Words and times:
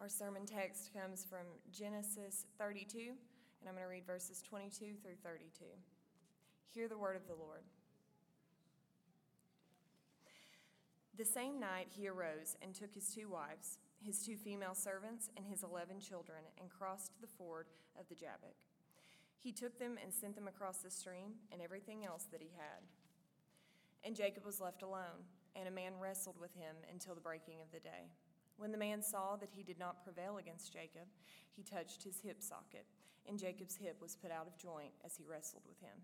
Our 0.00 0.08
sermon 0.08 0.46
text 0.46 0.94
comes 0.94 1.26
from 1.28 1.44
Genesis 1.70 2.46
32, 2.56 2.98
and 2.98 3.68
I'm 3.68 3.74
going 3.74 3.84
to 3.84 3.90
read 3.90 4.06
verses 4.06 4.42
22 4.48 4.94
through 5.02 5.16
32. 5.22 5.66
Hear 6.72 6.88
the 6.88 6.96
word 6.96 7.16
of 7.16 7.26
the 7.26 7.34
Lord. 7.34 7.60
The 11.18 11.24
same 11.26 11.60
night 11.60 11.88
he 11.90 12.08
arose 12.08 12.56
and 12.62 12.74
took 12.74 12.94
his 12.94 13.12
two 13.14 13.28
wives, 13.28 13.76
his 14.02 14.24
two 14.24 14.36
female 14.36 14.74
servants, 14.74 15.28
and 15.36 15.44
his 15.44 15.62
eleven 15.62 16.00
children, 16.00 16.44
and 16.58 16.70
crossed 16.70 17.12
the 17.20 17.26
ford 17.26 17.66
of 17.98 18.08
the 18.08 18.14
Jabbok. 18.14 18.56
He 19.36 19.52
took 19.52 19.78
them 19.78 19.98
and 20.02 20.14
sent 20.14 20.34
them 20.34 20.48
across 20.48 20.78
the 20.78 20.90
stream 20.90 21.34
and 21.52 21.60
everything 21.60 22.06
else 22.06 22.24
that 22.32 22.40
he 22.40 22.52
had. 22.56 22.88
And 24.02 24.16
Jacob 24.16 24.46
was 24.46 24.62
left 24.62 24.82
alone, 24.82 25.28
and 25.54 25.68
a 25.68 25.70
man 25.70 25.92
wrestled 26.00 26.40
with 26.40 26.54
him 26.54 26.76
until 26.90 27.14
the 27.14 27.20
breaking 27.20 27.60
of 27.60 27.70
the 27.70 27.80
day. 27.80 28.08
When 28.60 28.72
the 28.72 28.76
man 28.76 29.02
saw 29.02 29.36
that 29.36 29.48
he 29.56 29.62
did 29.62 29.78
not 29.78 30.04
prevail 30.04 30.36
against 30.36 30.70
Jacob, 30.70 31.08
he 31.56 31.62
touched 31.62 32.02
his 32.02 32.20
hip 32.20 32.42
socket, 32.42 32.84
and 33.26 33.38
Jacob's 33.38 33.74
hip 33.74 33.96
was 34.02 34.16
put 34.16 34.30
out 34.30 34.46
of 34.46 34.58
joint 34.58 34.92
as 35.02 35.16
he 35.16 35.24
wrestled 35.24 35.62
with 35.66 35.80
him. 35.80 35.96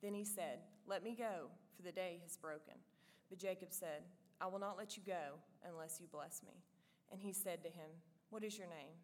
Then 0.00 0.14
he 0.14 0.24
said, 0.24 0.60
Let 0.86 1.04
me 1.04 1.14
go, 1.14 1.50
for 1.76 1.82
the 1.82 1.92
day 1.92 2.18
has 2.22 2.38
broken. 2.38 2.80
But 3.28 3.38
Jacob 3.38 3.68
said, 3.72 4.04
I 4.40 4.46
will 4.46 4.58
not 4.58 4.78
let 4.78 4.96
you 4.96 5.02
go 5.06 5.36
unless 5.68 5.98
you 6.00 6.06
bless 6.10 6.40
me. 6.42 6.62
And 7.10 7.20
he 7.20 7.34
said 7.34 7.62
to 7.62 7.68
him, 7.68 7.90
What 8.30 8.42
is 8.42 8.56
your 8.56 8.68
name? 8.68 8.96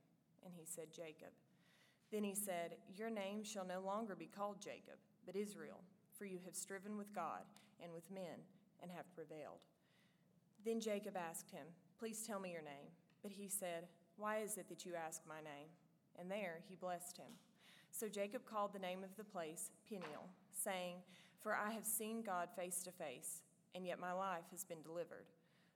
And 0.42 0.54
he 0.56 0.64
said, 0.64 0.86
Jacob. 0.90 1.36
Then 2.10 2.24
he 2.24 2.34
said, 2.34 2.76
Your 2.96 3.10
name 3.10 3.44
shall 3.44 3.66
no 3.66 3.80
longer 3.80 4.16
be 4.16 4.30
called 4.34 4.62
Jacob, 4.62 4.96
but 5.26 5.36
Israel, 5.36 5.82
for 6.16 6.24
you 6.24 6.38
have 6.46 6.56
striven 6.56 6.96
with 6.96 7.14
God 7.14 7.42
and 7.82 7.92
with 7.92 8.10
men 8.10 8.40
and 8.80 8.90
have 8.90 9.14
prevailed. 9.14 9.60
Then 10.64 10.80
Jacob 10.80 11.18
asked 11.18 11.50
him, 11.50 11.66
Please 11.98 12.22
tell 12.26 12.38
me 12.38 12.52
your 12.52 12.62
name. 12.62 12.92
But 13.22 13.32
he 13.32 13.48
said, 13.48 13.88
Why 14.16 14.38
is 14.38 14.56
it 14.56 14.68
that 14.68 14.84
you 14.86 14.92
ask 14.94 15.22
my 15.26 15.40
name? 15.40 15.68
And 16.18 16.30
there 16.30 16.60
he 16.68 16.76
blessed 16.76 17.16
him. 17.16 17.32
So 17.90 18.08
Jacob 18.08 18.44
called 18.44 18.72
the 18.72 18.78
name 18.78 19.02
of 19.02 19.16
the 19.16 19.24
place 19.24 19.70
Peniel, 19.88 20.28
saying, 20.52 20.96
For 21.42 21.54
I 21.54 21.72
have 21.72 21.84
seen 21.84 22.22
God 22.22 22.48
face 22.56 22.82
to 22.84 22.92
face, 22.92 23.42
and 23.74 23.86
yet 23.86 24.00
my 24.00 24.12
life 24.12 24.44
has 24.52 24.64
been 24.64 24.82
delivered. 24.82 25.26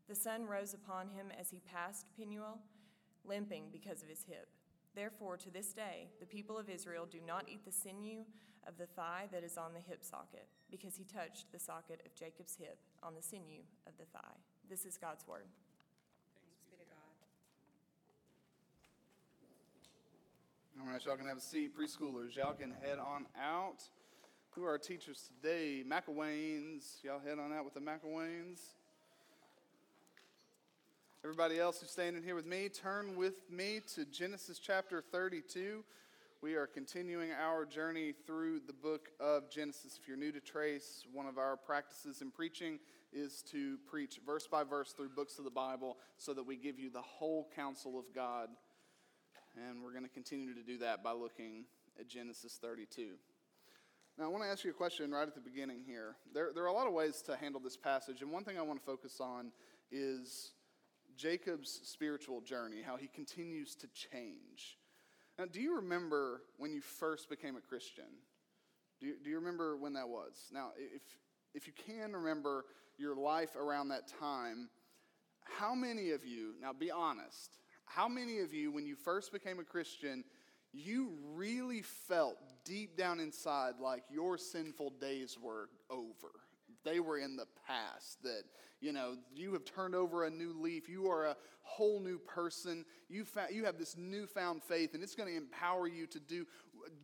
The 0.09 0.15
sun 0.15 0.47
rose 0.47 0.75
upon 0.75 1.09
him 1.09 1.29
as 1.39 1.51
he 1.51 1.61
passed 1.61 2.07
Peniel, 2.17 2.59
limping 3.25 3.65
because 3.73 4.03
of 4.03 4.09
his 4.09 4.25
hip. 4.29 4.49
Therefore, 4.95 5.37
to 5.39 5.51
this 5.51 5.73
day, 5.73 6.09
the 6.21 6.27
people 6.27 6.59
of 6.59 6.69
Israel 6.69 7.07
do 7.11 7.19
not 7.27 7.49
eat 7.49 7.65
the 7.65 7.73
sinew 7.73 8.25
of 8.67 8.77
the 8.79 8.87
thigh 8.87 9.29
that 9.33 9.43
is 9.43 9.57
on 9.57 9.73
the 9.73 9.81
hip 9.81 10.05
socket, 10.05 10.47
because 10.71 10.97
he 10.97 11.05
touched 11.05 11.51
the 11.51 11.59
socket 11.59 12.01
of 12.05 12.15
Jacob's 12.15 12.57
hip 12.57 12.79
on 13.03 13.15
the 13.15 13.23
sinew 13.23 13.63
of 13.87 13.97
the 13.99 14.05
thigh. 14.05 14.37
This 14.69 14.85
is 14.85 14.97
God's 14.97 15.27
word. 15.27 15.47
Right, 20.93 21.05
y'all 21.07 21.17
can 21.17 21.27
have 21.27 21.39
a 21.39 21.41
seat. 21.41 21.73
Preschoolers, 21.75 22.37
y'all 22.37 22.53
can 22.53 22.75
head 22.83 22.99
on 22.99 23.25
out. 23.41 23.83
Who 24.51 24.65
are 24.65 24.71
our 24.71 24.79
teachers 24.79 25.31
today? 25.41 25.83
McElwains. 25.89 27.03
Y'all 27.03 27.19
head 27.19 27.39
on 27.39 27.51
out 27.51 27.65
with 27.65 27.73
the 27.73 27.81
McElwains. 27.81 28.61
Everybody 31.25 31.59
else 31.59 31.81
who's 31.81 31.91
standing 31.91 32.23
here 32.23 32.35
with 32.35 32.45
me, 32.45 32.69
turn 32.69 33.17
with 33.17 33.49
me 33.51 33.81
to 33.95 34.05
Genesis 34.05 34.59
chapter 34.59 35.03
32. 35.13 35.83
We 36.43 36.57
are 36.57 36.67
continuing 36.67 37.31
our 37.33 37.65
journey 37.65 38.13
through 38.27 38.61
the 38.67 38.73
book 38.75 39.09
of 39.19 39.49
Genesis. 39.51 39.99
If 40.03 40.07
you're 40.07 40.19
new 40.19 40.33
to 40.33 40.41
Trace, 40.41 41.07
one 41.11 41.27
of 41.27 41.39
our 41.39 41.57
practices 41.57 42.21
in 42.21 42.31
preaching 42.31 42.79
is 43.15 43.43
to 43.53 43.79
preach 43.89 44.21
verse 44.27 44.47
by 44.47 44.65
verse 44.65 44.93
through 44.93 45.11
books 45.11 45.39
of 45.39 45.45
the 45.45 45.51
Bible 45.51 45.97
so 46.19 46.35
that 46.35 46.43
we 46.43 46.57
give 46.57 46.79
you 46.79 46.91
the 46.91 47.01
whole 47.01 47.49
counsel 47.57 47.99
of 47.99 48.05
God 48.15 48.49
and 49.57 49.83
we're 49.83 49.93
going 49.93 50.05
to 50.05 50.11
continue 50.11 50.55
to 50.55 50.63
do 50.63 50.79
that 50.79 51.03
by 51.03 51.13
looking 51.13 51.65
at 51.99 52.09
Genesis 52.09 52.59
32. 52.61 53.11
Now, 54.19 54.25
I 54.25 54.29
want 54.29 54.45
to 54.45 54.49
ask 54.51 54.65
you 54.65 54.71
a 54.71 54.75
question 54.75 55.11
right 55.11 55.27
at 55.27 55.35
the 55.35 55.41
beginning 55.41 55.83
here. 55.87 56.17
There, 56.35 56.51
there 56.55 56.65
are 56.65 56.69
a 56.69 56.73
lot 56.73 56.87
of 56.87 56.93
ways 56.93 57.23
to 57.23 57.37
handle 57.37 57.61
this 57.61 57.77
passage, 57.77 58.21
and 58.21 58.31
one 58.31 58.45
thing 58.45 58.59
I 58.59 58.63
want 58.63 58.79
to 58.79 58.85
focus 58.85 59.21
on 59.21 59.53
is 59.91 60.53
Jacob's 61.17 61.81
spiritual 61.85 62.41
journey, 62.41 62.83
how 62.85 62.97
he 62.97 63.09
continues 63.09 63.75
to 63.77 63.89
change. 63.89 64.79
Now, 65.39 65.45
do 65.51 65.61
you 65.61 65.77
remember 65.77 66.43
when 66.59 66.73
you 66.73 66.81
first 66.81 67.31
became 67.31 67.57
a 67.57 67.61
Christian? 67.61 68.05
Do 69.01 69.07
you, 69.07 69.15
do 69.23 69.31
you 69.31 69.37
remember 69.37 69.77
when 69.77 69.95
that 69.95 70.09
was? 70.09 70.51
Now, 70.53 70.71
if, 70.77 71.03
if 71.55 71.67
you 71.67 71.73
can 71.73 72.13
remember 72.13 72.67
your 72.99 73.17
life 73.17 73.57
around 73.57 73.89
that 73.89 74.09
time, 74.21 74.69
how 75.59 75.75
many 75.75 76.11
of 76.11 76.25
you, 76.25 76.55
now 76.61 76.73
be 76.73 76.91
honest, 76.91 77.57
how 77.87 78.09
many 78.09 78.41
of 78.41 78.53
you, 78.55 78.71
when 78.71 78.87
you 78.87 78.97
first 78.97 79.33
became 79.33 79.59
a 79.59 79.65
Christian, 79.65 80.25
you 80.73 81.13
really 81.35 81.83
felt 81.83 82.39
deep 82.65 82.97
down 82.97 83.21
inside 83.21 83.75
like 83.81 84.05
your 84.11 84.39
sinful 84.39 84.91
days 85.01 85.39
were 85.41 85.69
over? 85.91 86.31
They 86.85 86.99
were 86.99 87.19
in 87.19 87.37
the 87.37 87.47
past, 87.67 88.23
that, 88.25 88.43
you 88.81 88.93
know, 88.93 89.17
you 89.35 89.53
have 89.53 89.65
turned 89.65 89.95
over 89.95 90.25
a 90.25 90.31
new 90.31 90.53
leaf. 90.53 90.89
You 90.89 91.09
are 91.11 91.27
a 91.27 91.37
whole 91.61 92.01
new 92.01 92.19
person. 92.19 92.85
You, 93.09 93.25
fa- 93.25 93.49
you 93.53 93.65
have 93.67 93.79
this 93.79 93.97
newfound 93.97 94.63
faith, 94.65 94.95
and 94.95 95.03
it's 95.03 95.15
going 95.15 95.29
to 95.29 95.37
empower 95.37 95.87
you 95.87 96.07
to 96.09 96.19
do 96.19 96.45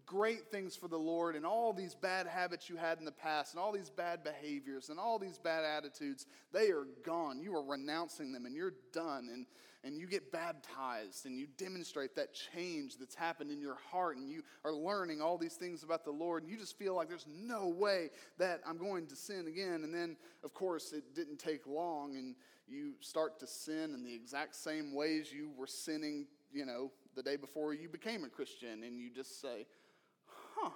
great 0.07 0.51
things 0.51 0.75
for 0.75 0.89
the 0.89 0.99
Lord. 0.99 1.37
And 1.37 1.45
all 1.45 1.73
these 1.73 1.95
bad 1.95 2.27
habits 2.27 2.69
you 2.69 2.77
had 2.77 2.99
in 2.99 3.05
the 3.05 3.13
past, 3.13 3.55
and 3.55 3.61
all 3.61 3.73
these 3.73 3.91
bad 3.91 4.25
behaviors, 4.25 4.89
and 4.89 4.99
all 4.99 5.19
these 5.19 5.39
bad 5.39 5.65
attitudes, 5.65 6.27
they 6.53 6.71
are 6.71 6.87
gone. 7.05 7.41
You 7.41 7.55
are 7.55 7.63
renouncing 7.63 8.33
them, 8.33 8.47
and 8.47 8.55
you're 8.55 8.75
done. 8.93 9.29
And, 9.33 9.47
and 9.85 9.97
you 9.97 10.07
get 10.07 10.33
baptized, 10.33 11.27
and 11.27 11.39
you 11.39 11.47
demonstrate 11.57 12.17
that 12.17 12.35
change 12.35 12.97
that's 12.99 13.15
happened 13.15 13.51
in 13.51 13.61
your 13.61 13.77
heart, 13.91 14.17
and 14.17 14.29
you 14.29 14.43
are 14.65 14.73
learning 14.73 15.23
all 15.23 15.39
these 15.39 15.55
things 15.55 15.83
about 15.83 16.05
the 16.05 16.11
Lord, 16.11 16.43
and 16.43 16.51
you 16.51 16.59
just 16.59 16.77
feel 16.79 16.97
like 16.97 17.09
there's 17.09 17.27
no 17.29 17.69
way 17.69 18.11
that 18.39 18.61
I'm 18.67 18.77
going 18.77 19.07
to 19.07 19.17
sin 19.17 19.47
again. 19.47 19.85
And 19.85 19.95
then, 19.95 20.17
of 20.43 20.53
course, 20.53 20.93
it 20.93 21.15
didn't 21.15 21.39
take 21.39 21.67
long, 21.67 22.17
and 22.17 22.35
you 22.67 22.95
start 23.01 23.39
to 23.41 23.47
sin 23.47 23.95
in 23.95 24.03
the 24.05 24.15
exact 24.15 24.57
same 24.57 24.95
ways 24.95 25.33
you 25.33 25.51
were 25.57 25.67
sinning, 25.67 26.27
you 26.53 26.67
know, 26.67 26.91
the 27.15 27.23
day 27.23 27.37
before 27.37 27.75
you 27.75 27.89
became 27.89 28.25
a 28.25 28.29
Christian, 28.29 28.83
and 28.85 28.99
you 28.99 29.11
just 29.11 29.41
say, 29.41 29.67
huh. 30.55 30.71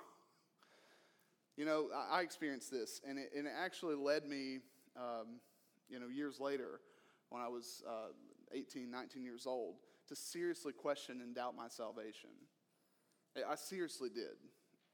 You 1.57 1.65
know, 1.67 1.89
I 2.11 2.23
experienced 2.23 2.71
this, 2.71 3.01
and 3.07 3.19
it, 3.19 3.31
and 3.37 3.47
it 3.47 3.53
actually 3.57 3.95
led 3.95 4.27
me, 4.27 4.61
um, 4.97 5.41
you 5.89 6.01
know, 6.01 6.09
years 6.09 6.41
later 6.41 6.81
when 7.29 7.43
I 7.43 7.49
was 7.49 7.83
uh, 7.89 8.13
18, 8.53 8.91
19 8.91 9.23
years 9.23 9.47
old 9.47 9.77
to 10.09 10.17
seriously 10.17 10.73
question 10.73 11.21
and 11.21 11.35
doubt 11.35 11.55
my 11.57 11.69
salvation. 11.69 12.31
I 13.49 13.55
seriously 13.55 14.09
did 14.09 14.37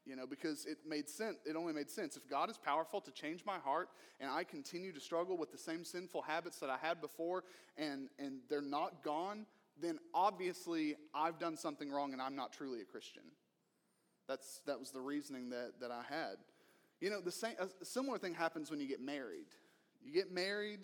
you 0.09 0.15
know, 0.15 0.25
because 0.25 0.65
it 0.65 0.79
made 0.87 1.07
sense. 1.07 1.37
It 1.45 1.55
only 1.55 1.71
made 1.71 1.89
sense. 1.89 2.17
If 2.17 2.27
God 2.27 2.49
is 2.49 2.57
powerful 2.57 2.99
to 3.01 3.11
change 3.11 3.45
my 3.45 3.59
heart 3.59 3.89
and 4.19 4.29
I 4.31 4.43
continue 4.43 4.91
to 4.91 4.99
struggle 4.99 5.37
with 5.37 5.51
the 5.51 5.57
same 5.57 5.85
sinful 5.85 6.23
habits 6.23 6.57
that 6.59 6.69
I 6.69 6.77
had 6.77 6.99
before 6.99 7.43
and, 7.77 8.09
and 8.17 8.39
they're 8.49 8.61
not 8.61 9.03
gone, 9.03 9.45
then 9.81 9.99
obviously 10.13 10.95
I've 11.13 11.39
done 11.39 11.57
something 11.57 11.91
wrong 11.91 12.13
and 12.13 12.21
I'm 12.21 12.35
not 12.35 12.53
truly 12.53 12.81
a 12.81 12.85
Christian. 12.85 13.23
That's, 14.27 14.61
that 14.65 14.79
was 14.79 14.91
the 14.91 15.01
reasoning 15.01 15.49
that, 15.49 15.79
that 15.81 15.91
I 15.91 16.03
had. 16.07 16.37
You 17.01 17.09
know, 17.09 17.21
the 17.21 17.31
same, 17.31 17.55
a 17.59 17.85
similar 17.85 18.17
thing 18.17 18.33
happens 18.33 18.69
when 18.69 18.79
you 18.79 18.87
get 18.87 19.01
married. 19.01 19.47
You 20.03 20.13
get 20.13 20.31
married, 20.31 20.81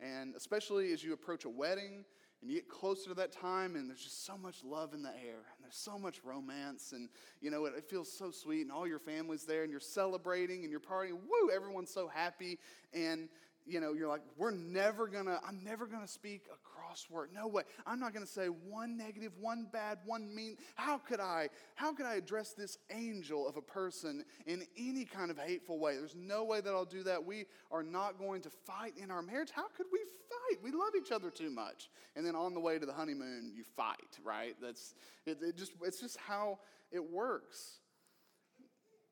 and 0.00 0.34
especially 0.34 0.92
as 0.92 1.02
you 1.02 1.12
approach 1.12 1.44
a 1.44 1.48
wedding, 1.48 2.04
and 2.42 2.50
you 2.50 2.56
get 2.56 2.68
closer 2.68 3.08
to 3.08 3.14
that 3.14 3.32
time 3.32 3.74
and 3.74 3.88
there's 3.88 4.02
just 4.02 4.26
so 4.26 4.36
much 4.36 4.62
love 4.62 4.92
in 4.92 5.02
the 5.02 5.08
air 5.08 5.38
and 5.56 5.62
there's 5.62 5.76
so 5.76 5.98
much 5.98 6.20
romance 6.22 6.92
and 6.92 7.08
you 7.40 7.50
know 7.50 7.64
it, 7.64 7.72
it, 7.74 7.88
feels 7.88 8.12
so 8.12 8.30
sweet 8.30 8.60
and 8.60 8.70
all 8.70 8.86
your 8.86 8.98
family's 8.98 9.46
there 9.46 9.62
and 9.62 9.70
you're 9.70 9.80
celebrating 9.80 10.60
and 10.60 10.70
you're 10.70 10.78
partying 10.78 11.12
woo 11.12 11.50
everyone's 11.50 11.90
so 11.90 12.06
happy 12.06 12.58
and 12.92 13.30
you 13.66 13.80
know, 13.80 13.92
you're 13.92 14.08
like, 14.08 14.22
we're 14.36 14.50
never 14.50 15.06
gonna, 15.06 15.40
I'm 15.46 15.62
never 15.64 15.86
gonna 15.86 16.08
speak 16.08 16.46
a 16.52 16.73
cross 16.94 17.10
word. 17.10 17.30
No 17.34 17.48
way. 17.48 17.62
I'm 17.86 17.98
not 17.98 18.14
gonna 18.14 18.26
say 18.26 18.46
one 18.46 18.96
negative, 18.96 19.32
one 19.40 19.66
bad, 19.72 19.98
one 20.04 20.32
mean. 20.34 20.56
How 20.76 20.98
could 20.98 21.20
I, 21.20 21.48
how 21.74 21.92
could 21.92 22.06
I 22.06 22.14
address 22.14 22.52
this 22.52 22.78
angel 22.90 23.48
of 23.48 23.56
a 23.56 23.62
person 23.62 24.24
in 24.46 24.62
any 24.78 25.04
kind 25.04 25.30
of 25.30 25.38
hateful 25.38 25.78
way? 25.78 25.96
There's 25.96 26.14
no 26.14 26.44
way 26.44 26.60
that 26.60 26.70
I'll 26.70 26.84
do 26.84 27.02
that. 27.02 27.24
We 27.24 27.46
are 27.72 27.82
not 27.82 28.18
going 28.18 28.42
to 28.42 28.50
fight 28.50 28.94
in 28.96 29.10
our 29.10 29.22
marriage. 29.22 29.50
How 29.52 29.66
could 29.76 29.86
we 29.92 29.98
fight? 29.98 30.62
We 30.62 30.70
love 30.70 30.92
each 30.96 31.10
other 31.10 31.30
too 31.30 31.50
much. 31.50 31.90
And 32.14 32.24
then 32.24 32.36
on 32.36 32.54
the 32.54 32.60
way 32.60 32.78
to 32.78 32.86
the 32.86 32.92
honeymoon, 32.92 33.52
you 33.54 33.64
fight, 33.76 34.18
right? 34.24 34.54
That's, 34.62 34.94
it, 35.26 35.38
it 35.42 35.56
just, 35.56 35.72
it's 35.82 36.00
just 36.00 36.16
how 36.16 36.60
it 36.92 37.02
works. 37.02 37.78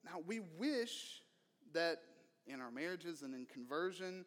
Now, 0.04 0.20
we 0.24 0.40
wish 0.58 1.22
that 1.74 1.98
in 2.46 2.60
our 2.60 2.70
marriages 2.70 3.22
and 3.22 3.34
in 3.34 3.46
conversion, 3.46 4.24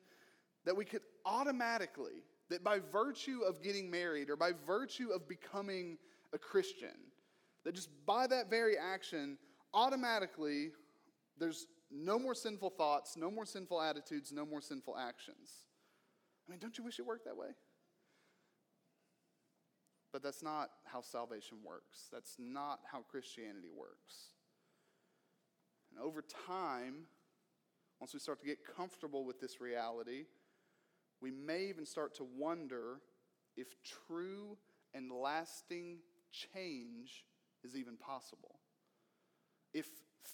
that 0.65 0.75
we 0.75 0.83
could 0.83 1.01
automatically, 1.25 2.23
that 2.49 2.63
by 2.63 2.79
virtue 2.91 3.41
of 3.47 3.61
getting 3.61 3.89
married 3.89 4.29
or 4.29 4.35
by 4.35 4.51
virtue 4.65 5.09
of 5.09 5.27
becoming 5.27 5.97
a 6.33 6.37
Christian, 6.37 6.95
that 7.63 7.73
just 7.73 7.89
by 8.05 8.27
that 8.27 8.49
very 8.49 8.77
action, 8.77 9.37
automatically, 9.73 10.71
there's 11.37 11.67
no 11.91 12.19
more 12.19 12.35
sinful 12.35 12.71
thoughts, 12.71 13.17
no 13.17 13.31
more 13.31 13.45
sinful 13.45 13.81
attitudes, 13.81 14.31
no 14.31 14.45
more 14.45 14.61
sinful 14.61 14.97
actions. 14.97 15.65
I 16.47 16.51
mean, 16.51 16.59
don't 16.59 16.77
you 16.77 16.83
wish 16.83 16.99
it 16.99 17.05
worked 17.05 17.25
that 17.25 17.37
way? 17.37 17.49
But 20.13 20.23
that's 20.23 20.43
not 20.43 20.69
how 20.85 21.01
salvation 21.01 21.57
works. 21.65 22.07
That's 22.11 22.35
not 22.39 22.79
how 22.89 23.01
Christianity 23.01 23.69
works. 23.75 24.29
And 25.91 25.99
over 25.99 26.23
time, 26.47 27.07
once 27.99 28.13
we 28.13 28.19
start 28.19 28.39
to 28.39 28.45
get 28.45 28.59
comfortable 28.75 29.25
with 29.25 29.39
this 29.39 29.59
reality, 29.59 30.25
we 31.21 31.31
may 31.31 31.65
even 31.65 31.85
start 31.85 32.15
to 32.15 32.27
wonder 32.37 32.99
if 33.57 33.67
true 34.07 34.57
and 34.93 35.11
lasting 35.11 35.99
change 36.31 37.25
is 37.63 37.75
even 37.75 37.97
possible. 37.97 38.59
If 39.73 39.87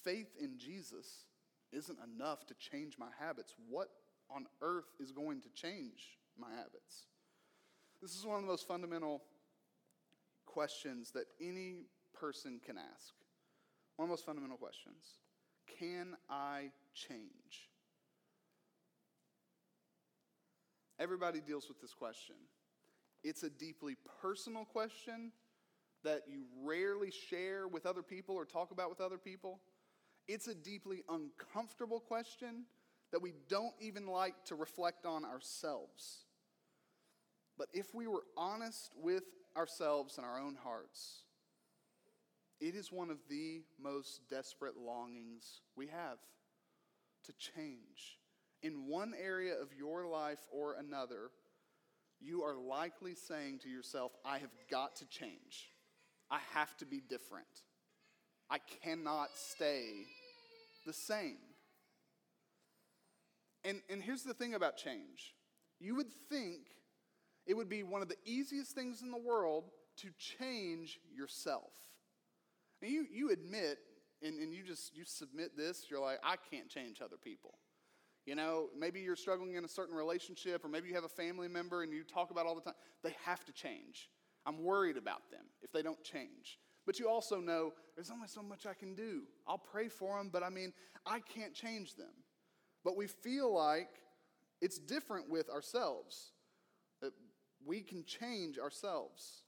faith 0.04 0.34
in 0.40 0.58
Jesus 0.58 1.26
isn't 1.72 1.98
enough 2.14 2.46
to 2.46 2.54
change 2.54 2.98
my 2.98 3.08
habits, 3.18 3.54
what 3.68 3.88
on 4.30 4.46
earth 4.60 4.92
is 5.00 5.12
going 5.12 5.40
to 5.42 5.48
change 5.50 6.18
my 6.38 6.50
habits? 6.50 7.06
This 8.00 8.16
is 8.16 8.24
one 8.24 8.36
of 8.36 8.42
the 8.42 8.48
most 8.48 8.66
fundamental 8.66 9.22
questions 10.46 11.12
that 11.12 11.24
any 11.40 11.86
person 12.12 12.60
can 12.64 12.76
ask. 12.76 13.14
One 13.96 14.06
of 14.06 14.08
the 14.08 14.12
most 14.12 14.26
fundamental 14.26 14.56
questions. 14.56 15.18
Can 15.78 16.16
I 16.28 16.70
change? 16.94 17.70
Everybody 20.98 21.40
deals 21.40 21.68
with 21.68 21.80
this 21.80 21.94
question. 21.94 22.36
It's 23.24 23.42
a 23.42 23.50
deeply 23.50 23.96
personal 24.20 24.64
question 24.64 25.32
that 26.04 26.22
you 26.28 26.44
rarely 26.64 27.10
share 27.10 27.68
with 27.68 27.86
other 27.86 28.02
people 28.02 28.34
or 28.34 28.44
talk 28.44 28.70
about 28.70 28.90
with 28.90 29.00
other 29.00 29.18
people. 29.18 29.60
It's 30.28 30.48
a 30.48 30.54
deeply 30.54 31.02
uncomfortable 31.08 32.00
question 32.00 32.64
that 33.12 33.22
we 33.22 33.34
don't 33.48 33.74
even 33.80 34.06
like 34.06 34.44
to 34.46 34.54
reflect 34.54 35.06
on 35.06 35.24
ourselves. 35.24 36.24
But 37.58 37.68
if 37.72 37.94
we 37.94 38.06
were 38.06 38.24
honest 38.36 38.90
with 38.96 39.24
ourselves 39.56 40.16
and 40.16 40.26
our 40.26 40.38
own 40.38 40.56
hearts, 40.62 41.24
it 42.60 42.74
is 42.74 42.90
one 42.90 43.10
of 43.10 43.18
the 43.28 43.62
most 43.80 44.22
desperate 44.30 44.76
longings 44.76 45.60
we 45.76 45.88
have 45.88 46.18
to 47.24 47.32
change. 47.32 48.18
In 48.62 48.86
one 48.86 49.12
area 49.20 49.54
of 49.60 49.68
your 49.76 50.06
life 50.06 50.38
or 50.52 50.74
another, 50.74 51.30
you 52.20 52.42
are 52.42 52.54
likely 52.54 53.14
saying 53.14 53.60
to 53.60 53.68
yourself, 53.68 54.12
I 54.24 54.38
have 54.38 54.52
got 54.70 54.96
to 54.96 55.06
change. 55.06 55.68
I 56.30 56.38
have 56.54 56.76
to 56.78 56.86
be 56.86 57.00
different. 57.00 57.46
I 58.48 58.58
cannot 58.82 59.28
stay 59.34 60.06
the 60.86 60.92
same. 60.92 61.38
And, 63.64 63.80
and 63.88 64.02
here's 64.02 64.22
the 64.22 64.34
thing 64.34 64.54
about 64.54 64.76
change 64.76 65.34
you 65.80 65.96
would 65.96 66.12
think 66.28 66.60
it 67.46 67.54
would 67.54 67.68
be 67.68 67.82
one 67.82 68.02
of 68.02 68.08
the 68.08 68.16
easiest 68.24 68.72
things 68.72 69.02
in 69.02 69.10
the 69.10 69.18
world 69.18 69.64
to 69.96 70.08
change 70.38 71.00
yourself. 71.12 71.72
And 72.80 72.90
you, 72.90 73.04
you 73.10 73.30
admit, 73.30 73.78
and, 74.22 74.38
and 74.38 74.52
you 74.52 74.62
just 74.62 74.96
you 74.96 75.04
submit 75.04 75.56
this, 75.56 75.86
you're 75.90 76.00
like, 76.00 76.18
I 76.22 76.36
can't 76.50 76.68
change 76.68 77.00
other 77.02 77.16
people. 77.16 77.54
You 78.26 78.36
know, 78.36 78.68
maybe 78.78 79.00
you're 79.00 79.16
struggling 79.16 79.54
in 79.54 79.64
a 79.64 79.68
certain 79.68 79.96
relationship, 79.96 80.64
or 80.64 80.68
maybe 80.68 80.88
you 80.88 80.94
have 80.94 81.04
a 81.04 81.08
family 81.08 81.48
member 81.48 81.82
and 81.82 81.92
you 81.92 82.04
talk 82.04 82.30
about 82.30 82.46
all 82.46 82.54
the 82.54 82.60
time. 82.60 82.74
They 83.02 83.16
have 83.24 83.44
to 83.46 83.52
change. 83.52 84.10
I'm 84.46 84.62
worried 84.62 84.96
about 84.96 85.30
them 85.30 85.44
if 85.62 85.72
they 85.72 85.82
don't 85.82 86.02
change. 86.04 86.58
But 86.86 86.98
you 86.98 87.08
also 87.08 87.40
know 87.40 87.72
there's 87.94 88.10
only 88.10 88.28
so 88.28 88.42
much 88.42 88.66
I 88.66 88.74
can 88.74 88.94
do. 88.94 89.22
I'll 89.46 89.58
pray 89.58 89.88
for 89.88 90.18
them, 90.18 90.30
but 90.32 90.42
I 90.42 90.50
mean, 90.50 90.72
I 91.06 91.20
can't 91.20 91.54
change 91.54 91.94
them. 91.94 92.12
But 92.84 92.96
we 92.96 93.06
feel 93.06 93.52
like 93.52 93.88
it's 94.60 94.78
different 94.78 95.28
with 95.28 95.48
ourselves, 95.48 96.32
that 97.00 97.12
we 97.64 97.80
can 97.80 98.04
change 98.04 98.58
ourselves. 98.58 99.42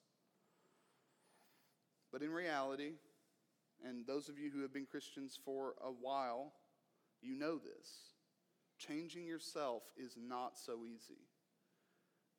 But 2.12 2.22
in 2.22 2.30
reality, 2.30 2.92
and 3.84 4.06
those 4.06 4.28
of 4.28 4.38
you 4.38 4.50
who 4.50 4.62
have 4.62 4.72
been 4.72 4.86
Christians 4.86 5.38
for 5.44 5.74
a 5.84 5.90
while, 5.90 6.52
you 7.20 7.36
know 7.36 7.58
this. 7.58 8.13
Changing 8.78 9.26
yourself 9.26 9.82
is 9.96 10.16
not 10.16 10.58
so 10.58 10.84
easy. 10.84 11.28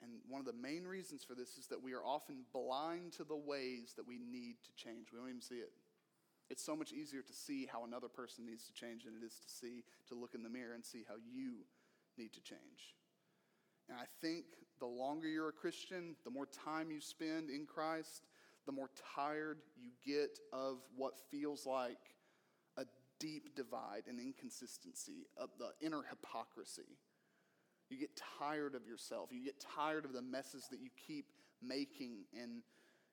And 0.01 0.11
one 0.27 0.39
of 0.39 0.45
the 0.45 0.53
main 0.53 0.83
reasons 0.83 1.23
for 1.23 1.35
this 1.35 1.57
is 1.57 1.67
that 1.67 1.81
we 1.81 1.93
are 1.93 2.03
often 2.05 2.45
blind 2.53 3.13
to 3.13 3.23
the 3.23 3.35
ways 3.35 3.93
that 3.95 4.07
we 4.07 4.19
need 4.19 4.57
to 4.63 4.83
change. 4.83 5.07
We 5.11 5.19
don't 5.19 5.29
even 5.29 5.41
see 5.41 5.55
it. 5.55 5.71
It's 6.49 6.63
so 6.63 6.75
much 6.75 6.91
easier 6.91 7.21
to 7.21 7.33
see 7.33 7.65
how 7.65 7.85
another 7.85 8.07
person 8.07 8.45
needs 8.45 8.65
to 8.65 8.73
change 8.73 9.05
than 9.05 9.13
it 9.15 9.25
is 9.25 9.39
to 9.39 9.49
see, 9.49 9.83
to 10.09 10.15
look 10.15 10.35
in 10.35 10.43
the 10.43 10.49
mirror 10.49 10.73
and 10.75 10.85
see 10.85 11.03
how 11.07 11.15
you 11.15 11.65
need 12.17 12.33
to 12.33 12.41
change. 12.41 12.93
And 13.89 13.97
I 13.97 14.05
think 14.21 14.45
the 14.79 14.85
longer 14.85 15.27
you're 15.27 15.49
a 15.49 15.53
Christian, 15.53 16.15
the 16.23 16.31
more 16.31 16.47
time 16.47 16.91
you 16.91 17.01
spend 17.01 17.49
in 17.49 17.65
Christ, 17.65 18.27
the 18.65 18.71
more 18.71 18.89
tired 19.15 19.59
you 19.75 19.91
get 20.05 20.38
of 20.51 20.77
what 20.95 21.13
feels 21.31 21.65
like 21.65 22.14
deep 23.19 23.56
divide 23.56 24.03
and 24.07 24.19
inconsistency, 24.19 25.27
of 25.38 25.50
the 25.57 25.69
inner 25.85 26.03
hypocrisy. 26.09 26.97
You 27.89 28.00
get 28.00 28.19
tired 28.39 28.75
of 28.75 28.88
yourself. 28.88 29.29
You 29.31 29.44
get 29.44 29.63
tired 29.75 30.06
of 30.06 30.13
the 30.13 30.21
messes 30.21 30.67
that 30.71 30.79
you 30.79 30.89
keep 31.07 31.31
making, 31.62 32.25
and 32.33 32.62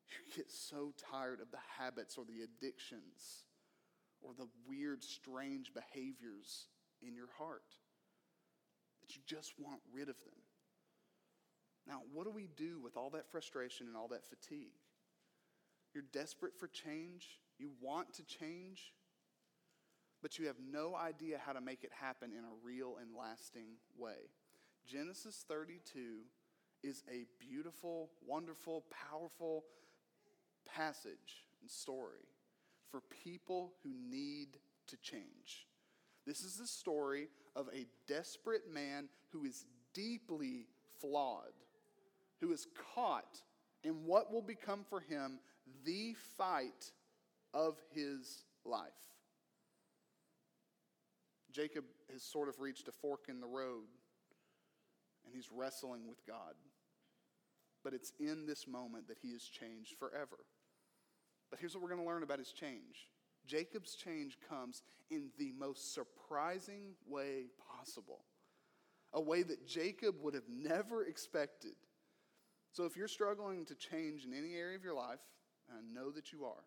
you 0.08 0.37
get 0.37 0.50
so 0.50 0.93
tired 1.10 1.40
of 1.40 1.50
the 1.50 1.58
habits 1.78 2.16
or 2.16 2.25
the 2.25 2.43
addictions 2.43 3.44
or 4.20 4.32
the 4.37 4.49
weird, 4.69 5.02
strange 5.02 5.72
behaviors 5.75 6.66
in 7.02 7.14
your 7.14 7.28
heart 7.38 7.76
that 9.00 9.16
you 9.16 9.22
just 9.26 9.54
want 9.58 9.81
rid 9.93 10.08
of 10.08 10.19
them. 10.25 10.34
Now, 11.87 12.02
what 12.12 12.25
do 12.25 12.31
we 12.31 12.49
do 12.56 12.78
with 12.81 12.96
all 12.96 13.10
that 13.10 13.31
frustration 13.31 13.88
and 13.88 13.96
all 13.96 14.08
that 14.08 14.25
fatigue? 14.25 14.78
You're 15.94 16.04
desperate 16.12 16.56
for 16.56 16.69
change, 16.69 17.40
you 17.58 17.72
want 17.81 18.14
to 18.14 18.25
change, 18.25 18.93
but 20.22 20.38
you 20.38 20.46
have 20.46 20.56
no 20.72 20.94
idea 20.94 21.40
how 21.44 21.52
to 21.52 21.60
make 21.60 21.82
it 21.84 21.90
happen 21.92 22.30
in 22.32 22.44
a 22.44 22.64
real 22.64 22.96
and 23.00 23.10
lasting 23.14 23.76
way. 23.98 24.30
Genesis 24.86 25.44
32 25.48 26.20
is 26.82 27.02
a 27.10 27.26
beautiful, 27.38 28.10
wonderful, 28.26 28.84
powerful 29.10 29.64
passage 30.74 31.46
and 31.60 31.70
story 31.70 32.26
for 32.90 33.00
people 33.24 33.72
who 33.82 33.90
need 34.08 34.58
to 34.86 34.96
change. 34.98 35.66
This 36.26 36.40
is 36.40 36.56
the 36.56 36.66
story 36.66 37.28
of 37.56 37.68
a 37.75 37.86
desperate 38.06 38.72
man 38.72 39.08
who 39.30 39.44
is 39.44 39.64
deeply 39.92 40.66
flawed, 41.00 41.52
who 42.40 42.52
is 42.52 42.66
caught 42.94 43.38
in 43.82 44.04
what 44.04 44.32
will 44.32 44.42
become 44.42 44.84
for 44.88 45.00
him 45.00 45.38
the 45.84 46.14
fight 46.36 46.92
of 47.54 47.76
his 47.92 48.44
life. 48.64 48.90
Jacob 51.52 51.85
has 52.12 52.23
sort 52.23 52.49
of 52.49 52.61
reached 52.61 52.88
a 52.88 52.92
fork 52.92 53.26
in 53.28 53.40
the 53.40 53.47
road 53.47 53.88
and 55.25 55.35
he's 55.35 55.49
wrestling 55.52 56.09
with 56.09 56.26
God. 56.26 56.54
But 57.85 57.94
it's 57.94 58.12
in 58.18 58.47
this 58.47 58.66
moment 58.66 59.09
that 59.09 59.18
he 59.21 59.28
is 59.28 59.44
changed 59.44 59.97
forever. 59.99 60.38
But 61.50 61.61
here's 61.61 61.75
what 61.75 61.82
we're 61.82 61.90
going 61.90 62.00
to 62.00 62.06
learn 62.06 62.23
about 62.23 62.38
his 62.38 62.52
change 62.52 63.09
Jacob's 63.47 63.94
change 63.94 64.38
comes 64.49 64.82
in 65.11 65.30
the 65.38 65.52
most 65.59 65.94
surprising 65.94 66.94
way 67.06 67.47
possible, 67.76 68.25
a 69.12 69.21
way 69.21 69.42
that 69.42 69.66
Jacob 69.66 70.14
would 70.23 70.35
have 70.35 70.49
never 70.49 71.04
expected. 71.04 71.75
So 72.73 72.85
if 72.85 72.97
you're 72.97 73.09
struggling 73.09 73.66
to 73.66 73.75
change 73.75 74.25
in 74.25 74.32
any 74.32 74.54
area 74.54 74.76
of 74.76 74.85
your 74.85 74.94
life, 74.94 75.18
and 75.68 75.78
I 75.78 76.00
know 76.00 76.11
that 76.12 76.32
you 76.32 76.44
are, 76.44 76.64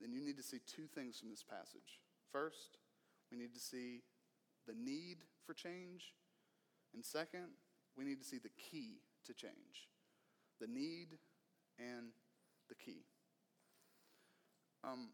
then 0.00 0.12
you 0.12 0.20
need 0.20 0.36
to 0.36 0.42
see 0.42 0.58
two 0.66 0.86
things 0.94 1.18
from 1.18 1.30
this 1.30 1.44
passage. 1.44 2.00
First, 2.32 2.78
we 3.30 3.38
need 3.38 3.54
to 3.54 3.60
see 3.60 4.02
the 4.66 4.74
need 4.74 5.18
for 5.44 5.54
change. 5.54 6.14
And 6.94 7.04
second, 7.04 7.48
we 7.96 8.04
need 8.04 8.18
to 8.18 8.26
see 8.26 8.38
the 8.38 8.50
key 8.56 9.00
to 9.26 9.34
change 9.34 9.88
the 10.60 10.66
need 10.66 11.16
and 11.78 12.12
the 12.68 12.74
key. 12.74 13.02
Um, 14.84 15.08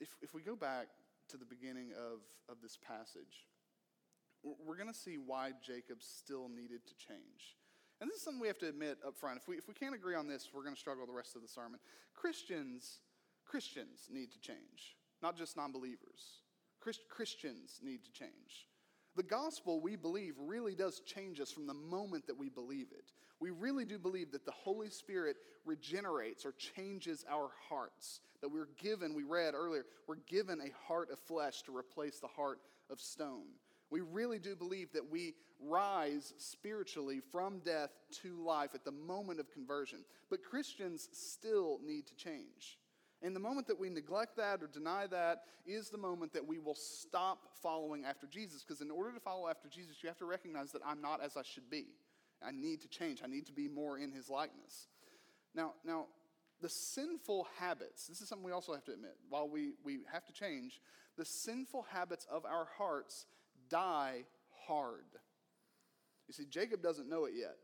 if, 0.00 0.08
if 0.22 0.32
we 0.34 0.40
go 0.42 0.56
back 0.56 0.88
to 1.28 1.36
the 1.36 1.44
beginning 1.44 1.92
of, 1.92 2.20
of 2.48 2.62
this 2.62 2.76
passage, 2.76 3.46
we're 4.42 4.76
going 4.76 4.88
to 4.88 4.98
see 4.98 5.16
why 5.18 5.52
Jacob 5.62 5.98
still 6.00 6.48
needed 6.48 6.80
to 6.86 6.94
change. 6.96 7.56
And 8.00 8.08
this 8.08 8.18
is 8.18 8.22
something 8.22 8.40
we 8.40 8.48
have 8.48 8.58
to 8.58 8.68
admit 8.68 8.98
up 9.06 9.16
front. 9.16 9.38
If 9.38 9.48
we, 9.48 9.56
if 9.56 9.68
we 9.68 9.74
can't 9.74 9.94
agree 9.94 10.14
on 10.14 10.26
this, 10.26 10.48
we're 10.54 10.62
going 10.62 10.74
to 10.74 10.80
struggle 10.80 11.06
the 11.06 11.12
rest 11.12 11.36
of 11.36 11.42
the 11.42 11.48
sermon. 11.48 11.78
Christians, 12.14 13.00
Christians 13.44 14.08
need 14.10 14.32
to 14.32 14.40
change, 14.40 14.96
not 15.22 15.36
just 15.36 15.56
non 15.56 15.72
believers. 15.72 16.40
Christ, 16.80 17.00
Christians 17.10 17.78
need 17.82 18.04
to 18.04 18.12
change. 18.12 18.68
The 19.16 19.22
gospel, 19.22 19.80
we 19.80 19.96
believe, 19.96 20.34
really 20.38 20.74
does 20.74 21.00
change 21.00 21.40
us 21.40 21.50
from 21.50 21.66
the 21.66 21.74
moment 21.74 22.26
that 22.26 22.38
we 22.38 22.48
believe 22.48 22.86
it. 22.92 23.12
We 23.40 23.50
really 23.50 23.84
do 23.84 23.98
believe 23.98 24.32
that 24.32 24.46
the 24.46 24.52
Holy 24.52 24.88
Spirit 24.88 25.36
regenerates 25.66 26.46
or 26.46 26.52
changes 26.52 27.24
our 27.28 27.50
hearts. 27.68 28.20
That 28.40 28.50
we're 28.50 28.68
given, 28.78 29.14
we 29.14 29.24
read 29.24 29.54
earlier, 29.54 29.84
we're 30.06 30.16
given 30.26 30.60
a 30.60 30.86
heart 30.86 31.10
of 31.10 31.18
flesh 31.18 31.62
to 31.62 31.76
replace 31.76 32.18
the 32.20 32.28
heart 32.28 32.60
of 32.88 33.00
stone. 33.00 33.48
We 33.90 34.00
really 34.00 34.38
do 34.38 34.54
believe 34.54 34.92
that 34.92 35.10
we 35.10 35.34
rise 35.60 36.32
spiritually 36.38 37.20
from 37.32 37.60
death 37.60 37.90
to 38.22 38.42
life 38.42 38.70
at 38.74 38.84
the 38.84 38.92
moment 38.92 39.40
of 39.40 39.50
conversion. 39.52 40.04
But 40.30 40.44
Christians 40.44 41.08
still 41.12 41.80
need 41.84 42.06
to 42.06 42.14
change. 42.14 42.78
And 43.22 43.36
the 43.36 43.40
moment 43.40 43.66
that 43.66 43.78
we 43.78 43.90
neglect 43.90 44.36
that 44.36 44.62
or 44.62 44.66
deny 44.66 45.06
that 45.08 45.42
is 45.66 45.90
the 45.90 45.98
moment 45.98 46.32
that 46.32 46.46
we 46.46 46.58
will 46.58 46.74
stop 46.74 47.50
following 47.62 48.04
after 48.04 48.26
Jesus. 48.26 48.62
Because 48.62 48.80
in 48.80 48.90
order 48.90 49.12
to 49.12 49.20
follow 49.20 49.48
after 49.48 49.68
Jesus, 49.68 49.96
you 50.02 50.08
have 50.08 50.18
to 50.18 50.24
recognize 50.24 50.72
that 50.72 50.82
I'm 50.86 51.02
not 51.02 51.22
as 51.22 51.36
I 51.36 51.42
should 51.42 51.68
be. 51.68 51.86
I 52.42 52.52
need 52.52 52.80
to 52.82 52.88
change. 52.88 53.20
I 53.22 53.26
need 53.26 53.46
to 53.46 53.52
be 53.52 53.68
more 53.68 53.98
in 53.98 54.12
his 54.12 54.30
likeness. 54.30 54.88
Now, 55.54 55.72
now 55.84 56.06
the 56.62 56.68
sinful 56.68 57.48
habits, 57.58 58.06
this 58.06 58.20
is 58.20 58.28
something 58.28 58.44
we 58.46 58.52
also 58.52 58.72
have 58.72 58.84
to 58.84 58.92
admit, 58.92 59.16
while 59.28 59.48
we, 59.48 59.72
we 59.84 59.98
have 60.12 60.24
to 60.26 60.32
change, 60.32 60.80
the 61.18 61.24
sinful 61.24 61.86
habits 61.90 62.26
of 62.30 62.46
our 62.46 62.68
hearts 62.78 63.26
die 63.70 64.24
hard. 64.66 65.04
You 66.28 66.34
see, 66.34 66.44
Jacob 66.44 66.82
doesn't 66.82 67.08
know 67.08 67.24
it 67.24 67.32
yet. 67.36 67.56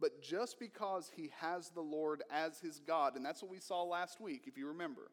But 0.00 0.22
just 0.22 0.60
because 0.60 1.10
he 1.14 1.32
has 1.40 1.70
the 1.70 1.80
Lord 1.80 2.22
as 2.30 2.60
his 2.60 2.78
God, 2.78 3.16
and 3.16 3.24
that's 3.24 3.42
what 3.42 3.50
we 3.50 3.58
saw 3.58 3.82
last 3.82 4.20
week, 4.20 4.44
if 4.46 4.56
you 4.56 4.68
remember, 4.68 5.10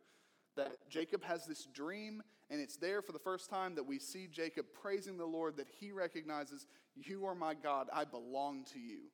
that 0.55 0.89
Jacob 0.89 1.23
has 1.23 1.45
this 1.45 1.65
dream, 1.65 2.21
and 2.49 2.61
it's 2.61 2.77
there 2.77 3.01
for 3.01 3.11
the 3.11 3.19
first 3.19 3.49
time 3.49 3.75
that 3.75 3.85
we 3.85 3.97
see 3.97 4.27
Jacob 4.27 4.67
praising 4.79 5.17
the 5.17 5.25
Lord, 5.25 5.57
that 5.57 5.67
he 5.79 5.91
recognizes, 5.91 6.67
You 6.95 7.25
are 7.25 7.35
my 7.35 7.55
God, 7.55 7.87
I 7.91 8.05
belong 8.05 8.65
to 8.73 8.79
you. 8.79 9.09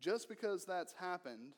Just 0.00 0.28
because 0.28 0.64
that's 0.64 0.92
happened, 0.98 1.54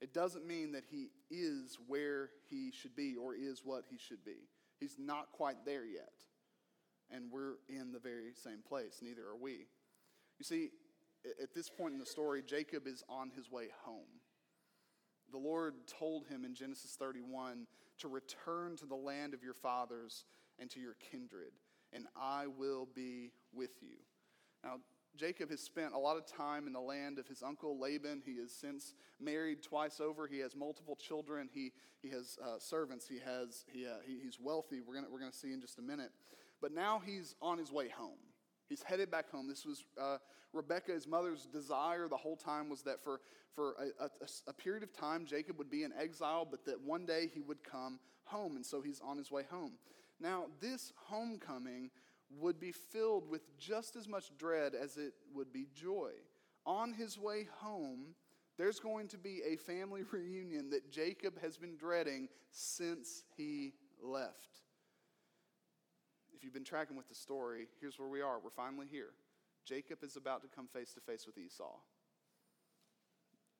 it 0.00 0.14
doesn't 0.14 0.46
mean 0.46 0.72
that 0.72 0.84
he 0.90 1.10
is 1.30 1.78
where 1.86 2.30
he 2.48 2.72
should 2.72 2.96
be 2.96 3.14
or 3.16 3.34
is 3.34 3.60
what 3.62 3.84
he 3.90 3.98
should 3.98 4.24
be. 4.24 4.48
He's 4.78 4.96
not 4.98 5.30
quite 5.32 5.66
there 5.66 5.84
yet. 5.84 6.14
And 7.10 7.30
we're 7.30 7.54
in 7.68 7.92
the 7.92 7.98
very 7.98 8.32
same 8.34 8.60
place. 8.66 9.00
Neither 9.02 9.22
are 9.22 9.36
we. 9.36 9.66
You 10.38 10.44
see, 10.44 10.70
at 11.42 11.54
this 11.54 11.68
point 11.68 11.92
in 11.92 12.00
the 12.00 12.06
story, 12.06 12.42
Jacob 12.42 12.86
is 12.86 13.02
on 13.08 13.30
his 13.30 13.50
way 13.50 13.68
home. 13.84 14.20
The 15.30 15.38
Lord 15.38 15.74
told 15.86 16.26
him 16.26 16.44
in 16.44 16.54
Genesis 16.54 16.96
31 16.98 17.66
to 17.98 18.08
return 18.08 18.76
to 18.76 18.86
the 18.86 18.94
land 18.94 19.34
of 19.34 19.42
your 19.42 19.54
fathers 19.54 20.24
and 20.58 20.70
to 20.70 20.80
your 20.80 20.96
kindred, 21.10 21.52
and 21.92 22.06
I 22.16 22.46
will 22.46 22.88
be 22.94 23.32
with 23.52 23.82
you. 23.82 23.96
Now, 24.64 24.76
Jacob 25.16 25.50
has 25.50 25.60
spent 25.60 25.92
a 25.92 25.98
lot 25.98 26.16
of 26.16 26.26
time 26.26 26.66
in 26.66 26.72
the 26.72 26.80
land 26.80 27.18
of 27.18 27.26
his 27.26 27.42
uncle 27.42 27.78
Laban. 27.78 28.22
He 28.24 28.38
has 28.38 28.52
since 28.52 28.94
married 29.20 29.62
twice 29.62 30.00
over. 30.00 30.26
He 30.26 30.38
has 30.38 30.54
multiple 30.54 30.96
children. 30.96 31.48
He, 31.52 31.72
he 32.00 32.08
has 32.10 32.38
uh, 32.42 32.58
servants. 32.58 33.08
He 33.08 33.18
has, 33.18 33.64
he, 33.72 33.86
uh, 33.86 33.98
he, 34.06 34.18
he's 34.22 34.38
wealthy. 34.40 34.80
We're 34.80 34.94
going 34.94 35.06
we're 35.12 35.18
to 35.28 35.36
see 35.36 35.52
in 35.52 35.60
just 35.60 35.78
a 35.78 35.82
minute. 35.82 36.10
But 36.60 36.72
now 36.72 37.00
he's 37.04 37.34
on 37.40 37.58
his 37.58 37.72
way 37.72 37.88
home. 37.88 38.18
He's 38.68 38.82
headed 38.82 39.10
back 39.10 39.30
home. 39.30 39.48
This 39.48 39.64
was 39.64 39.84
uh, 40.00 40.18
Rebecca, 40.52 40.92
his 40.92 41.06
mother's 41.06 41.46
desire 41.46 42.08
the 42.08 42.16
whole 42.16 42.36
time 42.36 42.68
was 42.68 42.82
that 42.82 43.02
for, 43.02 43.20
for 43.54 43.74
a, 43.78 44.04
a, 44.04 44.08
a, 44.48 44.52
period 44.52 44.82
of 44.82 44.92
time, 44.92 45.26
Jacob 45.26 45.58
would 45.58 45.70
be 45.70 45.84
in 45.84 45.92
exile, 45.98 46.46
but 46.48 46.64
that 46.64 46.80
one 46.80 47.06
day 47.06 47.30
he 47.32 47.40
would 47.40 47.62
come 47.62 47.98
home. 48.24 48.56
And 48.56 48.64
so 48.64 48.80
he's 48.80 49.00
on 49.00 49.16
his 49.16 49.30
way 49.30 49.42
home. 49.50 49.72
Now, 50.20 50.46
this 50.60 50.92
homecoming 50.96 51.90
would 52.38 52.60
be 52.60 52.72
filled 52.72 53.28
with 53.28 53.56
just 53.58 53.96
as 53.96 54.06
much 54.06 54.30
dread 54.38 54.74
as 54.74 54.96
it 54.96 55.14
would 55.34 55.52
be 55.52 55.66
joy. 55.74 56.10
On 56.66 56.92
his 56.92 57.18
way 57.18 57.48
home, 57.58 58.14
there's 58.56 58.78
going 58.78 59.08
to 59.08 59.18
be 59.18 59.40
a 59.46 59.56
family 59.56 60.02
reunion 60.12 60.70
that 60.70 60.90
Jacob 60.90 61.40
has 61.40 61.56
been 61.56 61.76
dreading 61.76 62.28
since 62.52 63.24
he 63.36 63.72
left. 64.02 64.60
If 66.40 66.44
you've 66.44 66.54
been 66.54 66.64
tracking 66.64 66.96
with 66.96 67.06
the 67.06 67.14
story, 67.14 67.66
here's 67.82 67.98
where 67.98 68.08
we 68.08 68.22
are. 68.22 68.38
We're 68.42 68.48
finally 68.48 68.86
here. 68.90 69.10
Jacob 69.66 70.02
is 70.02 70.16
about 70.16 70.40
to 70.40 70.48
come 70.48 70.68
face 70.68 70.94
to 70.94 71.00
face 71.00 71.26
with 71.26 71.36
Esau. 71.36 71.76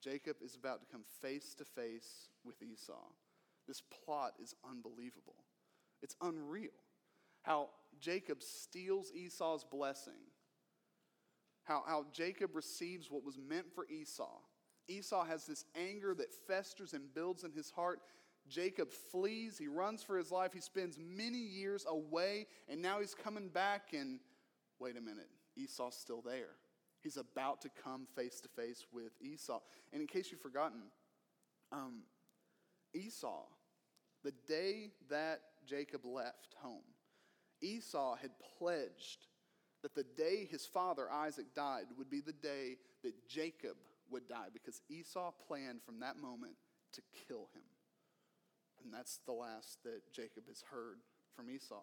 Jacob 0.03 0.37
is 0.43 0.55
about 0.55 0.81
to 0.81 0.87
come 0.91 1.03
face 1.21 1.55
to 1.57 1.67
face 1.67 2.31
with 2.43 2.63
Esau. 2.63 3.05
This 3.69 3.83
plot 3.83 4.33
is 4.43 4.55
unbelievable. 4.67 5.37
It's 6.01 6.17
unreal. 6.23 6.71
How 7.43 7.69
Jacob 8.01 8.43
steals 8.43 9.13
Esau's 9.15 9.63
blessing. 9.63 10.15
How, 11.65 11.83
how 11.87 12.07
Jacob 12.15 12.57
receives 12.57 13.11
what 13.11 13.27
was 13.27 13.37
meant 13.37 13.75
for 13.75 13.87
Esau. 13.91 14.39
Esau 14.89 15.27
has 15.27 15.45
this 15.45 15.67
anger 15.77 16.15
that 16.15 16.33
festers 16.33 16.95
and 16.95 17.13
builds 17.13 17.45
in 17.45 17.53
his 17.53 17.71
heart. 17.71 18.01
Jacob 18.51 18.91
flees, 18.91 19.57
he 19.57 19.69
runs 19.69 20.03
for 20.03 20.19
his 20.19 20.31
life, 20.31 20.53
he 20.53 20.61
spends 20.61 20.99
many 20.99 21.39
years 21.39 21.87
away, 21.89 22.47
and 22.69 22.83
now 22.83 23.01
he's 23.01 23.15
coming 23.15 23.49
back, 23.49 23.93
and 23.93 24.19
wait 24.79 24.97
a 24.97 25.01
minute, 25.01 25.29
Esau's 25.57 25.95
still 25.95 26.21
there. 26.21 26.57
He's 27.01 27.17
about 27.17 27.63
to 27.63 27.71
come 27.83 28.07
face 28.15 28.41
to 28.41 28.49
face 28.49 28.85
with 28.93 29.13
Esau. 29.23 29.61
And 29.93 30.03
in 30.03 30.07
case 30.07 30.31
you've 30.31 30.41
forgotten, 30.41 30.83
um, 31.73 32.03
Esau, 32.93 33.45
the 34.23 34.35
day 34.47 34.91
that 35.09 35.41
Jacob 35.67 36.05
left 36.05 36.57
home, 36.61 36.83
Esau 37.63 38.17
had 38.17 38.33
pledged 38.59 39.27
that 39.83 39.95
the 39.95 40.05
day 40.05 40.47
his 40.51 40.67
father 40.67 41.11
Isaac 41.11 41.55
died 41.55 41.87
would 41.97 42.11
be 42.11 42.21
the 42.21 42.33
day 42.33 42.77
that 43.03 43.27
Jacob 43.29 43.77
would 44.11 44.29
die 44.29 44.49
because 44.53 44.83
Esau 44.91 45.33
planned 45.47 45.83
from 45.83 46.01
that 46.01 46.19
moment 46.19 46.57
to 46.93 47.03
kill 47.27 47.49
him. 47.55 47.63
And 48.85 48.93
that's 48.93 49.21
the 49.27 49.33
last 49.33 49.83
that 49.85 50.13
Jacob 50.13 50.45
has 50.49 50.63
heard 50.71 50.99
from 51.35 51.51
Esau. 51.51 51.83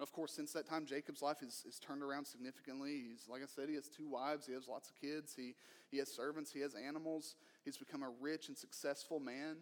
Of 0.00 0.12
course, 0.12 0.32
since 0.32 0.52
that 0.52 0.68
time, 0.68 0.86
Jacob's 0.86 1.22
life 1.22 1.42
is, 1.42 1.64
is 1.68 1.80
turned 1.80 2.02
around 2.02 2.24
significantly. 2.24 3.02
He's, 3.10 3.28
like 3.28 3.42
I 3.42 3.46
said, 3.46 3.68
he 3.68 3.74
has 3.74 3.88
two 3.88 4.08
wives, 4.08 4.46
he 4.46 4.52
has 4.52 4.68
lots 4.68 4.90
of 4.90 4.94
kids, 4.94 5.34
he, 5.36 5.54
he 5.90 5.98
has 5.98 6.08
servants, 6.08 6.52
he 6.52 6.60
has 6.60 6.74
animals. 6.74 7.34
He's 7.64 7.76
become 7.76 8.04
a 8.04 8.10
rich 8.20 8.48
and 8.48 8.56
successful 8.56 9.18
man. 9.18 9.56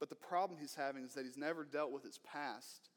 But 0.00 0.08
the 0.08 0.16
problem 0.16 0.58
he's 0.60 0.74
having 0.74 1.04
is 1.04 1.14
that 1.14 1.24
he's 1.24 1.36
never 1.36 1.64
dealt 1.64 1.92
with 1.92 2.02
his 2.02 2.18
past. 2.18 2.90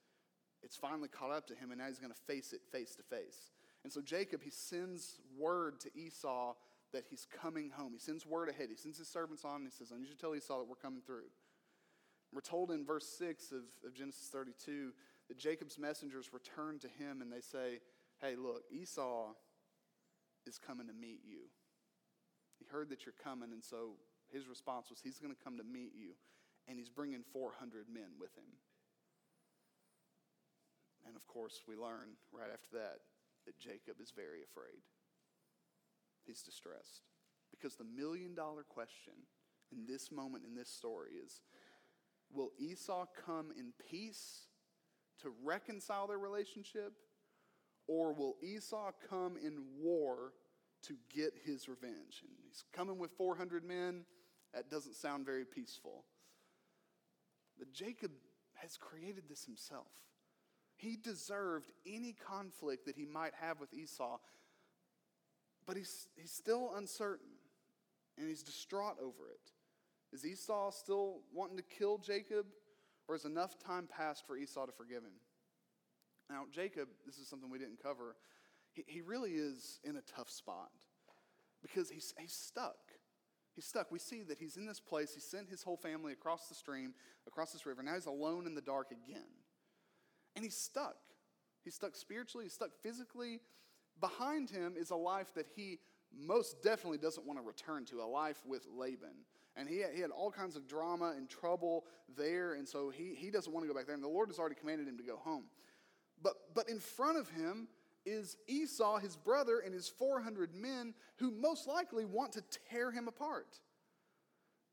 It's 0.64 0.76
finally 0.76 1.08
caught 1.08 1.32
up 1.32 1.46
to 1.48 1.56
him, 1.56 1.70
and 1.70 1.80
now 1.80 1.88
he's 1.88 2.00
going 2.00 2.12
to 2.12 2.34
face 2.34 2.52
it 2.52 2.62
face 2.72 2.96
to 2.96 3.04
face. 3.04 3.52
And 3.84 3.94
so 3.94 4.02
Jacob, 4.02 4.42
he 4.44 4.50
sends 4.50 5.20
word 5.38 5.80
to 5.82 5.90
Esau 5.96 6.56
that 6.94 7.04
he's 7.10 7.28
coming 7.42 7.70
home. 7.70 7.94
He 7.94 8.00
sends 8.00 8.26
word 8.26 8.50
ahead. 8.50 8.70
He 8.70 8.76
sends 8.76 8.98
his 8.98 9.08
servants 9.08 9.46
on, 9.46 9.58
and 9.58 9.66
he 9.66 9.72
says, 9.72 9.92
I 9.94 10.00
need 10.00 10.08
you 10.08 10.16
to 10.16 10.20
tell 10.20 10.36
Esau 10.36 10.58
that 10.58 10.68
we're 10.68 10.76
coming 10.76 11.02
through. 11.06 11.30
We're 12.34 12.42
told 12.42 12.72
in 12.72 12.86
verse 12.86 13.08
6 13.18 13.52
of, 13.52 13.64
of 13.86 13.94
Genesis 13.94 14.30
32 14.32 14.92
that 15.30 15.38
Jacob's 15.38 15.80
messengers 15.80 16.34
return 16.34 16.80
to 16.80 16.88
him 16.88 17.22
and 17.22 17.32
they 17.32 17.42
say, 17.42 17.80
Hey, 18.20 18.36
look, 18.36 18.64
Esau 18.72 19.34
is 20.46 20.58
coming 20.58 20.88
to 20.88 20.94
meet 20.94 21.22
you. 21.26 21.50
He 22.58 22.66
heard 22.66 22.90
that 22.90 23.06
you're 23.06 23.14
coming, 23.24 23.52
and 23.52 23.64
so 23.64 24.00
his 24.34 24.48
response 24.48 24.90
was, 24.90 25.00
He's 25.04 25.20
going 25.20 25.34
to 25.34 25.44
come 25.44 25.58
to 25.58 25.64
meet 25.64 25.94
you, 25.96 26.18
and 26.68 26.80
he's 26.80 26.90
bringing 26.90 27.22
400 27.32 27.86
men 27.94 28.18
with 28.20 28.36
him. 28.36 28.58
And 31.06 31.16
of 31.16 31.28
course, 31.28 31.62
we 31.68 31.76
learn 31.76 32.18
right 32.34 32.50
after 32.52 32.76
that 32.76 33.00
that 33.46 33.60
Jacob 33.60 34.02
is 34.02 34.12
very 34.12 34.44
afraid. 34.44 34.84
He's 36.26 36.42
distressed. 36.42 37.08
Because 37.52 37.76
the 37.76 37.86
million 37.86 38.36
dollar 38.36 38.64
question 38.64 39.14
in 39.72 39.86
this 39.88 40.12
moment 40.12 40.44
in 40.46 40.56
this 40.56 40.68
story 40.68 41.12
is 41.24 41.40
Will 42.32 42.52
Esau 42.58 43.06
come 43.26 43.52
in 43.58 43.74
peace 43.90 44.48
to 45.22 45.32
reconcile 45.44 46.08
their 46.08 46.20
relationship? 46.20 46.94
Or 47.88 48.14
will 48.14 48.36
Esau 48.42 48.92
come 49.10 49.38
in 49.38 49.64
war 49.80 50.34
to 50.84 50.96
get 51.14 51.34
his 51.46 51.70
revenge? 51.70 52.22
And 52.22 52.32
he's 52.44 52.64
coming 52.74 52.98
with 52.98 53.12
400 53.18 53.64
men. 53.64 54.04
That 54.54 54.70
doesn't 54.70 54.96
sound 54.96 55.26
very 55.26 55.46
peaceful. 55.46 56.04
But 57.58 57.72
Jacob 57.72 58.12
has 58.56 58.78
created 58.78 59.24
this 59.30 59.46
himself. 59.46 59.88
He 60.76 60.96
deserved 60.96 61.72
any 61.86 62.14
conflict 62.14 62.86
that 62.86 62.96
he 62.96 63.06
might 63.06 63.34
have 63.42 63.60
with 63.60 63.74
Esau, 63.74 64.18
but 65.66 65.76
he's, 65.76 66.08
he's 66.16 66.32
still 66.32 66.72
uncertain 66.76 67.34
and 68.18 68.28
he's 68.28 68.44
distraught 68.44 68.98
over 69.02 69.30
it. 69.30 69.52
Is 70.14 70.26
Esau 70.26 70.72
still 70.72 71.22
wanting 71.34 71.58
to 71.58 71.64
kill 71.64 71.98
Jacob, 71.98 72.46
or 73.08 73.16
has 73.16 73.26
enough 73.26 73.58
time 73.60 73.88
passed 73.88 74.26
for 74.26 74.38
Esau 74.38 74.66
to 74.66 74.72
forgive 74.72 75.04
him? 75.04 75.20
Now, 76.30 76.44
Jacob, 76.52 76.90
this 77.06 77.18
is 77.18 77.28
something 77.28 77.50
we 77.50 77.60
didn't 77.60 77.82
cover, 77.82 78.16
he, 78.74 78.84
he 78.88 79.02
really 79.02 79.32
is 79.32 79.80
in 79.84 79.96
a 79.98 80.02
tough 80.02 80.30
spot 80.30 80.70
because 81.62 81.90
he's, 81.90 82.14
he's 82.20 82.34
stuck. 82.34 82.78
He's 83.56 83.66
stuck. 83.66 83.92
We 83.92 84.00
see 84.00 84.24
that 84.24 84.38
he's 84.38 84.56
in 84.56 84.66
this 84.66 84.80
place. 84.80 85.16
He 85.16 85.20
sent 85.20 85.50
his 85.50 85.64
whole 85.64 85.78
family 85.78 86.14
across 86.14 86.48
the 86.48 86.56
stream, 86.56 86.94
across 87.26 87.54
this 87.54 87.66
river. 87.66 87.82
Now 87.82 87.96
he's 87.96 88.06
alone 88.06 88.46
in 88.46 88.54
the 88.54 88.62
dark 88.62 88.92
again. 88.92 89.26
And 90.36 90.46
he's 90.46 90.56
stuck. 90.56 90.98
He's 91.64 91.76
stuck 91.76 91.96
spiritually, 91.96 92.46
he's 92.46 92.54
stuck 92.54 92.70
physically. 92.82 93.42
Behind 94.00 94.50
him 94.50 94.76
is 94.78 94.92
a 94.92 94.96
life 94.96 95.34
that 95.36 95.48
he 95.56 95.80
most 96.16 96.62
definitely 96.64 97.00
doesn't 97.00 97.26
want 97.26 97.40
to 97.40 97.44
return 97.44 97.84
to, 97.86 98.02
a 98.02 98.06
life 98.06 98.38
with 98.46 98.66
Laban. 98.72 99.26
And 99.58 99.68
he 99.68 99.80
had, 99.80 99.92
he 99.94 100.02
had 100.02 100.12
all 100.12 100.32
kinds 100.32 100.56
of 100.56 100.68
drama 100.68 101.14
and 101.18 101.28
trouble 101.28 101.86
there, 102.16 102.54
and 102.54 102.68
so 102.68 102.90
he, 102.90 103.16
he 103.16 103.32
doesn't 103.32 103.52
want 103.52 103.64
to 103.64 103.68
go 103.68 103.78
back 103.78 103.88
there. 103.88 103.96
And 103.96 104.04
the 104.04 104.08
Lord 104.08 104.30
has 104.30 104.38
already 104.38 104.56
commanded 104.56 104.88
him 104.88 104.98
to 104.98 105.04
go 105.04 105.18
home. 105.18 105.46
But, 106.22 106.34
but 106.54 106.70
in 106.70 106.80
front 106.80 107.18
of 107.18 107.30
him 107.30 107.68
is 108.06 108.38
Esau, 108.48 109.00
his 109.00 109.16
brother, 109.16 109.60
and 109.60 109.74
his 109.74 109.90
400 109.90 110.56
men 110.56 110.94
who 111.18 111.32
most 111.32 111.68
likely 111.68 112.06
want 112.06 112.34
to 112.34 112.44
tear 112.70 112.92
him 112.92 113.08
apart. 113.08 113.60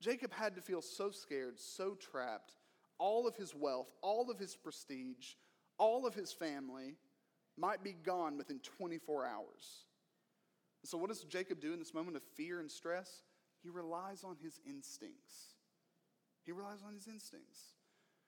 Jacob 0.00 0.32
had 0.32 0.54
to 0.54 0.60
feel 0.60 0.82
so 0.82 1.10
scared, 1.10 1.58
so 1.58 1.94
trapped. 1.94 2.52
All 2.98 3.26
of 3.26 3.36
his 3.36 3.54
wealth, 3.54 3.90
all 4.02 4.30
of 4.30 4.38
his 4.38 4.54
prestige, 4.54 5.34
all 5.78 6.06
of 6.06 6.14
his 6.14 6.32
family 6.32 6.96
might 7.56 7.82
be 7.82 7.92
gone 7.92 8.36
within 8.36 8.60
24 8.60 9.26
hours. 9.26 9.86
So, 10.84 10.98
what 10.98 11.08
does 11.08 11.24
Jacob 11.24 11.60
do 11.60 11.72
in 11.72 11.78
this 11.78 11.94
moment 11.94 12.16
of 12.16 12.22
fear 12.36 12.60
and 12.60 12.70
stress? 12.70 13.22
He 13.64 13.70
relies 13.70 14.22
on 14.22 14.36
his 14.40 14.60
instincts. 14.68 15.54
He 16.44 16.52
relies 16.52 16.82
on 16.86 16.94
his 16.94 17.08
instincts. 17.08 17.72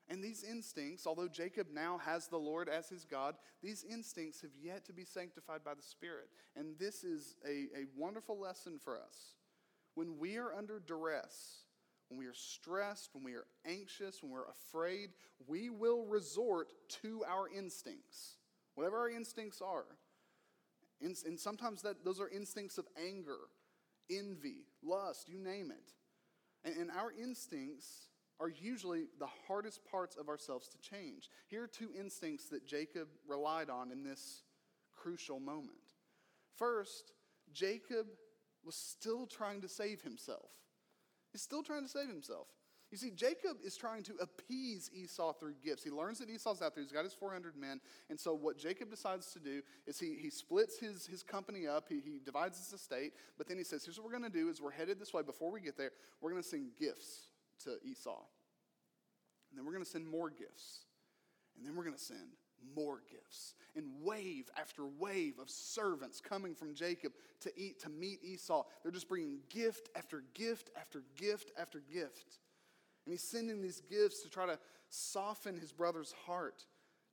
And 0.08 0.24
these 0.24 0.42
instincts, 0.42 1.06
although 1.06 1.28
Jacob 1.28 1.66
now 1.72 1.98
has 1.98 2.28
the 2.28 2.38
Lord 2.38 2.68
as 2.68 2.88
his 2.88 3.04
God, 3.04 3.34
these 3.62 3.84
instincts 3.84 4.40
have 4.40 4.52
yet 4.60 4.86
to 4.86 4.92
be 4.92 5.04
sanctified 5.04 5.62
by 5.62 5.74
the 5.74 5.82
Spirit. 5.82 6.28
And 6.56 6.78
this 6.78 7.04
is 7.04 7.36
a, 7.46 7.66
a 7.78 7.84
wonderful 7.94 8.40
lesson 8.40 8.78
for 8.82 8.96
us. 8.96 9.34
When 9.94 10.18
we 10.18 10.38
are 10.38 10.54
under 10.54 10.80
duress, 10.80 11.64
when 12.08 12.18
we 12.18 12.26
are 12.26 12.34
stressed, 12.34 13.10
when 13.14 13.24
we 13.24 13.34
are 13.34 13.46
anxious, 13.66 14.22
when 14.22 14.30
we're 14.30 14.48
afraid, 14.48 15.10
we 15.46 15.70
will 15.70 16.06
resort 16.06 16.72
to 17.02 17.24
our 17.28 17.48
instincts, 17.48 18.36
whatever 18.74 18.96
our 18.98 19.10
instincts 19.10 19.60
are. 19.60 19.86
And, 21.02 21.16
and 21.26 21.38
sometimes 21.38 21.82
that, 21.82 22.04
those 22.04 22.20
are 22.20 22.28
instincts 22.28 22.78
of 22.78 22.86
anger, 22.96 23.38
envy, 24.10 24.66
lust, 24.82 25.28
you 25.28 25.38
name 25.38 25.70
it. 25.70 25.92
And, 26.64 26.76
and 26.76 26.90
our 26.90 27.12
instincts 27.12 28.08
are 28.38 28.48
usually 28.48 29.04
the 29.18 29.28
hardest 29.46 29.80
parts 29.90 30.16
of 30.16 30.28
ourselves 30.28 30.68
to 30.68 30.78
change. 30.78 31.30
Here 31.48 31.62
are 31.62 31.68
two 31.68 31.90
instincts 31.98 32.48
that 32.50 32.66
Jacob 32.66 33.08
relied 33.26 33.70
on 33.70 33.90
in 33.90 34.02
this 34.02 34.42
crucial 34.92 35.40
moment. 35.40 35.94
First, 36.56 37.12
Jacob 37.52 38.06
was 38.64 38.74
still 38.74 39.26
trying 39.26 39.62
to 39.62 39.68
save 39.68 40.02
himself. 40.02 40.50
He's 41.32 41.42
still 41.42 41.62
trying 41.62 41.82
to 41.82 41.88
save 41.88 42.08
himself. 42.08 42.48
You 42.92 42.98
see, 42.98 43.10
Jacob 43.10 43.56
is 43.64 43.76
trying 43.76 44.04
to 44.04 44.12
appease 44.20 44.90
Esau 44.94 45.32
through 45.32 45.54
gifts. 45.64 45.82
He 45.82 45.90
learns 45.90 46.18
that 46.20 46.30
Esau's 46.30 46.62
out 46.62 46.74
there, 46.74 46.84
he's 46.84 46.92
got 46.92 47.04
his 47.04 47.14
400 47.14 47.56
men. 47.56 47.80
And 48.10 48.18
so, 48.18 48.32
what 48.32 48.58
Jacob 48.58 48.90
decides 48.90 49.32
to 49.32 49.40
do 49.40 49.62
is 49.86 49.98
he, 49.98 50.16
he 50.20 50.30
splits 50.30 50.78
his, 50.78 51.06
his 51.06 51.22
company 51.22 51.66
up, 51.66 51.86
he, 51.88 51.96
he 51.96 52.20
divides 52.24 52.58
his 52.58 52.72
estate, 52.72 53.12
but 53.36 53.48
then 53.48 53.58
he 53.58 53.64
says, 53.64 53.84
Here's 53.84 53.98
what 53.98 54.04
we're 54.04 54.18
going 54.18 54.30
to 54.30 54.38
do: 54.38 54.48
is 54.48 54.62
we're 54.62 54.70
headed 54.70 55.00
this 55.00 55.12
way. 55.12 55.22
Before 55.22 55.50
we 55.50 55.60
get 55.60 55.76
there, 55.76 55.90
we're 56.20 56.30
going 56.30 56.42
to 56.42 56.48
send 56.48 56.70
gifts 56.78 57.30
to 57.64 57.76
Esau. 57.84 58.22
And 59.50 59.58
then 59.58 59.66
we're 59.66 59.72
going 59.72 59.84
to 59.84 59.90
send 59.90 60.06
more 60.06 60.30
gifts. 60.30 60.84
And 61.56 61.66
then 61.66 61.74
we're 61.74 61.84
going 61.84 61.96
to 61.96 62.02
send 62.02 62.36
more 62.74 63.02
gifts. 63.10 63.54
And 63.74 63.86
wave 64.02 64.48
after 64.58 64.86
wave 64.86 65.38
of 65.40 65.50
servants 65.50 66.20
coming 66.20 66.54
from 66.54 66.74
Jacob 66.74 67.12
to 67.40 67.52
eat 67.56 67.80
to 67.82 67.88
meet 67.88 68.22
Esau. 68.22 68.64
They're 68.82 68.92
just 68.92 69.08
bringing 69.08 69.38
gift 69.48 69.88
after 69.96 70.24
gift 70.34 70.70
after 70.78 71.02
gift 71.16 71.52
after 71.58 71.82
gift. 71.92 72.38
And 73.06 73.12
he's 73.12 73.22
sending 73.22 73.62
these 73.62 73.80
gifts 73.80 74.22
to 74.22 74.28
try 74.28 74.46
to 74.46 74.58
soften 74.88 75.58
his 75.58 75.72
brother's 75.72 76.12
heart. 76.26 76.64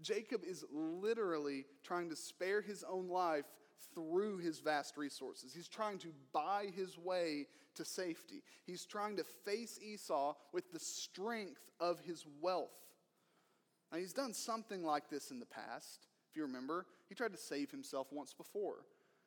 Jacob 0.01 0.41
is 0.43 0.65
literally 0.71 1.65
trying 1.83 2.09
to 2.09 2.15
spare 2.15 2.61
his 2.61 2.83
own 2.83 3.07
life 3.07 3.45
through 3.93 4.37
his 4.37 4.59
vast 4.59 4.97
resources. 4.97 5.53
He's 5.53 5.67
trying 5.67 5.99
to 5.99 6.09
buy 6.33 6.67
his 6.75 6.97
way 6.97 7.45
to 7.75 7.85
safety. 7.85 8.43
He's 8.65 8.85
trying 8.85 9.17
to 9.17 9.23
face 9.23 9.79
Esau 9.81 10.33
with 10.51 10.71
the 10.71 10.79
strength 10.79 11.61
of 11.79 11.99
his 11.99 12.25
wealth. 12.41 12.71
Now, 13.91 13.99
he's 13.99 14.13
done 14.13 14.33
something 14.33 14.83
like 14.83 15.09
this 15.09 15.29
in 15.29 15.39
the 15.39 15.45
past. 15.45 16.07
If 16.29 16.35
you 16.35 16.43
remember, 16.43 16.87
he 17.07 17.15
tried 17.15 17.33
to 17.33 17.37
save 17.37 17.69
himself 17.69 18.07
once 18.11 18.33
before. 18.33 18.85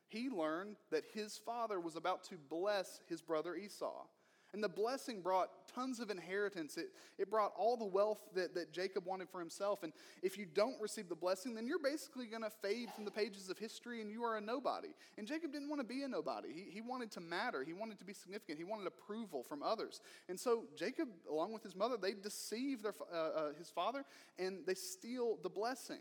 He 0.08 0.28
learned 0.28 0.76
that 0.90 1.04
his 1.14 1.38
father 1.38 1.80
was 1.80 1.96
about 1.96 2.24
to 2.24 2.36
bless 2.48 3.00
his 3.08 3.22
brother 3.22 3.54
Esau. 3.54 4.06
And 4.52 4.62
the 4.62 4.68
blessing 4.68 5.20
brought 5.20 5.48
tons 5.74 6.00
of 6.00 6.10
inheritance. 6.10 6.76
It, 6.76 6.88
it 7.18 7.30
brought 7.30 7.52
all 7.58 7.76
the 7.76 7.84
wealth 7.84 8.20
that, 8.34 8.54
that 8.54 8.72
Jacob 8.72 9.04
wanted 9.04 9.28
for 9.28 9.40
himself. 9.40 9.82
And 9.82 9.92
if 10.22 10.38
you 10.38 10.46
don't 10.46 10.80
receive 10.80 11.08
the 11.08 11.14
blessing, 11.14 11.54
then 11.54 11.66
you're 11.66 11.78
basically 11.78 12.26
going 12.26 12.42
to 12.42 12.50
fade 12.50 12.88
from 12.94 13.04
the 13.04 13.10
pages 13.10 13.50
of 13.50 13.58
history 13.58 14.00
and 14.00 14.10
you 14.10 14.22
are 14.24 14.36
a 14.36 14.40
nobody. 14.40 14.88
And 15.18 15.26
Jacob 15.26 15.52
didn't 15.52 15.68
want 15.68 15.80
to 15.80 15.86
be 15.86 16.02
a 16.02 16.08
nobody. 16.08 16.48
He, 16.52 16.70
he 16.70 16.80
wanted 16.80 17.10
to 17.12 17.20
matter, 17.20 17.64
he 17.64 17.72
wanted 17.72 17.98
to 17.98 18.04
be 18.04 18.14
significant, 18.14 18.58
he 18.58 18.64
wanted 18.64 18.86
approval 18.86 19.42
from 19.42 19.62
others. 19.62 20.00
And 20.28 20.38
so 20.38 20.64
Jacob, 20.76 21.08
along 21.28 21.52
with 21.52 21.62
his 21.62 21.76
mother, 21.76 21.96
they 22.00 22.14
deceive 22.14 22.82
their, 22.82 22.94
uh, 23.12 23.16
uh, 23.16 23.52
his 23.58 23.70
father 23.70 24.04
and 24.38 24.60
they 24.66 24.74
steal 24.74 25.38
the 25.42 25.50
blessing 25.50 26.00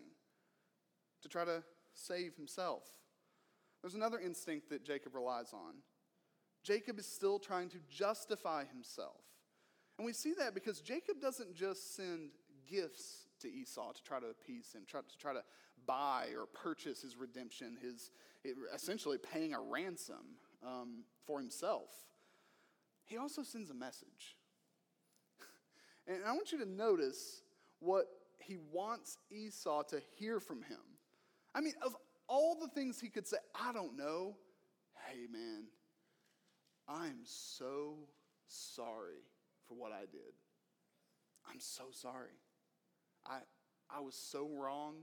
to 1.24 1.30
try 1.30 1.44
to 1.44 1.64
save 1.94 2.36
himself. 2.36 2.84
There's 3.82 3.96
another 3.96 4.20
instinct 4.20 4.70
that 4.70 4.84
Jacob 4.84 5.16
relies 5.16 5.54
on 5.54 5.76
Jacob 6.66 6.98
is 6.98 7.06
still 7.06 7.38
trying 7.38 7.70
to 7.70 7.78
justify 7.88 8.66
himself. 8.66 9.22
And 9.98 10.06
we 10.06 10.14
see 10.14 10.34
that 10.40 10.54
because 10.56 10.82
Jacob 10.82 11.22
doesn't 11.22 11.56
just 11.56 11.96
send 11.96 12.32
gifts 12.68 13.28
to 13.42 13.48
Esau 13.48 13.94
to 13.94 14.04
try 14.04 14.20
to 14.20 14.28
appease 14.28 14.74
him, 14.74 14.82
try, 14.88 15.02
to 15.02 15.18
try 15.18 15.34
to 15.34 15.44
buy 15.86 16.30
or 16.36 16.48
purchase 16.48 17.04
his 17.04 17.16
redemption, 17.16 17.78
his 17.82 18.12
essentially 18.74 19.18
paying 19.18 19.54
a 19.54 19.60
ransom 19.60 20.38
um, 20.66 21.04
for 21.26 21.40
himself. 21.40 21.90
He 23.06 23.18
also 23.18 23.44
sends 23.44 23.70
a 23.70 23.74
message. 23.74 24.38
and 26.08 26.18
I 26.26 26.32
want 26.32 26.52
you 26.52 26.58
to 26.60 26.70
notice 26.70 27.44
what 27.80 28.08
he 28.40 28.58
wants 28.72 29.18
Esau 29.32 29.84
to 29.84 30.02
hear 30.18 30.40
from 30.40 30.64
him. 30.64 30.80
I 31.54 31.62
mean, 31.62 31.74
of 31.84 31.96
all 32.28 32.58
the 32.60 32.68
things 32.68 33.00
he 33.00 33.10
could 33.10 33.28
say, 33.28 33.38
I 33.54 33.72
don't 33.72 33.96
know. 33.96 34.36
Hey, 35.08 35.28
man, 35.32 35.66
I'm 36.88 37.20
so 37.24 37.96
sorry 38.48 39.24
for 39.68 39.76
what 39.76 39.92
I 39.92 40.02
did. 40.02 40.34
I'm 41.50 41.60
so 41.60 41.86
sorry. 41.92 42.38
I, 43.26 43.40
I 43.90 44.02
was 44.02 44.16
so 44.16 44.50
wrong. 44.50 44.96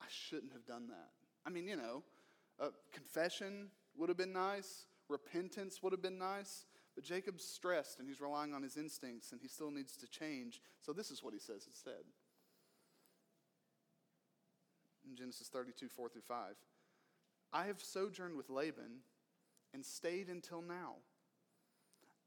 I 0.00 0.06
shouldn't 0.08 0.52
have 0.52 0.66
done 0.66 0.88
that. 0.88 1.10
I 1.46 1.50
mean, 1.50 1.66
you 1.66 1.76
know, 1.76 2.02
uh, 2.60 2.68
confession 2.92 3.68
would 3.96 4.08
have 4.08 4.18
been 4.18 4.32
nice, 4.32 4.86
repentance 5.08 5.82
would 5.82 5.92
have 5.92 6.02
been 6.02 6.18
nice, 6.18 6.66
but 6.94 7.04
Jacob's 7.04 7.44
stressed 7.44 7.98
and 7.98 8.08
he's 8.08 8.20
relying 8.20 8.54
on 8.54 8.62
his 8.62 8.76
instincts 8.76 9.32
and 9.32 9.40
he 9.40 9.48
still 9.48 9.70
needs 9.70 9.96
to 9.96 10.06
change. 10.06 10.60
So 10.80 10.92
this 10.92 11.10
is 11.10 11.22
what 11.22 11.32
he 11.32 11.40
says 11.40 11.66
instead. 11.66 12.04
In 15.08 15.16
Genesis 15.16 15.48
32, 15.48 15.88
4 15.88 16.08
through 16.08 16.22
5. 16.22 16.54
I 17.52 17.66
have 17.66 17.80
sojourned 17.80 18.36
with 18.36 18.50
Laban 18.50 19.00
and 19.72 19.84
stayed 19.84 20.28
until 20.28 20.62
now. 20.62 20.96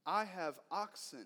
I 0.05 0.25
have 0.25 0.59
oxen, 0.71 1.25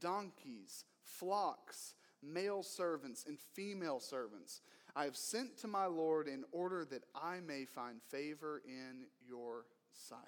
donkeys, 0.00 0.84
flocks, 1.02 1.94
male 2.22 2.62
servants, 2.62 3.24
and 3.26 3.38
female 3.38 4.00
servants. 4.00 4.60
I 4.94 5.04
have 5.04 5.16
sent 5.16 5.58
to 5.58 5.68
my 5.68 5.86
Lord 5.86 6.26
in 6.26 6.44
order 6.52 6.84
that 6.90 7.04
I 7.14 7.40
may 7.40 7.64
find 7.64 8.00
favor 8.02 8.62
in 8.66 9.06
your 9.26 9.66
sight. 9.92 10.18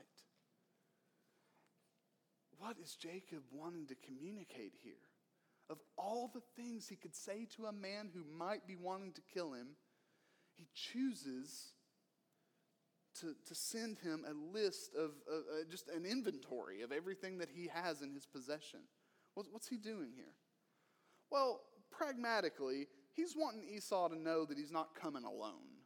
What 2.58 2.76
is 2.82 2.94
Jacob 2.94 3.42
wanting 3.52 3.86
to 3.86 3.94
communicate 3.94 4.74
here? 4.82 4.94
Of 5.70 5.78
all 5.96 6.30
the 6.32 6.42
things 6.56 6.88
he 6.88 6.96
could 6.96 7.14
say 7.14 7.46
to 7.56 7.66
a 7.66 7.72
man 7.72 8.10
who 8.12 8.24
might 8.36 8.66
be 8.66 8.76
wanting 8.76 9.12
to 9.12 9.20
kill 9.32 9.52
him, 9.52 9.68
he 10.56 10.66
chooses 10.74 11.72
to, 13.20 13.34
to 13.46 13.54
send 13.54 13.98
him 13.98 14.24
a 14.28 14.56
list 14.56 14.92
of 14.96 15.10
uh, 15.30 15.64
just 15.70 15.88
an 15.88 16.04
inventory 16.04 16.82
of 16.82 16.92
everything 16.92 17.38
that 17.38 17.48
he 17.52 17.68
has 17.72 18.02
in 18.02 18.12
his 18.12 18.26
possession. 18.26 18.80
What's, 19.34 19.48
what's 19.50 19.68
he 19.68 19.76
doing 19.76 20.10
here? 20.14 20.34
Well, 21.30 21.60
pragmatically, 21.90 22.86
he's 23.14 23.34
wanting 23.36 23.62
Esau 23.68 24.08
to 24.08 24.18
know 24.18 24.44
that 24.44 24.56
he's 24.56 24.72
not 24.72 24.94
coming 24.94 25.24
alone. 25.24 25.78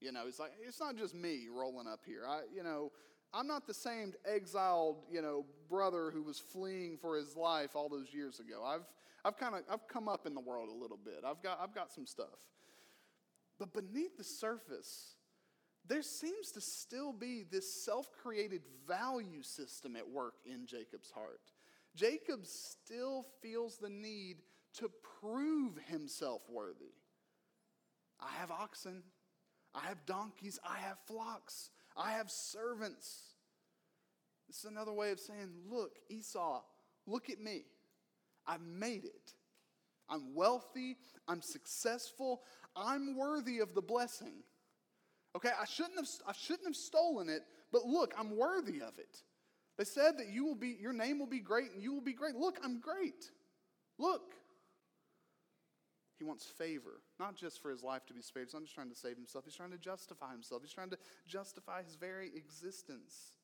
You 0.00 0.12
know, 0.12 0.26
he's 0.26 0.38
like, 0.38 0.52
it's 0.66 0.80
not 0.80 0.96
just 0.96 1.14
me 1.14 1.46
rolling 1.50 1.86
up 1.86 2.00
here. 2.06 2.22
I, 2.28 2.42
you 2.54 2.62
know, 2.62 2.92
I'm 3.32 3.46
not 3.46 3.66
the 3.66 3.74
same 3.74 4.12
exiled, 4.24 4.98
you 5.10 5.22
know, 5.22 5.44
brother 5.68 6.10
who 6.12 6.22
was 6.22 6.38
fleeing 6.38 6.98
for 6.98 7.16
his 7.16 7.36
life 7.36 7.74
all 7.74 7.88
those 7.88 8.12
years 8.12 8.38
ago. 8.38 8.62
I've, 8.64 8.84
I've 9.24 9.36
kind 9.36 9.54
of, 9.54 9.62
I've 9.70 9.88
come 9.88 10.08
up 10.08 10.26
in 10.26 10.34
the 10.34 10.40
world 10.40 10.68
a 10.68 10.74
little 10.74 10.98
bit. 11.02 11.24
I've 11.26 11.42
got, 11.42 11.58
I've 11.60 11.74
got 11.74 11.90
some 11.90 12.06
stuff. 12.06 12.38
But 13.58 13.72
beneath 13.72 14.16
the 14.16 14.24
surface, 14.24 15.13
there 15.86 16.02
seems 16.02 16.50
to 16.52 16.60
still 16.60 17.12
be 17.12 17.44
this 17.50 17.84
self 17.84 18.10
created 18.12 18.62
value 18.88 19.42
system 19.42 19.96
at 19.96 20.08
work 20.08 20.34
in 20.46 20.66
Jacob's 20.66 21.10
heart. 21.10 21.40
Jacob 21.94 22.46
still 22.46 23.26
feels 23.40 23.76
the 23.76 23.90
need 23.90 24.38
to 24.78 24.90
prove 25.20 25.78
himself 25.86 26.42
worthy. 26.48 26.92
I 28.18 28.32
have 28.40 28.50
oxen, 28.50 29.02
I 29.74 29.86
have 29.86 30.06
donkeys, 30.06 30.58
I 30.68 30.78
have 30.78 30.98
flocks, 31.06 31.70
I 31.96 32.12
have 32.12 32.30
servants. 32.30 33.34
This 34.48 34.58
is 34.58 34.64
another 34.64 34.92
way 34.92 35.10
of 35.10 35.20
saying, 35.20 35.50
Look, 35.68 35.98
Esau, 36.08 36.62
look 37.06 37.30
at 37.30 37.40
me. 37.40 37.64
I've 38.46 38.62
made 38.62 39.04
it. 39.04 39.34
I'm 40.08 40.34
wealthy, 40.34 40.98
I'm 41.26 41.40
successful, 41.40 42.42
I'm 42.76 43.16
worthy 43.16 43.60
of 43.60 43.74
the 43.74 43.80
blessing. 43.82 44.42
Okay, 45.36 45.50
I 45.60 45.64
shouldn't 45.64 45.96
have, 45.96 46.08
I 46.28 46.32
shouldn't 46.32 46.66
have 46.66 46.76
stolen 46.76 47.28
it, 47.28 47.42
but 47.72 47.84
look, 47.84 48.14
I'm 48.16 48.36
worthy 48.36 48.80
of 48.80 48.98
it. 48.98 49.22
They 49.76 49.84
said 49.84 50.18
that 50.18 50.28
you 50.28 50.44
will 50.44 50.54
be, 50.54 50.76
your 50.80 50.92
name 50.92 51.18
will 51.18 51.26
be 51.26 51.40
great 51.40 51.72
and 51.72 51.82
you 51.82 51.92
will 51.92 52.00
be 52.00 52.12
great. 52.12 52.36
Look, 52.36 52.58
I'm 52.62 52.80
great. 52.80 53.30
Look. 53.98 54.34
He 56.16 56.24
wants 56.24 56.46
favor, 56.46 57.00
not 57.18 57.36
just 57.36 57.60
for 57.60 57.70
his 57.70 57.82
life 57.82 58.06
to 58.06 58.14
be 58.14 58.22
spared. 58.22 58.46
He's 58.46 58.54
not 58.54 58.62
just 58.62 58.74
trying 58.74 58.90
to 58.90 58.94
save 58.94 59.16
himself, 59.16 59.44
he's 59.44 59.56
trying 59.56 59.72
to 59.72 59.78
justify 59.78 60.30
himself. 60.30 60.62
He's 60.62 60.72
trying 60.72 60.90
to 60.90 60.98
justify 61.26 61.82
his 61.82 61.96
very 61.96 62.28
existence. 62.36 63.34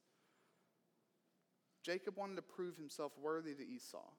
Jacob 1.82 2.16
wanted 2.16 2.36
to 2.36 2.42
prove 2.42 2.76
himself 2.76 3.12
worthy 3.20 3.54
to 3.54 3.66
Esau. 3.66 4.12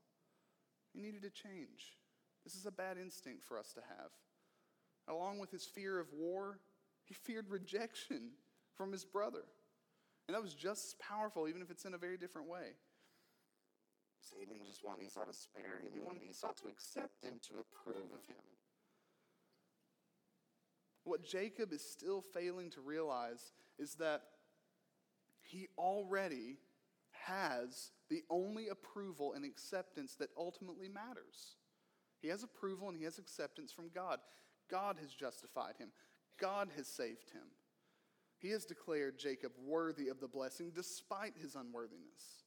He 0.93 0.99
needed 0.99 1.21
to 1.21 1.29
change. 1.29 1.95
This 2.43 2.55
is 2.55 2.65
a 2.65 2.71
bad 2.71 2.97
instinct 2.97 3.43
for 3.45 3.57
us 3.57 3.71
to 3.73 3.81
have. 3.81 4.11
Along 5.07 5.39
with 5.39 5.51
his 5.51 5.65
fear 5.65 5.99
of 5.99 6.07
war, 6.13 6.59
he 7.11 7.15
feared 7.15 7.49
rejection 7.49 8.29
from 8.77 8.93
his 8.93 9.03
brother. 9.03 9.43
And 10.27 10.35
that 10.35 10.41
was 10.41 10.53
just 10.53 10.85
as 10.85 10.95
powerful, 11.01 11.49
even 11.49 11.61
if 11.61 11.69
it's 11.69 11.83
in 11.83 11.93
a 11.93 11.97
very 11.97 12.15
different 12.15 12.47
way. 12.47 12.71
So 14.21 14.37
he 14.39 14.45
didn't 14.45 14.65
just 14.65 14.85
want 14.85 15.01
Esau 15.03 15.25
to 15.25 15.33
spare 15.33 15.81
him, 15.81 15.91
he 15.93 15.99
wanted 15.99 16.21
Esau 16.29 16.53
to 16.61 16.69
accept 16.69 17.21
him, 17.21 17.33
to 17.49 17.55
approve 17.59 18.05
of 18.13 18.25
him. 18.27 18.37
What 21.03 21.25
Jacob 21.25 21.73
is 21.73 21.83
still 21.83 22.23
failing 22.33 22.69
to 22.71 22.81
realize 22.81 23.51
is 23.77 23.95
that 23.95 24.21
he 25.41 25.67
already 25.77 26.59
has 27.27 27.91
the 28.09 28.21
only 28.29 28.69
approval 28.69 29.33
and 29.33 29.43
acceptance 29.43 30.15
that 30.15 30.29
ultimately 30.37 30.87
matters. 30.87 31.57
He 32.21 32.29
has 32.29 32.43
approval 32.43 32.87
and 32.87 32.97
he 32.97 33.03
has 33.03 33.17
acceptance 33.17 33.73
from 33.73 33.89
God. 33.93 34.19
God 34.69 34.95
has 35.01 35.11
justified 35.11 35.75
him, 35.77 35.89
God 36.39 36.69
has 36.75 36.87
saved 36.87 37.29
him. 37.31 37.43
He 38.37 38.49
has 38.49 38.65
declared 38.65 39.19
Jacob 39.19 39.51
worthy 39.63 40.07
of 40.07 40.19
the 40.19 40.27
blessing 40.27 40.71
despite 40.73 41.33
his 41.39 41.55
unworthiness. 41.55 42.45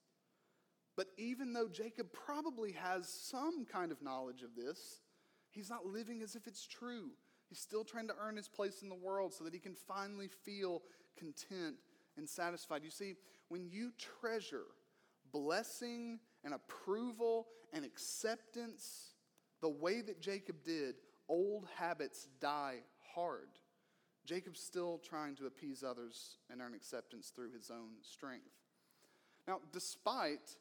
But 0.96 1.06
even 1.16 1.52
though 1.52 1.68
Jacob 1.68 2.08
probably 2.12 2.72
has 2.72 3.08
some 3.08 3.64
kind 3.64 3.92
of 3.92 4.02
knowledge 4.02 4.42
of 4.42 4.56
this, 4.56 5.00
he's 5.50 5.70
not 5.70 5.86
living 5.86 6.22
as 6.22 6.34
if 6.34 6.46
it's 6.46 6.66
true. 6.66 7.10
He's 7.48 7.60
still 7.60 7.84
trying 7.84 8.08
to 8.08 8.14
earn 8.20 8.36
his 8.36 8.48
place 8.48 8.82
in 8.82 8.88
the 8.88 8.94
world 8.94 9.32
so 9.32 9.44
that 9.44 9.54
he 9.54 9.60
can 9.60 9.74
finally 9.74 10.28
feel 10.28 10.82
content 11.16 11.76
and 12.16 12.28
satisfied. 12.28 12.82
You 12.84 12.90
see, 12.90 13.14
when 13.48 13.68
you 13.68 13.92
treasure 14.20 14.66
blessing 15.32 16.20
and 16.44 16.54
approval 16.54 17.48
and 17.72 17.84
acceptance 17.84 19.14
the 19.60 19.68
way 19.68 20.00
that 20.00 20.20
Jacob 20.20 20.56
did, 20.64 20.96
old 21.28 21.66
habits 21.76 22.28
die 22.40 22.78
hard. 23.14 23.48
Jacob's 24.24 24.60
still 24.60 24.98
trying 24.98 25.34
to 25.36 25.46
appease 25.46 25.82
others 25.82 26.38
and 26.50 26.60
earn 26.60 26.74
acceptance 26.74 27.30
through 27.34 27.52
his 27.52 27.70
own 27.70 27.90
strength. 28.02 28.50
Now, 29.46 29.60
despite 29.72 30.56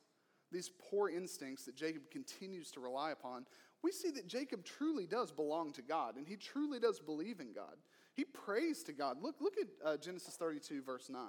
these 0.52 0.70
poor 0.90 1.10
instincts 1.10 1.66
that 1.66 1.76
Jacob 1.76 2.12
continues 2.12 2.72
to 2.72 2.80
rely 2.80 3.12
upon, 3.12 3.46
we 3.82 3.92
see 3.92 4.12
that 4.12 4.28
Jacob 4.28 4.64
truly 4.64 5.06
does 5.06 5.32
belong 5.32 5.72
to 5.74 5.82
God 5.82 6.16
and 6.18 6.28
he 6.28 6.36
truly 6.36 6.80
does 6.80 7.00
believe 7.00 7.40
in 7.40 7.54
God. 7.54 7.76
He 8.14 8.26
prays 8.26 8.84
to 8.84 8.94
God. 8.94 9.18
Look, 9.22 9.36
look 9.42 9.56
at 9.58 9.68
uh, 9.86 9.98
Genesis 9.98 10.36
32, 10.36 10.84
verse 10.84 11.10
9. 11.10 11.22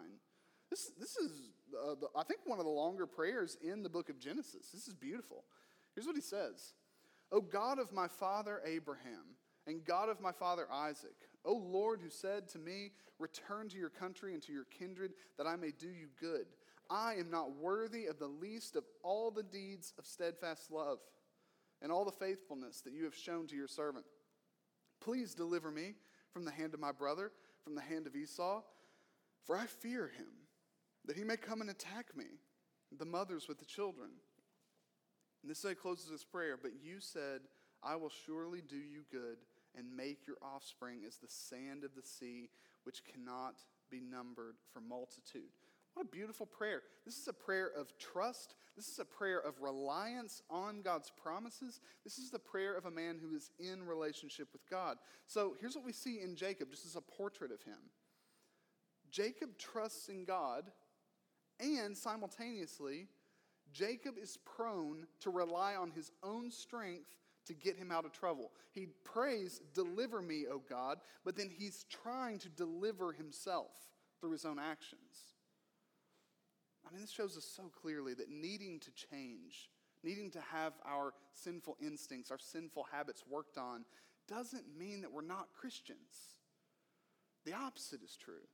This, 0.70 0.90
this 0.98 1.16
is, 1.16 1.30
uh, 1.72 1.94
the, 2.00 2.08
I 2.16 2.24
think, 2.24 2.40
one 2.44 2.58
of 2.58 2.64
the 2.64 2.70
longer 2.70 3.06
prayers 3.06 3.56
in 3.62 3.82
the 3.82 3.88
book 3.88 4.08
of 4.08 4.18
Genesis. 4.18 4.68
This 4.72 4.86
is 4.86 4.94
beautiful. 4.94 5.44
Here's 5.94 6.06
what 6.06 6.16
he 6.16 6.22
says 6.22 6.74
O 7.32 7.40
God 7.40 7.78
of 7.78 7.92
my 7.92 8.08
father 8.08 8.60
Abraham, 8.64 9.36
and 9.66 9.84
God 9.84 10.08
of 10.08 10.20
my 10.20 10.32
father 10.32 10.66
Isaac, 10.70 11.16
O 11.44 11.54
Lord, 11.54 12.00
who 12.00 12.10
said 12.10 12.48
to 12.50 12.58
me, 12.58 12.92
Return 13.18 13.68
to 13.68 13.76
your 13.76 13.90
country 13.90 14.34
and 14.34 14.42
to 14.42 14.52
your 14.52 14.66
kindred, 14.76 15.12
that 15.38 15.46
I 15.46 15.56
may 15.56 15.70
do 15.70 15.88
you 15.88 16.08
good. 16.20 16.46
I 16.90 17.14
am 17.14 17.30
not 17.30 17.56
worthy 17.56 18.06
of 18.06 18.18
the 18.18 18.26
least 18.26 18.76
of 18.76 18.84
all 19.02 19.30
the 19.30 19.42
deeds 19.42 19.92
of 19.98 20.06
steadfast 20.06 20.70
love 20.70 20.98
and 21.80 21.92
all 21.92 22.04
the 22.04 22.12
faithfulness 22.12 22.80
that 22.80 22.92
you 22.92 23.04
have 23.04 23.14
shown 23.14 23.46
to 23.48 23.56
your 23.56 23.68
servant. 23.68 24.04
Please 25.00 25.34
deliver 25.34 25.70
me 25.70 25.94
from 26.32 26.44
the 26.44 26.50
hand 26.50 26.74
of 26.74 26.80
my 26.80 26.92
brother, 26.92 27.30
from 27.62 27.74
the 27.74 27.80
hand 27.80 28.06
of 28.06 28.16
Esau, 28.16 28.62
for 29.44 29.56
I 29.56 29.66
fear 29.66 30.08
him, 30.08 30.26
that 31.06 31.16
he 31.16 31.24
may 31.24 31.36
come 31.36 31.60
and 31.60 31.70
attack 31.70 32.16
me, 32.16 32.24
the 32.96 33.04
mothers 33.04 33.48
with 33.48 33.58
the 33.58 33.64
children. 33.64 34.10
And 35.42 35.50
this 35.50 35.64
way 35.64 35.74
closes 35.74 36.10
his 36.10 36.24
prayer. 36.24 36.58
But 36.60 36.72
you 36.82 37.00
said, 37.00 37.42
I 37.82 37.96
will 37.96 38.10
surely 38.24 38.62
do 38.66 38.76
you 38.76 39.02
good 39.12 39.36
and 39.76 39.96
make 39.96 40.26
your 40.26 40.36
offspring 40.42 41.00
as 41.06 41.16
the 41.16 41.28
sand 41.28 41.84
of 41.84 41.94
the 41.94 42.02
sea, 42.02 42.48
which 42.84 43.02
cannot 43.04 43.56
be 43.90 44.00
numbered 44.00 44.56
for 44.72 44.80
multitude. 44.80 45.50
What 45.94 46.06
a 46.06 46.08
beautiful 46.08 46.46
prayer. 46.46 46.82
This 47.04 47.18
is 47.18 47.28
a 47.28 47.32
prayer 47.32 47.70
of 47.76 47.96
trust. 47.98 48.56
This 48.76 48.88
is 48.88 48.98
a 48.98 49.04
prayer 49.04 49.38
of 49.38 49.60
reliance 49.60 50.42
on 50.50 50.82
God's 50.82 51.10
promises. 51.10 51.80
This 52.02 52.18
is 52.18 52.30
the 52.30 52.38
prayer 52.38 52.74
of 52.76 52.86
a 52.86 52.90
man 52.90 53.18
who 53.22 53.34
is 53.34 53.50
in 53.60 53.86
relationship 53.86 54.48
with 54.52 54.68
God. 54.68 54.96
So 55.28 55.54
here's 55.60 55.76
what 55.76 55.84
we 55.84 55.92
see 55.92 56.20
in 56.20 56.34
Jacob, 56.34 56.70
just 56.70 56.84
as 56.84 56.96
a 56.96 57.00
portrait 57.00 57.52
of 57.52 57.62
him 57.62 57.78
Jacob 59.10 59.56
trusts 59.56 60.08
in 60.08 60.24
God, 60.24 60.64
and 61.60 61.96
simultaneously, 61.96 63.06
Jacob 63.72 64.16
is 64.20 64.38
prone 64.44 65.06
to 65.20 65.30
rely 65.30 65.76
on 65.76 65.92
his 65.92 66.10
own 66.24 66.50
strength 66.50 67.16
to 67.46 67.54
get 67.54 67.76
him 67.76 67.90
out 67.90 68.04
of 68.04 68.12
trouble. 68.12 68.50
He 68.72 68.88
prays, 69.04 69.60
Deliver 69.74 70.22
me, 70.22 70.46
O 70.50 70.60
God, 70.68 70.98
but 71.24 71.36
then 71.36 71.50
he's 71.50 71.84
trying 71.90 72.38
to 72.40 72.48
deliver 72.48 73.12
himself 73.12 73.72
through 74.20 74.32
his 74.32 74.44
own 74.44 74.58
actions. 74.58 75.34
I 76.86 76.92
mean, 76.92 77.00
this 77.00 77.10
shows 77.10 77.36
us 77.36 77.44
so 77.44 77.70
clearly 77.80 78.14
that 78.14 78.30
needing 78.30 78.80
to 78.80 78.90
change, 78.92 79.70
needing 80.02 80.30
to 80.32 80.40
have 80.40 80.74
our 80.84 81.14
sinful 81.32 81.76
instincts, 81.80 82.30
our 82.30 82.38
sinful 82.38 82.86
habits 82.92 83.24
worked 83.28 83.58
on, 83.58 83.84
doesn't 84.28 84.64
mean 84.78 85.00
that 85.02 85.12
we're 85.12 85.22
not 85.22 85.48
Christians. 85.58 86.36
The 87.44 87.54
opposite 87.54 88.02
is 88.02 88.16
true. 88.16 88.46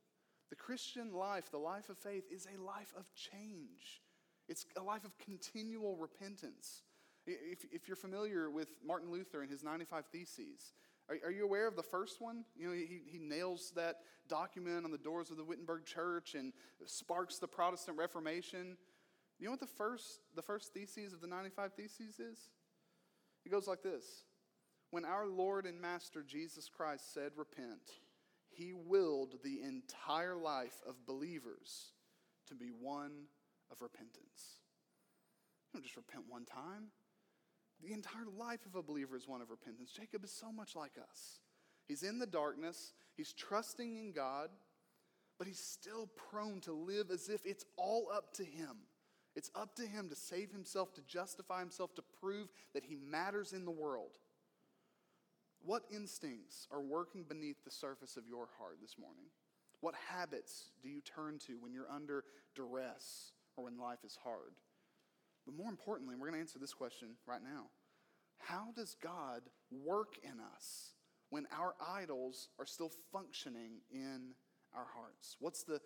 The 0.49 0.55
Christian 0.55 1.13
life, 1.13 1.49
the 1.49 1.57
life 1.57 1.89
of 1.89 1.97
faith, 1.97 2.25
is 2.29 2.45
a 2.45 2.61
life 2.61 2.93
of 2.97 3.05
change. 3.15 4.01
It's 4.49 4.65
a 4.75 4.83
life 4.83 5.05
of 5.05 5.17
continual 5.17 5.95
repentance. 5.95 6.83
If, 7.27 7.65
if 7.71 7.87
you're 7.87 7.95
familiar 7.95 8.49
with 8.49 8.69
Martin 8.85 9.11
Luther 9.11 9.41
and 9.41 9.51
his 9.51 9.63
95 9.63 10.05
Theses, 10.11 10.73
are, 11.09 11.15
are 11.25 11.31
you 11.31 11.43
aware 11.43 11.67
of 11.67 11.75
the 11.75 11.83
first 11.83 12.21
one? 12.21 12.45
You 12.55 12.67
know, 12.67 12.73
he, 12.73 13.01
he 13.05 13.19
nails 13.19 13.73
that 13.75 13.97
document 14.27 14.85
on 14.85 14.91
the 14.91 14.97
doors 14.97 15.29
of 15.29 15.37
the 15.37 15.43
Wittenberg 15.43 15.85
Church 15.85 16.35
and 16.35 16.53
sparks 16.85 17.37
the 17.37 17.47
Protestant 17.47 17.97
Reformation. 17.97 18.77
You 19.39 19.45
know 19.45 19.51
what 19.51 19.59
the 19.59 19.67
first, 19.67 20.21
the 20.35 20.41
first 20.41 20.73
thesis 20.73 21.13
of 21.13 21.21
the 21.21 21.27
95 21.27 21.73
Theses 21.73 22.19
is? 22.19 22.49
It 23.45 23.51
goes 23.51 23.67
like 23.67 23.83
this 23.83 24.23
When 24.91 25.05
our 25.05 25.27
Lord 25.27 25.65
and 25.65 25.81
Master 25.81 26.23
Jesus 26.23 26.69
Christ 26.69 27.13
said, 27.13 27.31
Repent, 27.35 27.89
he 28.49 28.73
willed 28.73 29.35
the 29.43 29.61
entire 29.61 30.35
life 30.35 30.81
of 30.87 31.05
believers 31.05 31.93
to 32.47 32.55
be 32.55 32.69
one 32.69 33.25
of 33.71 33.81
repentance. 33.81 34.59
You 35.73 35.79
don't 35.79 35.83
just 35.83 35.97
repent 35.97 36.25
one 36.27 36.45
time. 36.45 36.91
The 37.83 37.93
entire 37.93 38.25
life 38.37 38.65
of 38.65 38.75
a 38.75 38.83
believer 38.83 39.15
is 39.15 39.27
one 39.27 39.41
of 39.41 39.49
repentance. 39.49 39.91
Jacob 39.91 40.23
is 40.23 40.31
so 40.31 40.51
much 40.51 40.75
like 40.75 40.93
us. 41.01 41.39
He's 41.87 42.03
in 42.03 42.19
the 42.19 42.27
darkness, 42.27 42.93
he's 43.17 43.33
trusting 43.33 43.97
in 43.97 44.11
God, 44.11 44.49
but 45.37 45.47
he's 45.47 45.59
still 45.59 46.07
prone 46.29 46.61
to 46.61 46.73
live 46.73 47.09
as 47.11 47.27
if 47.27 47.45
it's 47.45 47.65
all 47.75 48.07
up 48.13 48.33
to 48.35 48.43
him. 48.43 48.77
It's 49.35 49.49
up 49.55 49.75
to 49.77 49.83
him 49.83 50.09
to 50.09 50.15
save 50.15 50.51
himself, 50.51 50.93
to 50.93 51.01
justify 51.01 51.59
himself, 51.59 51.95
to 51.95 52.03
prove 52.19 52.49
that 52.73 52.83
he 52.83 52.95
matters 52.95 53.53
in 53.53 53.65
the 53.65 53.71
world. 53.71 54.11
What 55.63 55.83
instincts 55.93 56.67
are 56.71 56.81
working 56.81 57.23
beneath 57.23 57.63
the 57.63 57.71
surface 57.71 58.17
of 58.17 58.27
your 58.27 58.49
heart 58.57 58.77
this 58.81 58.97
morning? 58.99 59.25
What 59.79 59.95
habits 60.09 60.71
do 60.83 60.89
you 60.89 61.01
turn 61.01 61.39
to 61.47 61.53
when 61.59 61.73
you're 61.73 61.91
under 61.91 62.23
duress 62.55 63.31
or 63.55 63.65
when 63.65 63.79
life 63.79 64.03
is 64.05 64.17
hard? 64.23 64.53
But 65.45 65.55
more 65.55 65.69
importantly, 65.69 66.15
we're 66.15 66.27
going 66.27 66.35
to 66.35 66.39
answer 66.39 66.59
this 66.59 66.73
question 66.73 67.09
right 67.27 67.41
now 67.43 67.67
How 68.39 68.67
does 68.75 68.95
God 69.01 69.41
work 69.71 70.15
in 70.23 70.39
us 70.55 70.93
when 71.29 71.47
our 71.57 71.75
idols 71.85 72.49
are 72.59 72.65
still 72.65 72.91
functioning 73.11 73.81
in 73.91 74.33
our 74.75 74.87
hearts? 74.95 75.37
What's 75.39 75.63
the 75.63 75.79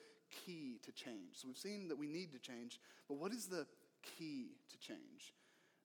key 0.45 0.79
to 0.83 0.91
change? 0.91 1.35
So 1.35 1.47
we've 1.47 1.57
seen 1.57 1.87
that 1.87 1.97
we 1.97 2.07
need 2.07 2.31
to 2.33 2.39
change, 2.39 2.79
but 3.07 3.17
what 3.17 3.31
is 3.31 3.47
the 3.47 3.65
key 4.17 4.57
to 4.71 4.77
change? 4.77 5.33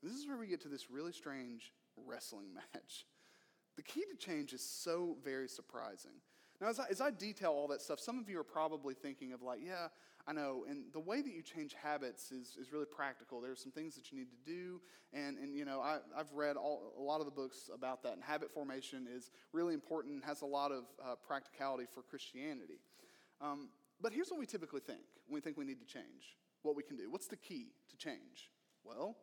This 0.02 0.12
is 0.12 0.26
where 0.26 0.38
we 0.38 0.46
get 0.46 0.62
to 0.62 0.68
this 0.68 0.90
really 0.90 1.12
strange 1.12 1.72
wrestling 1.96 2.48
match. 2.54 3.06
The 3.76 3.82
key 3.82 4.04
to 4.10 4.16
change 4.16 4.52
is 4.52 4.62
so 4.62 5.16
very 5.24 5.48
surprising. 5.48 6.20
Now, 6.60 6.68
as 6.68 6.78
I, 6.78 6.86
as 6.90 7.00
I 7.00 7.10
detail 7.10 7.52
all 7.52 7.68
that 7.68 7.80
stuff, 7.80 8.00
some 8.00 8.18
of 8.18 8.28
you 8.28 8.38
are 8.38 8.44
probably 8.44 8.92
thinking 8.92 9.32
of, 9.32 9.40
like, 9.40 9.60
yeah, 9.64 9.88
I 10.30 10.32
know, 10.32 10.64
and 10.68 10.84
the 10.92 11.00
way 11.00 11.22
that 11.22 11.32
you 11.32 11.42
change 11.42 11.74
habits 11.74 12.30
is, 12.30 12.56
is 12.56 12.72
really 12.72 12.86
practical. 12.86 13.40
There 13.40 13.50
are 13.50 13.56
some 13.56 13.72
things 13.72 13.96
that 13.96 14.12
you 14.12 14.18
need 14.18 14.28
to 14.30 14.36
do, 14.46 14.80
and, 15.12 15.36
and 15.36 15.56
you 15.56 15.64
know, 15.64 15.80
I, 15.80 15.98
I've 16.16 16.32
read 16.32 16.56
all, 16.56 16.92
a 16.96 17.02
lot 17.02 17.18
of 17.18 17.24
the 17.24 17.32
books 17.32 17.68
about 17.74 18.04
that, 18.04 18.12
and 18.12 18.22
habit 18.22 18.52
formation 18.54 19.08
is 19.12 19.32
really 19.52 19.74
important 19.74 20.14
and 20.14 20.24
has 20.24 20.42
a 20.42 20.46
lot 20.46 20.70
of 20.70 20.84
uh, 21.04 21.16
practicality 21.26 21.88
for 21.92 22.02
Christianity. 22.02 22.78
Um, 23.40 23.70
but 24.00 24.12
here's 24.12 24.30
what 24.30 24.38
we 24.38 24.46
typically 24.46 24.78
think 24.78 25.00
when 25.26 25.34
we 25.34 25.40
think 25.40 25.56
we 25.56 25.64
need 25.64 25.80
to 25.80 25.86
change, 25.92 26.36
what 26.62 26.76
we 26.76 26.84
can 26.84 26.96
do. 26.96 27.10
What's 27.10 27.26
the 27.26 27.36
key 27.36 27.72
to 27.90 27.96
change? 27.96 28.50
Well, 28.84 29.16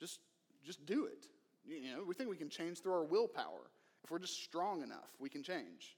just, 0.00 0.18
just 0.66 0.84
do 0.86 1.06
it. 1.06 1.28
You 1.64 1.94
know, 1.94 2.04
we 2.04 2.14
think 2.14 2.30
we 2.30 2.36
can 2.36 2.50
change 2.50 2.80
through 2.80 2.94
our 2.94 3.04
willpower. 3.04 3.70
If 4.02 4.10
we're 4.10 4.18
just 4.18 4.42
strong 4.42 4.82
enough, 4.82 5.12
we 5.20 5.28
can 5.28 5.44
change. 5.44 5.96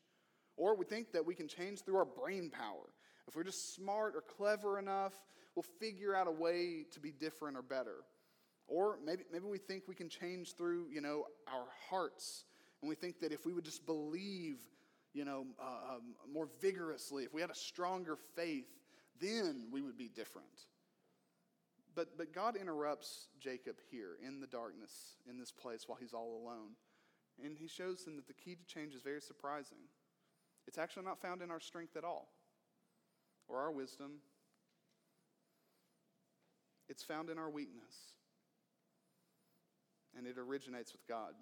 Or 0.59 0.77
we 0.77 0.85
think 0.85 1.12
that 1.12 1.25
we 1.25 1.35
can 1.35 1.48
change 1.48 1.81
through 1.81 1.96
our 1.96 2.05
brain 2.05 2.51
power. 2.51 2.90
If 3.28 3.37
we're 3.37 3.44
just 3.44 3.74
smart 3.74 4.14
or 4.16 4.20
clever 4.20 4.78
enough, 4.78 5.14
we'll 5.54 5.64
figure 5.80 6.14
out 6.14 6.26
a 6.26 6.32
way 6.32 6.87
to 6.92 7.00
be 7.00 7.12
different 7.12 7.56
or 7.56 7.62
better. 7.62 7.96
Or 8.66 8.98
maybe, 9.04 9.24
maybe 9.32 9.44
we 9.44 9.58
think 9.58 9.85
we 9.87 9.94
can 9.94 10.08
change 10.08 10.54
through, 10.54 10.87
you 10.92 11.00
know, 11.00 11.26
our 11.46 11.66
hearts. 11.90 12.44
And 12.80 12.88
we 12.88 12.94
think 12.94 13.20
that 13.20 13.32
if 13.32 13.44
we 13.44 13.52
would 13.52 13.64
just 13.64 13.87
believe, 13.87 14.56
you 15.12 15.24
know, 15.24 15.46
uh, 15.61 15.94
um, 15.94 16.14
more 16.32 16.48
vigorously, 16.61 17.24
if 17.24 17.35
we 17.35 17.40
had 17.40 17.50
a 17.50 17.54
stronger 17.54 18.16
faith, 18.37 18.68
then 19.20 19.68
we 19.70 19.82
would 19.82 19.98
be 19.98 20.08
different. 20.08 20.48
But, 21.94 22.16
but 22.16 22.32
God 22.32 22.56
interrupts 22.56 23.26
Jacob 23.38 23.76
here 23.90 24.16
in 24.26 24.40
the 24.40 24.46
darkness, 24.46 25.16
in 25.28 25.38
this 25.38 25.52
place, 25.52 25.85
while 25.87 25.98
he's 26.00 26.14
all 26.14 26.40
alone. 26.42 26.70
And 27.44 27.58
he 27.58 27.68
shows 27.68 28.06
him 28.06 28.16
that 28.16 28.26
the 28.26 28.32
key 28.32 28.54
to 28.54 28.64
change 28.64 28.94
is 28.94 29.02
very 29.02 29.20
surprising. 29.20 29.78
It's 30.66 30.78
actually 30.78 31.04
not 31.04 31.20
found 31.20 31.42
in 31.42 31.50
our 31.50 31.61
strength 31.61 31.96
at 31.96 32.04
all 32.04 32.28
or 33.48 33.59
our 33.59 33.70
wisdom, 33.70 34.20
it's 36.88 37.02
found 37.02 37.31
in 37.31 37.38
our 37.38 37.50
weakness. 37.50 37.94
And 40.16 40.26
it 40.26 40.37
originates 40.38 40.92
with 40.92 41.07
God. 41.09 41.33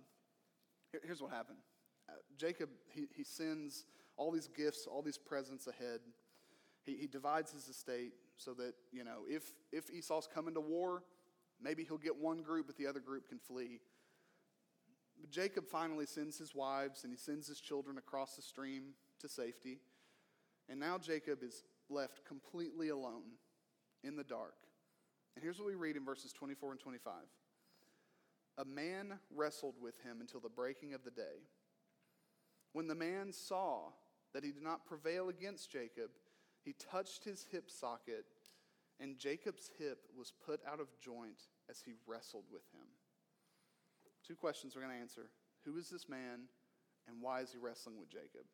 Here's 1.04 1.20
what 1.20 1.32
happened 1.32 1.58
uh, 2.08 2.14
Jacob, 2.36 2.70
he, 2.92 3.06
he 3.14 3.24
sends 3.24 3.84
all 4.16 4.30
these 4.30 4.48
gifts, 4.48 4.86
all 4.90 5.02
these 5.02 5.18
presents 5.18 5.66
ahead. 5.66 6.00
He, 6.84 6.96
he 6.96 7.06
divides 7.06 7.52
his 7.52 7.68
estate 7.68 8.12
so 8.36 8.54
that, 8.54 8.74
you 8.92 9.04
know, 9.04 9.22
if, 9.28 9.42
if 9.72 9.90
Esau's 9.90 10.28
coming 10.32 10.54
to 10.54 10.60
war, 10.60 11.02
maybe 11.62 11.84
he'll 11.84 11.98
get 11.98 12.16
one 12.16 12.42
group, 12.42 12.66
but 12.66 12.76
the 12.76 12.86
other 12.86 13.00
group 13.00 13.28
can 13.28 13.38
flee. 13.38 13.80
But 15.20 15.30
Jacob 15.30 15.66
finally 15.66 16.06
sends 16.06 16.38
his 16.38 16.54
wives 16.54 17.04
and 17.04 17.12
he 17.12 17.18
sends 17.18 17.46
his 17.46 17.60
children 17.60 17.98
across 17.98 18.36
the 18.36 18.42
stream 18.42 18.94
to 19.20 19.28
safety. 19.28 19.78
And 20.68 20.80
now 20.80 20.98
Jacob 20.98 21.42
is 21.42 21.64
left 21.90 22.24
completely 22.24 22.88
alone 22.88 23.36
in 24.02 24.16
the 24.16 24.24
dark. 24.24 24.54
And 25.34 25.42
here's 25.42 25.58
what 25.58 25.68
we 25.68 25.74
read 25.74 25.96
in 25.96 26.04
verses 26.04 26.32
24 26.32 26.72
and 26.72 26.80
25 26.80 27.12
A 28.58 28.64
man 28.64 29.18
wrestled 29.34 29.76
with 29.80 30.00
him 30.02 30.20
until 30.20 30.40
the 30.40 30.48
breaking 30.48 30.94
of 30.94 31.04
the 31.04 31.10
day. 31.10 31.46
When 32.72 32.86
the 32.86 32.94
man 32.94 33.32
saw 33.32 33.90
that 34.32 34.44
he 34.44 34.52
did 34.52 34.62
not 34.62 34.86
prevail 34.86 35.28
against 35.28 35.70
Jacob, 35.70 36.10
he 36.64 36.74
touched 36.74 37.24
his 37.24 37.46
hip 37.50 37.70
socket, 37.70 38.26
and 39.00 39.18
Jacob's 39.18 39.70
hip 39.78 40.06
was 40.16 40.32
put 40.44 40.60
out 40.70 40.78
of 40.78 40.86
joint 41.00 41.48
as 41.68 41.80
he 41.84 41.92
wrestled 42.06 42.44
with 42.52 42.62
him. 42.72 42.86
Two 44.26 44.36
questions 44.36 44.74
we're 44.74 44.82
going 44.82 44.94
to 44.94 45.00
answer 45.00 45.30
Who 45.64 45.76
is 45.76 45.88
this 45.88 46.08
man, 46.08 46.46
and 47.08 47.20
why 47.20 47.40
is 47.40 47.52
he 47.52 47.58
wrestling 47.58 47.98
with 47.98 48.10
Jacob? 48.10 48.46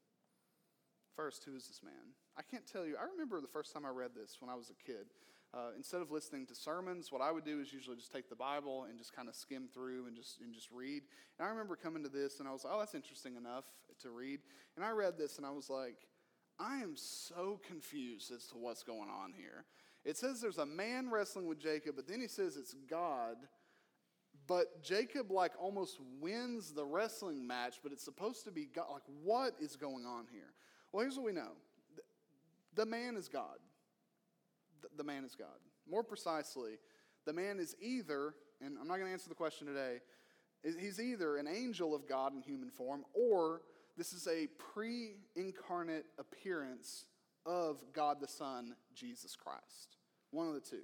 First, 1.15 1.45
who 1.45 1.57
is 1.57 1.67
this 1.67 1.83
man? 1.83 2.15
I 2.39 2.43
can't 2.43 2.67
tell 2.67 2.87
you. 2.87 2.97
I 3.01 3.05
remember 3.11 3.41
the 3.41 3.49
first 3.49 3.73
time 3.73 3.87
I 3.87 3.89
read 3.89 4.11
this 4.15 4.37
when 4.41 4.51
I 4.51 4.55
was 4.55 4.71
a 4.71 4.85
kid. 4.85 5.07
Uh, 5.55 5.71
instead 5.77 6.03
of 6.03 6.11
listening 6.11 6.45
to 6.47 6.55
sermons, 6.55 7.11
what 7.11 7.23
I 7.23 7.31
would 7.31 7.45
do 7.45 7.61
is 7.61 7.73
usually 7.73 7.97
just 7.97 8.13
take 8.13 8.29
the 8.29 8.37
Bible 8.37 8.85
and 8.91 8.99
just 8.99 9.15
kind 9.15 9.29
of 9.29 9.35
skim 9.35 9.69
through 9.73 10.07
and 10.07 10.15
just 10.15 10.41
and 10.41 10.53
just 10.53 10.71
read. 10.71 11.03
And 11.39 11.47
I 11.47 11.51
remember 11.51 11.77
coming 11.77 12.03
to 12.03 12.11
this 12.11 12.41
and 12.41 12.49
I 12.49 12.53
was 12.53 12.65
like, 12.65 12.75
"Oh, 12.75 12.79
that's 12.79 12.95
interesting 12.95 13.37
enough 13.37 13.65
to 14.03 14.11
read." 14.11 14.41
And 14.77 14.85
I 14.85 14.91
read 14.91 15.17
this 15.17 15.39
and 15.39 15.47
I 15.47 15.51
was 15.51 15.71
like, 15.71 15.97
"I 16.59 16.79
am 16.79 16.95
so 16.97 17.59
confused 17.67 18.33
as 18.33 18.47
to 18.49 18.59
what's 18.59 18.83
going 18.83 19.09
on 19.09 19.33
here." 19.33 19.65
It 20.05 20.19
says 20.19 20.41
there's 20.41 20.59
a 20.59 20.67
man 20.67 21.11
wrestling 21.11 21.47
with 21.47 21.59
Jacob, 21.59 21.97
but 21.97 22.07
then 22.07 22.21
he 22.21 22.29
says 22.29 22.57
it's 22.57 22.75
God. 22.89 23.37
But 24.47 24.83
Jacob 24.83 25.31
like 25.31 25.53
almost 25.59 25.99
wins 26.21 26.73
the 26.73 26.85
wrestling 26.85 27.47
match, 27.47 27.81
but 27.83 27.93
it's 27.93 28.05
supposed 28.05 28.45
to 28.45 28.53
be 28.53 28.67
God. 28.67 28.87
Like, 28.93 29.03
what 29.23 29.55
is 29.59 29.75
going 29.75 30.05
on 30.05 30.27
here? 30.31 30.53
Well, 30.93 31.03
here's 31.03 31.17
what 31.17 31.27
we 31.27 31.33
know 31.33 31.53
the 32.77 32.87
man 32.87 33.17
is 33.17 33.29
God. 33.29 33.59
The 34.97 35.05
man 35.05 35.25
is 35.25 35.35
God. 35.35 35.59
More 35.91 36.05
precisely, 36.05 36.79
the 37.25 37.33
man 37.33 37.59
is 37.59 37.75
either, 37.81 38.35
and 38.61 38.77
I'm 38.81 38.87
not 38.87 38.97
going 38.97 39.07
to 39.07 39.13
answer 39.13 39.29
the 39.29 39.35
question 39.35 39.67
today, 39.67 39.99
he's 40.63 41.01
either 41.01 41.37
an 41.37 41.49
angel 41.49 41.95
of 41.95 42.09
God 42.09 42.35
in 42.35 42.41
human 42.41 42.71
form, 42.71 43.05
or 43.15 43.63
this 43.97 44.13
is 44.13 44.29
a 44.29 44.47
pre 44.59 45.17
incarnate 45.35 46.07
appearance 46.19 47.07
of 47.45 47.83
God 47.93 48.21
the 48.21 48.29
Son, 48.29 48.75
Jesus 48.95 49.37
Christ. 49.37 49.97
One 50.31 50.49
of 50.49 50.55
the 50.55 50.61
two. 50.61 50.83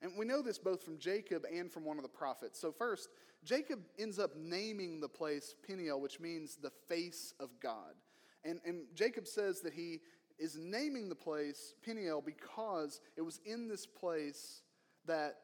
And 0.00 0.12
we 0.16 0.24
know 0.24 0.42
this 0.42 0.58
both 0.58 0.82
from 0.82 0.98
Jacob 0.98 1.44
and 1.52 1.70
from 1.70 1.84
one 1.84 1.96
of 1.96 2.02
the 2.02 2.08
prophets. 2.08 2.58
So, 2.60 2.72
first, 2.72 3.08
Jacob 3.44 3.80
ends 3.98 4.18
up 4.18 4.36
naming 4.36 5.00
the 5.00 5.08
place 5.08 5.54
Peniel, 5.66 6.00
which 6.00 6.20
means 6.20 6.56
the 6.56 6.70
face 6.88 7.34
of 7.40 7.50
God. 7.60 7.94
And, 8.44 8.60
and 8.64 8.82
Jacob 8.94 9.26
says 9.26 9.60
that 9.62 9.74
he 9.74 10.00
is 10.38 10.56
naming 10.56 11.08
the 11.08 11.14
place 11.14 11.74
Peniel 11.84 12.22
because 12.22 13.00
it 13.16 13.22
was 13.22 13.40
in 13.44 13.68
this 13.68 13.86
place 13.86 14.62
that 15.06 15.36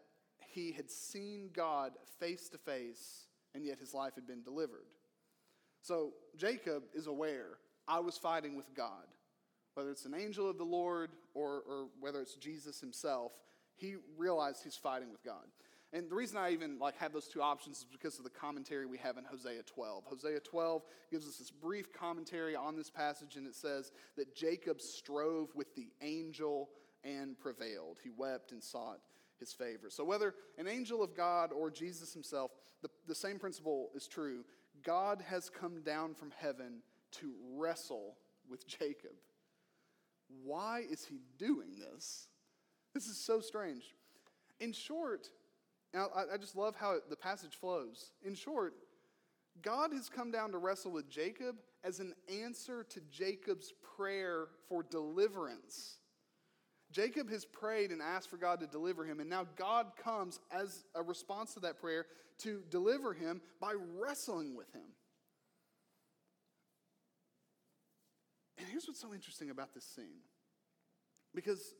he 0.52 0.72
had 0.72 0.90
seen 0.90 1.50
God 1.52 1.92
face 2.20 2.48
to 2.50 2.58
face, 2.58 3.26
and 3.54 3.64
yet 3.64 3.78
his 3.78 3.92
life 3.92 4.14
had 4.14 4.26
been 4.26 4.42
delivered. 4.42 4.86
So 5.82 6.12
Jacob 6.36 6.84
is 6.94 7.06
aware 7.06 7.58
I 7.86 8.00
was 8.00 8.16
fighting 8.16 8.56
with 8.56 8.72
God. 8.74 9.06
Whether 9.74 9.90
it's 9.90 10.06
an 10.06 10.14
angel 10.14 10.48
of 10.48 10.56
the 10.56 10.64
Lord 10.64 11.10
or, 11.34 11.62
or 11.68 11.88
whether 12.00 12.20
it's 12.20 12.36
Jesus 12.36 12.80
himself, 12.80 13.32
he 13.76 13.96
realized 14.16 14.62
he's 14.62 14.76
fighting 14.76 15.10
with 15.10 15.22
God. 15.24 15.44
And 15.94 16.10
the 16.10 16.14
reason 16.16 16.36
I 16.36 16.50
even 16.50 16.80
like 16.80 16.96
have 16.98 17.12
those 17.12 17.28
two 17.28 17.40
options 17.40 17.78
is 17.78 17.86
because 17.90 18.18
of 18.18 18.24
the 18.24 18.30
commentary 18.30 18.84
we 18.84 18.98
have 18.98 19.16
in 19.16 19.22
Hosea 19.24 19.62
12. 19.62 20.02
Hosea 20.06 20.40
12 20.40 20.82
gives 21.08 21.28
us 21.28 21.36
this 21.36 21.52
brief 21.52 21.92
commentary 21.92 22.56
on 22.56 22.76
this 22.76 22.90
passage, 22.90 23.36
and 23.36 23.46
it 23.46 23.54
says 23.54 23.92
that 24.16 24.34
Jacob 24.34 24.80
strove 24.80 25.54
with 25.54 25.72
the 25.76 25.86
angel 26.02 26.68
and 27.04 27.38
prevailed. 27.38 27.98
He 28.02 28.10
wept 28.10 28.50
and 28.50 28.60
sought 28.60 28.98
his 29.38 29.52
favor. 29.52 29.88
So, 29.88 30.02
whether 30.02 30.34
an 30.58 30.66
angel 30.66 31.00
of 31.00 31.14
God 31.14 31.52
or 31.52 31.70
Jesus 31.70 32.12
himself, 32.12 32.50
the, 32.82 32.90
the 33.06 33.14
same 33.14 33.38
principle 33.38 33.90
is 33.94 34.08
true. 34.08 34.44
God 34.82 35.22
has 35.30 35.48
come 35.48 35.82
down 35.82 36.14
from 36.14 36.32
heaven 36.36 36.82
to 37.20 37.32
wrestle 37.56 38.16
with 38.50 38.66
Jacob. 38.66 39.14
Why 40.42 40.82
is 40.90 41.04
he 41.04 41.20
doing 41.38 41.78
this? 41.78 42.26
This 42.94 43.06
is 43.06 43.16
so 43.16 43.38
strange. 43.38 43.94
In 44.58 44.72
short, 44.72 45.28
now, 45.94 46.08
I, 46.14 46.34
I 46.34 46.36
just 46.36 46.56
love 46.56 46.74
how 46.74 46.96
the 47.08 47.16
passage 47.16 47.54
flows. 47.54 48.10
In 48.24 48.34
short, 48.34 48.74
God 49.62 49.92
has 49.92 50.08
come 50.08 50.32
down 50.32 50.50
to 50.50 50.58
wrestle 50.58 50.90
with 50.90 51.08
Jacob 51.08 51.54
as 51.84 52.00
an 52.00 52.12
answer 52.28 52.84
to 52.90 53.00
Jacob's 53.12 53.72
prayer 53.96 54.48
for 54.68 54.82
deliverance. 54.82 55.98
Jacob 56.90 57.30
has 57.30 57.44
prayed 57.44 57.92
and 57.92 58.02
asked 58.02 58.28
for 58.28 58.36
God 58.36 58.60
to 58.60 58.66
deliver 58.66 59.04
him, 59.04 59.20
and 59.20 59.30
now 59.30 59.46
God 59.56 59.92
comes 59.96 60.40
as 60.50 60.84
a 60.96 61.02
response 61.02 61.54
to 61.54 61.60
that 61.60 61.80
prayer 61.80 62.06
to 62.38 62.62
deliver 62.70 63.12
him 63.12 63.40
by 63.60 63.74
wrestling 63.98 64.56
with 64.56 64.72
him. 64.72 64.82
And 68.58 68.66
here's 68.68 68.86
what's 68.86 69.00
so 69.00 69.14
interesting 69.14 69.50
about 69.50 69.74
this 69.74 69.84
scene 69.84 70.22
because 71.34 71.74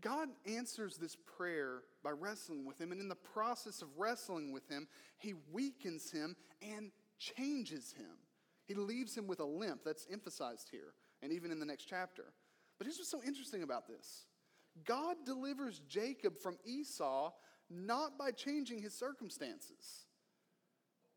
God 0.00 0.28
answers 0.46 0.96
this 0.96 1.16
prayer 1.36 1.82
by 2.02 2.10
wrestling 2.10 2.64
with 2.64 2.80
him, 2.80 2.92
and 2.92 3.00
in 3.00 3.08
the 3.08 3.14
process 3.14 3.82
of 3.82 3.88
wrestling 3.98 4.52
with 4.52 4.68
him, 4.68 4.86
he 5.18 5.34
weakens 5.52 6.10
him 6.10 6.36
and 6.62 6.90
changes 7.18 7.94
him. 7.96 8.18
He 8.66 8.74
leaves 8.74 9.16
him 9.16 9.26
with 9.26 9.40
a 9.40 9.44
limp. 9.44 9.84
That's 9.84 10.06
emphasized 10.10 10.68
here, 10.70 10.94
and 11.22 11.32
even 11.32 11.50
in 11.50 11.58
the 11.58 11.66
next 11.66 11.84
chapter. 11.84 12.32
But 12.78 12.86
here's 12.86 12.98
what's 12.98 13.10
so 13.10 13.22
interesting 13.26 13.62
about 13.62 13.86
this 13.86 14.26
God 14.84 15.16
delivers 15.26 15.80
Jacob 15.88 16.38
from 16.38 16.56
Esau 16.64 17.32
not 17.70 18.18
by 18.18 18.32
changing 18.32 18.82
his 18.82 18.94
circumstances. 18.94 20.06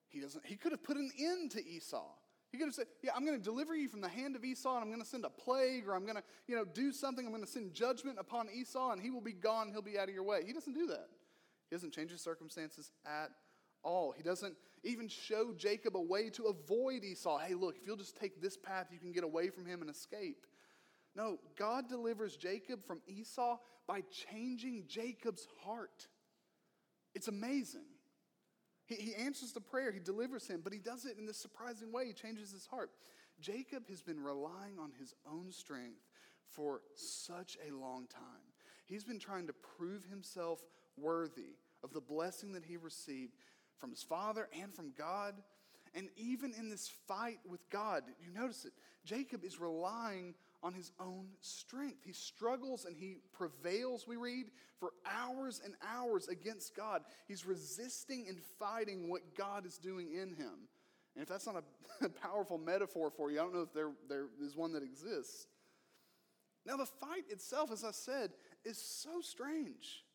He, 0.07 0.19
doesn't, 0.19 0.45
he 0.45 0.55
could 0.55 0.71
have 0.71 0.83
put 0.83 0.97
an 0.97 1.11
end 1.19 1.51
to 1.51 1.65
Esau. 1.65 2.05
He 2.53 2.59
could 2.59 2.67
have 2.67 2.75
said, 2.75 2.85
Yeah, 3.01 3.11
I'm 3.15 3.25
going 3.25 3.37
to 3.37 3.43
deliver 3.43 3.75
you 3.75 3.89
from 3.89 3.99
the 3.99 4.07
hand 4.07 4.35
of 4.35 4.45
Esau, 4.45 4.75
and 4.75 4.83
I'm 4.83 4.89
going 4.89 5.01
to 5.01 5.07
send 5.07 5.25
a 5.25 5.29
plague, 5.29 5.87
or 5.87 5.95
I'm 5.95 6.03
going 6.03 6.17
to, 6.17 6.23
you 6.47 6.55
know, 6.55 6.63
do 6.63 6.91
something. 6.91 7.25
I'm 7.25 7.31
going 7.31 7.43
to 7.43 7.49
send 7.49 7.73
judgment 7.73 8.19
upon 8.19 8.47
Esau, 8.53 8.91
and 8.91 9.01
he 9.01 9.09
will 9.09 9.21
be 9.21 9.33
gone. 9.33 9.71
He'll 9.71 9.81
be 9.81 9.97
out 9.97 10.07
of 10.07 10.13
your 10.13 10.23
way. 10.23 10.43
He 10.45 10.53
doesn't 10.53 10.73
do 10.73 10.85
that. 10.85 11.07
He 11.71 11.75
doesn't 11.75 11.93
change 11.93 12.11
his 12.11 12.21
circumstances 12.21 12.91
at 13.07 13.31
all. 13.81 14.13
He 14.15 14.21
doesn't 14.21 14.55
even 14.83 15.07
show 15.07 15.51
Jacob 15.57 15.97
a 15.97 16.01
way 16.01 16.29
to 16.29 16.43
avoid 16.43 17.03
Esau. 17.03 17.39
Hey, 17.39 17.55
look, 17.55 17.77
if 17.81 17.87
you'll 17.87 17.97
just 17.97 18.17
take 18.17 18.39
this 18.39 18.55
path, 18.55 18.89
you 18.91 18.99
can 18.99 19.11
get 19.11 19.23
away 19.23 19.49
from 19.49 19.65
him 19.65 19.81
and 19.81 19.89
escape. 19.89 20.45
No, 21.15 21.39
God 21.57 21.89
delivers 21.89 22.37
Jacob 22.37 22.83
from 22.85 23.01
Esau 23.07 23.57
by 23.87 24.03
changing 24.31 24.83
Jacob's 24.87 25.47
heart. 25.63 26.07
It's 27.15 27.27
amazing. 27.27 27.85
He, 28.95 29.11
he 29.11 29.15
answers 29.15 29.51
the 29.51 29.61
prayer, 29.61 29.91
he 29.91 29.99
delivers 29.99 30.47
him, 30.47 30.61
but 30.63 30.73
he 30.73 30.79
does 30.79 31.05
it 31.05 31.17
in 31.17 31.25
this 31.25 31.37
surprising 31.37 31.91
way. 31.91 32.07
He 32.07 32.13
changes 32.13 32.51
his 32.51 32.65
heart. 32.65 32.91
Jacob 33.39 33.87
has 33.89 34.01
been 34.01 34.21
relying 34.21 34.79
on 34.79 34.91
his 34.99 35.13
own 35.29 35.51
strength 35.51 36.01
for 36.49 36.81
such 36.95 37.57
a 37.67 37.73
long 37.73 38.07
time. 38.07 38.23
He's 38.85 39.03
been 39.03 39.19
trying 39.19 39.47
to 39.47 39.53
prove 39.53 40.05
himself 40.05 40.63
worthy 40.97 41.55
of 41.83 41.93
the 41.93 42.01
blessing 42.01 42.53
that 42.53 42.65
he 42.65 42.77
received 42.77 43.33
from 43.77 43.89
his 43.89 44.03
father 44.03 44.47
and 44.61 44.73
from 44.73 44.93
God. 44.97 45.35
And 45.95 46.09
even 46.15 46.53
in 46.57 46.69
this 46.69 46.91
fight 47.07 47.39
with 47.47 47.69
God, 47.69 48.03
you 48.21 48.31
notice 48.31 48.65
it, 48.65 48.73
Jacob 49.05 49.43
is 49.43 49.59
relying 49.59 50.35
on 50.63 50.73
his 50.73 50.91
own 50.99 51.27
strength. 51.41 52.03
He 52.05 52.13
struggles 52.13 52.85
and 52.85 52.95
he 52.95 53.17
prevails, 53.33 54.07
we 54.07 54.15
read, 54.15 54.45
for 54.79 54.91
hours 55.05 55.61
and 55.63 55.75
hours 55.87 56.29
against 56.29 56.75
God. 56.75 57.03
He's 57.27 57.45
resisting 57.45 58.25
and 58.29 58.39
fighting 58.57 59.09
what 59.09 59.35
God 59.37 59.65
is 59.65 59.77
doing 59.77 60.13
in 60.13 60.29
him. 60.29 60.69
And 61.15 61.21
if 61.21 61.27
that's 61.27 61.45
not 61.45 61.63
a 62.01 62.09
powerful 62.21 62.57
metaphor 62.57 63.11
for 63.11 63.29
you, 63.29 63.39
I 63.39 63.43
don't 63.43 63.53
know 63.53 63.61
if 63.61 63.73
there, 63.73 63.91
there 64.09 64.27
is 64.41 64.55
one 64.55 64.73
that 64.73 64.83
exists. 64.83 65.47
Now, 66.65 66.77
the 66.77 66.85
fight 66.85 67.25
itself, 67.29 67.71
as 67.71 67.83
I 67.83 67.91
said, 67.91 68.31
is 68.63 68.77
so 68.77 69.19
strange. 69.21 70.05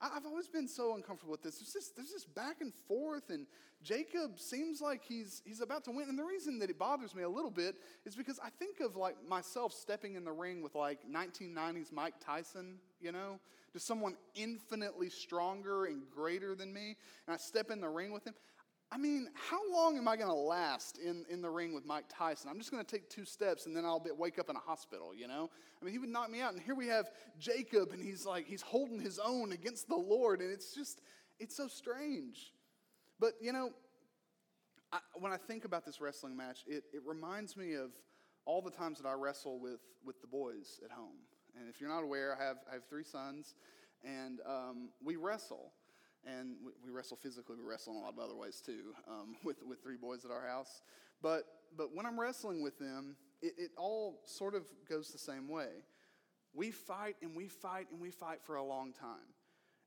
I've 0.00 0.26
always 0.26 0.48
been 0.48 0.68
so 0.68 0.94
uncomfortable 0.94 1.32
with 1.32 1.42
this. 1.42 1.58
There's 1.58 1.72
this, 1.72 1.88
there's 1.90 2.12
this 2.12 2.24
back 2.24 2.60
and 2.60 2.72
forth, 2.86 3.30
and 3.30 3.46
Jacob 3.82 4.38
seems 4.38 4.80
like 4.80 5.02
he's, 5.02 5.42
he's 5.44 5.60
about 5.60 5.84
to 5.84 5.90
win. 5.90 6.08
And 6.08 6.18
the 6.18 6.24
reason 6.24 6.58
that 6.58 6.68
it 6.68 6.78
bothers 6.78 7.14
me 7.14 7.22
a 7.22 7.28
little 7.28 7.50
bit 7.50 7.76
is 8.04 8.14
because 8.14 8.38
I 8.38 8.50
think 8.58 8.80
of 8.80 8.96
like 8.96 9.16
myself 9.26 9.72
stepping 9.72 10.14
in 10.14 10.24
the 10.24 10.32
ring 10.32 10.62
with 10.62 10.74
like 10.74 11.00
1990s 11.10 11.92
Mike 11.92 12.14
Tyson, 12.20 12.76
you 13.00 13.10
know, 13.10 13.40
to 13.72 13.80
someone 13.80 14.16
infinitely 14.34 15.08
stronger 15.08 15.86
and 15.86 16.02
greater 16.14 16.54
than 16.54 16.72
me, 16.72 16.96
and 17.26 17.34
I 17.34 17.38
step 17.38 17.70
in 17.70 17.80
the 17.80 17.88
ring 17.88 18.12
with 18.12 18.26
him. 18.26 18.34
I 18.92 18.98
mean, 18.98 19.28
how 19.34 19.60
long 19.72 19.98
am 19.98 20.06
I 20.06 20.16
going 20.16 20.28
to 20.28 20.34
last 20.34 20.98
in, 20.98 21.24
in 21.28 21.42
the 21.42 21.50
ring 21.50 21.74
with 21.74 21.84
Mike 21.84 22.04
Tyson? 22.08 22.48
I'm 22.48 22.58
just 22.58 22.70
going 22.70 22.84
to 22.84 22.90
take 22.90 23.10
two 23.10 23.24
steps 23.24 23.66
and 23.66 23.76
then 23.76 23.84
I'll 23.84 23.98
be, 23.98 24.10
wake 24.16 24.38
up 24.38 24.48
in 24.48 24.54
a 24.54 24.60
hospital, 24.60 25.12
you 25.14 25.26
know? 25.26 25.50
I 25.80 25.84
mean, 25.84 25.92
he 25.92 25.98
would 25.98 26.08
knock 26.08 26.30
me 26.30 26.40
out. 26.40 26.52
And 26.52 26.62
here 26.62 26.74
we 26.74 26.86
have 26.86 27.10
Jacob, 27.38 27.90
and 27.92 28.02
he's 28.02 28.24
like, 28.24 28.46
he's 28.46 28.62
holding 28.62 29.00
his 29.00 29.18
own 29.18 29.52
against 29.52 29.88
the 29.88 29.96
Lord. 29.96 30.40
And 30.40 30.52
it's 30.52 30.72
just, 30.72 31.00
it's 31.40 31.56
so 31.56 31.66
strange. 31.66 32.52
But, 33.18 33.32
you 33.40 33.52
know, 33.52 33.70
I, 34.92 34.98
when 35.14 35.32
I 35.32 35.36
think 35.36 35.64
about 35.64 35.84
this 35.84 36.00
wrestling 36.00 36.36
match, 36.36 36.64
it, 36.66 36.84
it 36.92 37.02
reminds 37.04 37.56
me 37.56 37.74
of 37.74 37.90
all 38.44 38.62
the 38.62 38.70
times 38.70 38.98
that 38.98 39.08
I 39.08 39.14
wrestle 39.14 39.58
with, 39.58 39.80
with 40.04 40.20
the 40.20 40.28
boys 40.28 40.80
at 40.84 40.92
home. 40.92 41.16
And 41.58 41.68
if 41.68 41.80
you're 41.80 41.90
not 41.90 42.04
aware, 42.04 42.36
I 42.40 42.44
have, 42.44 42.56
I 42.70 42.74
have 42.74 42.84
three 42.88 43.04
sons, 43.04 43.54
and 44.04 44.40
um, 44.46 44.90
we 45.02 45.16
wrestle 45.16 45.72
and 46.26 46.56
we, 46.84 46.90
wrestle 46.90 47.16
physically. 47.16 47.56
We 47.56 47.68
wrestle 47.68 47.94
in 47.94 47.98
a 48.00 48.02
lot 48.02 48.12
of 48.12 48.18
other 48.18 48.36
ways 48.36 48.62
too, 48.64 48.94
um, 49.08 49.36
with 49.44 49.56
with 49.66 49.82
three 49.82 49.96
boys 49.96 50.24
at 50.24 50.30
our 50.30 50.46
house. 50.46 50.82
But 51.22 51.44
but 51.76 51.94
when 51.94 52.06
I'm 52.06 52.18
wrestling 52.18 52.62
with 52.62 52.78
them, 52.78 53.16
it, 53.42 53.54
it 53.58 53.70
all 53.76 54.20
sort 54.24 54.54
of 54.54 54.64
goes 54.88 55.10
the 55.10 55.18
same 55.18 55.48
way. 55.48 55.68
We 56.54 56.70
fight 56.70 57.16
and 57.22 57.36
we 57.36 57.48
fight 57.48 57.88
and 57.92 58.00
we 58.00 58.10
fight 58.10 58.40
for 58.42 58.56
a 58.56 58.64
long 58.64 58.92
time. 58.92 59.34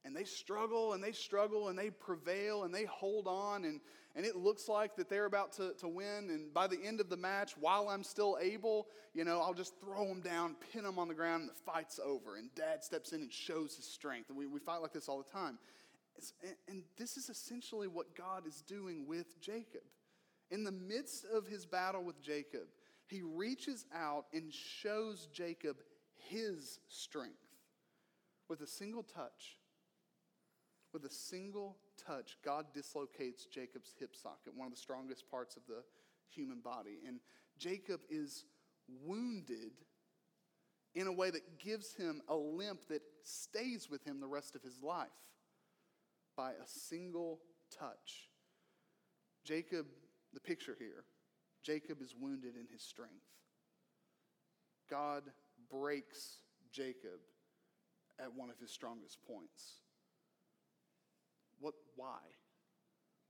And 0.05 0.15
they 0.15 0.23
struggle 0.23 0.93
and 0.93 1.03
they 1.03 1.11
struggle 1.11 1.67
and 1.67 1.77
they 1.77 1.89
prevail 1.89 2.63
and 2.63 2.73
they 2.73 2.85
hold 2.85 3.27
on 3.27 3.65
and, 3.65 3.81
and 4.15 4.25
it 4.25 4.35
looks 4.35 4.69
like 4.69 4.95
that 4.95 5.09
they're 5.09 5.25
about 5.25 5.51
to, 5.53 5.73
to 5.79 5.87
win. 5.87 6.29
And 6.29 6.53
by 6.53 6.67
the 6.67 6.79
end 6.81 7.01
of 7.01 7.09
the 7.09 7.17
match, 7.17 7.53
while 7.59 7.89
I'm 7.89 8.03
still 8.03 8.37
able, 8.39 8.87
you 9.13 9.25
know, 9.25 9.41
I'll 9.41 9.53
just 9.53 9.73
throw 9.81 10.07
them 10.07 10.21
down, 10.21 10.55
pin 10.71 10.83
them 10.83 10.97
on 10.97 11.09
the 11.09 11.13
ground, 11.13 11.41
and 11.41 11.49
the 11.49 11.71
fight's 11.71 11.99
over. 11.99 12.37
And 12.37 12.53
dad 12.55 12.83
steps 12.83 13.11
in 13.11 13.21
and 13.21 13.33
shows 13.33 13.75
his 13.75 13.85
strength. 13.85 14.29
And 14.29 14.37
we, 14.37 14.45
we 14.45 14.59
fight 14.59 14.81
like 14.81 14.93
this 14.93 15.09
all 15.09 15.21
the 15.21 15.29
time. 15.29 15.57
And 16.67 16.83
this 16.97 17.17
is 17.17 17.29
essentially 17.29 17.87
what 17.87 18.15
God 18.15 18.45
is 18.47 18.61
doing 18.61 19.05
with 19.07 19.39
Jacob. 19.41 19.81
In 20.51 20.63
the 20.63 20.71
midst 20.71 21.25
of 21.33 21.47
his 21.47 21.65
battle 21.65 22.03
with 22.03 22.21
Jacob, 22.21 22.67
he 23.07 23.21
reaches 23.21 23.85
out 23.93 24.25
and 24.33 24.51
shows 24.53 25.27
Jacob 25.31 25.77
his 26.15 26.79
strength 26.87 27.35
with 28.47 28.61
a 28.61 28.67
single 28.67 29.03
touch. 29.03 29.57
With 30.91 31.05
a 31.05 31.09
single 31.09 31.77
touch, 32.03 32.37
God 32.43 32.65
dislocates 32.73 33.45
Jacob's 33.45 33.93
hip 33.99 34.15
socket, 34.15 34.55
one 34.55 34.67
of 34.67 34.73
the 34.73 34.79
strongest 34.79 35.29
parts 35.29 35.55
of 35.55 35.61
the 35.67 35.83
human 36.29 36.59
body. 36.59 36.97
And 37.07 37.19
Jacob 37.59 38.01
is 38.09 38.45
wounded 39.05 39.71
in 40.95 41.05
a 41.05 41.11
way 41.11 41.29
that 41.29 41.59
gives 41.59 41.93
him 41.93 42.21
a 42.27 42.35
limp 42.35 42.87
that 42.89 43.03
stays 43.23 43.87
with 43.89 44.03
him 44.03 44.19
the 44.19 44.27
rest 44.27 44.55
of 44.55 44.63
his 44.63 44.81
life 44.81 45.09
by 46.39 46.51
a 46.51 46.67
single 46.67 47.41
touch. 47.77 48.29
Jacob, 49.43 49.87
the 50.33 50.39
picture 50.39 50.77
here, 50.79 51.03
Jacob 51.65 52.01
is 52.01 52.15
wounded 52.17 52.55
in 52.55 52.65
his 52.71 52.81
strength. 52.81 53.27
God 54.89 55.23
breaks 55.69 56.37
Jacob 56.71 57.19
at 58.17 58.33
one 58.33 58.49
of 58.49 58.57
his 58.57 58.71
strongest 58.71 59.17
points. 59.27 59.81
What, 61.59 61.73
why? 61.97 62.19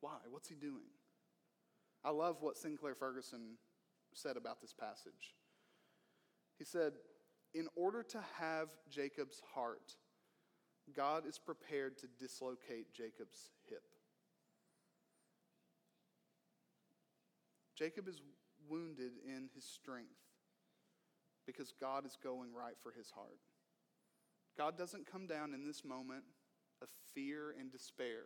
Why? 0.02 0.18
What's 0.30 0.48
he 0.48 0.54
doing? 0.54 0.92
I 2.06 2.12
love 2.12 2.38
what 2.42 2.58
Sinclair 2.58 2.94
Ferguson 2.94 3.58
said 4.14 4.38
about 4.38 4.62
this 4.62 4.72
passage. 4.72 5.34
He 6.60 6.64
said, 6.64 6.94
In 7.56 7.70
order 7.76 8.04
to 8.04 8.20
have 8.38 8.70
Jacob's 8.88 9.42
heart, 9.56 9.96
God 10.96 11.28
is 11.28 11.38
prepared 11.38 11.98
to 12.00 12.08
dislocate 12.20 12.94
Jacob's 12.94 13.52
hip. 13.70 13.84
Jacob 17.76 18.08
is 18.08 18.22
wounded 18.70 19.12
in 19.26 19.50
his 19.56 19.64
strength 19.64 20.10
because 21.46 21.74
God 21.80 22.06
is 22.06 22.18
going 22.22 22.54
right 22.54 22.76
for 22.82 22.92
his 22.92 23.10
heart. 23.10 23.40
God 24.58 24.78
doesn't 24.78 25.10
come 25.10 25.28
down 25.28 25.54
in 25.54 25.66
this 25.66 25.86
moment 25.86 26.24
of 26.82 26.90
fear 27.14 27.56
and 27.58 27.72
despair 27.72 28.24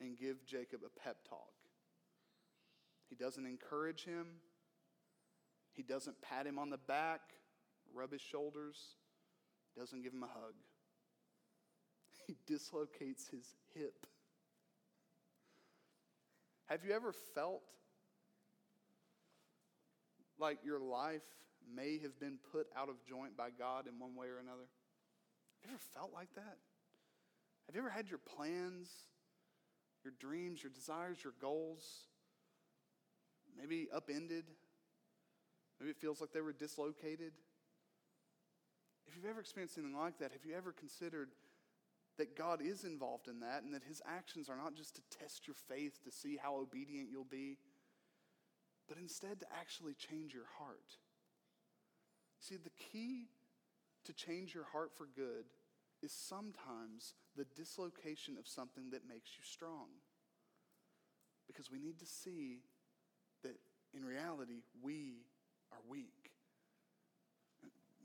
and 0.00 0.16
give 0.16 0.46
Jacob 0.46 0.80
a 0.86 1.00
pep 1.00 1.16
talk. 1.28 1.52
He 3.08 3.16
doesn't 3.16 3.46
encourage 3.46 4.04
him. 4.04 4.26
He 5.72 5.82
doesn't 5.82 6.20
pat 6.22 6.46
him 6.46 6.58
on 6.58 6.70
the 6.70 6.78
back, 6.78 7.20
rub 7.94 8.12
his 8.12 8.22
shoulders, 8.22 8.94
doesn't 9.76 10.02
give 10.02 10.12
him 10.12 10.22
a 10.22 10.26
hug 10.26 10.54
he 12.26 12.36
dislocates 12.46 13.28
his 13.28 13.46
hip. 13.74 14.06
Have 16.66 16.84
you 16.84 16.92
ever 16.92 17.12
felt 17.12 17.62
like 20.38 20.58
your 20.64 20.80
life 20.80 21.22
may 21.74 21.98
have 21.98 22.18
been 22.18 22.38
put 22.52 22.66
out 22.76 22.88
of 22.88 22.96
joint 23.08 23.36
by 23.36 23.48
God 23.56 23.86
in 23.86 23.98
one 23.98 24.14
way 24.16 24.26
or 24.26 24.38
another? 24.38 24.66
Have 25.62 25.70
you 25.70 25.70
ever 25.70 25.82
felt 25.94 26.12
like 26.12 26.34
that? 26.34 26.56
Have 27.66 27.74
you 27.74 27.80
ever 27.80 27.90
had 27.90 28.08
your 28.08 28.18
plans, 28.18 28.90
your 30.04 30.12
dreams, 30.18 30.62
your 30.62 30.72
desires, 30.72 31.18
your 31.22 31.34
goals 31.40 31.82
maybe 33.58 33.88
upended? 33.94 34.44
Maybe 35.80 35.90
it 35.90 35.96
feels 35.96 36.20
like 36.20 36.32
they 36.32 36.40
were 36.40 36.52
dislocated. 36.52 37.32
If 39.06 39.14
you've 39.14 39.26
ever 39.26 39.40
experienced 39.40 39.78
anything 39.78 39.96
like 39.96 40.18
that, 40.18 40.32
have 40.32 40.44
you 40.44 40.54
ever 40.56 40.72
considered 40.72 41.28
that 42.18 42.36
God 42.36 42.60
is 42.62 42.84
involved 42.84 43.28
in 43.28 43.40
that 43.40 43.62
and 43.62 43.74
that 43.74 43.82
his 43.82 44.00
actions 44.06 44.48
are 44.48 44.56
not 44.56 44.74
just 44.74 44.96
to 44.96 45.02
test 45.18 45.46
your 45.46 45.56
faith 45.68 46.02
to 46.04 46.10
see 46.10 46.38
how 46.40 46.56
obedient 46.56 47.08
you'll 47.10 47.24
be, 47.24 47.58
but 48.88 48.98
instead 48.98 49.40
to 49.40 49.46
actually 49.58 49.94
change 49.94 50.32
your 50.32 50.48
heart. 50.58 50.96
See, 52.40 52.56
the 52.56 52.70
key 52.70 53.28
to 54.04 54.12
change 54.12 54.54
your 54.54 54.64
heart 54.64 54.92
for 54.96 55.08
good 55.14 55.44
is 56.02 56.12
sometimes 56.12 57.14
the 57.36 57.46
dislocation 57.56 58.36
of 58.38 58.46
something 58.46 58.90
that 58.90 59.08
makes 59.08 59.30
you 59.36 59.44
strong. 59.44 59.88
Because 61.46 61.70
we 61.70 61.78
need 61.78 61.98
to 61.98 62.06
see 62.06 62.60
that 63.42 63.56
in 63.94 64.04
reality, 64.04 64.62
we 64.82 65.24
are 65.72 65.78
weak 65.88 66.25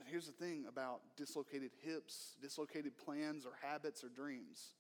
here's 0.10 0.26
the 0.26 0.32
thing 0.34 0.66
about 0.68 1.02
dislocated 1.18 1.72
hips, 1.82 2.36
dislocated 2.41 2.97
plans 2.97 3.45
or 3.45 3.52
habits 3.62 4.04
or 4.04 4.10
dreams. 4.10 4.76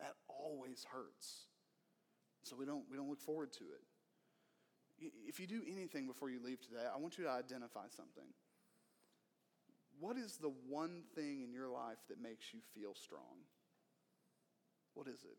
That 0.00 0.14
always 0.28 0.86
hurts. 0.92 1.46
So 2.44 2.56
we 2.56 2.64
don't, 2.64 2.84
we 2.90 2.96
don't 2.96 3.08
look 3.08 3.20
forward 3.20 3.52
to 3.54 3.64
it. 3.64 3.82
If 5.26 5.40
you 5.40 5.46
do 5.46 5.62
anything 5.70 6.06
before 6.06 6.30
you 6.30 6.40
leave 6.42 6.60
today, 6.60 6.84
I 6.92 6.98
want 6.98 7.18
you 7.18 7.24
to 7.24 7.30
identify 7.30 7.86
something. 7.88 8.30
What 9.98 10.16
is 10.16 10.36
the 10.36 10.52
one 10.68 11.02
thing 11.14 11.42
in 11.42 11.52
your 11.52 11.68
life 11.68 11.98
that 12.08 12.20
makes 12.20 12.52
you 12.52 12.60
feel 12.74 12.94
strong? 12.94 13.46
What 14.94 15.08
is 15.08 15.22
it? 15.24 15.38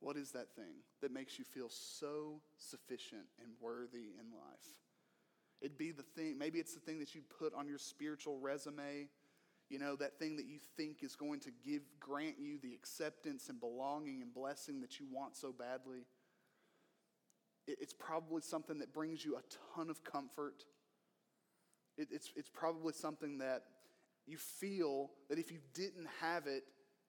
What 0.00 0.16
is 0.16 0.30
that 0.32 0.54
thing 0.54 0.82
that 1.02 1.12
makes 1.12 1.38
you 1.38 1.44
feel 1.44 1.68
so 1.68 2.40
sufficient 2.56 3.26
and 3.42 3.52
worthy 3.60 4.14
in 4.18 4.30
life? 4.32 4.68
It'd 5.60 5.78
be 5.78 5.90
the 5.90 6.02
thing, 6.02 6.38
maybe 6.38 6.58
it's 6.58 6.74
the 6.74 6.80
thing 6.80 7.00
that 7.00 7.14
you 7.14 7.22
put 7.38 7.52
on 7.54 7.66
your 7.66 7.78
spiritual 7.78 8.38
resume, 8.38 9.08
you 9.68 9.78
know, 9.78 9.96
that 9.96 10.18
thing 10.18 10.36
that 10.36 10.46
you 10.46 10.58
think 10.76 11.02
is 11.02 11.16
going 11.16 11.40
to 11.40 11.50
give, 11.64 11.82
grant 12.00 12.36
you 12.38 12.58
the 12.62 12.72
acceptance 12.72 13.48
and 13.48 13.60
belonging 13.60 14.22
and 14.22 14.32
blessing 14.32 14.80
that 14.80 15.00
you 15.00 15.06
want 15.10 15.36
so 15.36 15.52
badly. 15.52 16.06
It's 17.66 17.92
probably 17.92 18.40
something 18.40 18.78
that 18.78 18.94
brings 18.94 19.24
you 19.24 19.36
a 19.36 19.42
ton 19.76 19.90
of 19.90 20.02
comfort. 20.04 20.64
It's, 21.98 22.30
it's 22.34 22.48
probably 22.48 22.94
something 22.94 23.38
that 23.38 23.64
you 24.26 24.38
feel 24.38 25.10
that 25.28 25.38
if 25.38 25.50
you 25.50 25.58
didn't 25.74 26.06
have 26.20 26.46
it, 26.46 26.62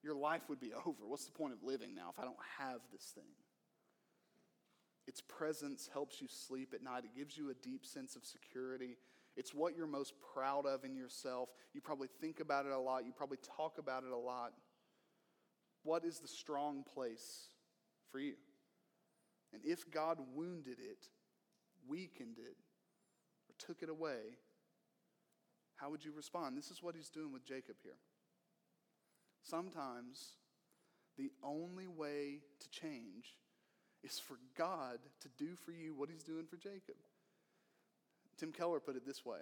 your 0.03 0.15
life 0.15 0.41
would 0.49 0.59
be 0.59 0.73
over. 0.85 1.05
What's 1.05 1.25
the 1.25 1.31
point 1.31 1.53
of 1.53 1.63
living 1.63 1.93
now 1.95 2.09
if 2.11 2.19
I 2.19 2.23
don't 2.23 2.35
have 2.57 2.79
this 2.91 3.11
thing? 3.13 3.31
Its 5.07 5.21
presence 5.21 5.89
helps 5.91 6.21
you 6.21 6.27
sleep 6.27 6.73
at 6.73 6.83
night. 6.83 7.03
It 7.03 7.17
gives 7.17 7.37
you 7.37 7.49
a 7.49 7.53
deep 7.53 7.85
sense 7.85 8.15
of 8.15 8.23
security. 8.23 8.97
It's 9.35 9.53
what 9.53 9.75
you're 9.75 9.87
most 9.87 10.13
proud 10.33 10.65
of 10.65 10.83
in 10.83 10.95
yourself. 10.95 11.49
You 11.73 11.81
probably 11.81 12.09
think 12.19 12.39
about 12.39 12.65
it 12.65 12.71
a 12.71 12.79
lot. 12.79 13.05
You 13.05 13.11
probably 13.11 13.39
talk 13.57 13.77
about 13.77 14.03
it 14.03 14.11
a 14.11 14.17
lot. 14.17 14.53
What 15.83 16.03
is 16.03 16.19
the 16.19 16.27
strong 16.27 16.83
place 16.83 17.47
for 18.11 18.19
you? 18.19 18.33
And 19.53 19.63
if 19.65 19.89
God 19.89 20.19
wounded 20.35 20.77
it, 20.79 21.07
weakened 21.87 22.37
it, 22.37 22.57
or 23.47 23.55
took 23.57 23.81
it 23.81 23.89
away, 23.89 24.37
how 25.75 25.89
would 25.89 26.03
you 26.03 26.11
respond? 26.11 26.57
This 26.57 26.69
is 26.69 26.83
what 26.83 26.95
he's 26.95 27.09
doing 27.09 27.31
with 27.31 27.45
Jacob 27.45 27.77
here. 27.81 27.97
Sometimes 29.41 30.33
the 31.17 31.31
only 31.41 31.87
way 31.87 32.41
to 32.59 32.69
change 32.69 33.37
is 34.03 34.19
for 34.19 34.37
God 34.57 34.99
to 35.21 35.29
do 35.37 35.55
for 35.55 35.71
you 35.71 35.93
what 35.93 36.09
he's 36.09 36.23
doing 36.23 36.45
for 36.45 36.57
Jacob. 36.57 36.95
Tim 38.37 38.51
Keller 38.51 38.79
put 38.79 38.95
it 38.95 39.05
this 39.05 39.25
way 39.25 39.39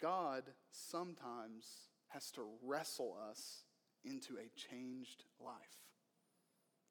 God 0.00 0.44
sometimes 0.70 1.66
has 2.08 2.30
to 2.32 2.42
wrestle 2.64 3.16
us 3.30 3.64
into 4.04 4.34
a 4.34 4.48
changed 4.56 5.24
life. 5.44 5.54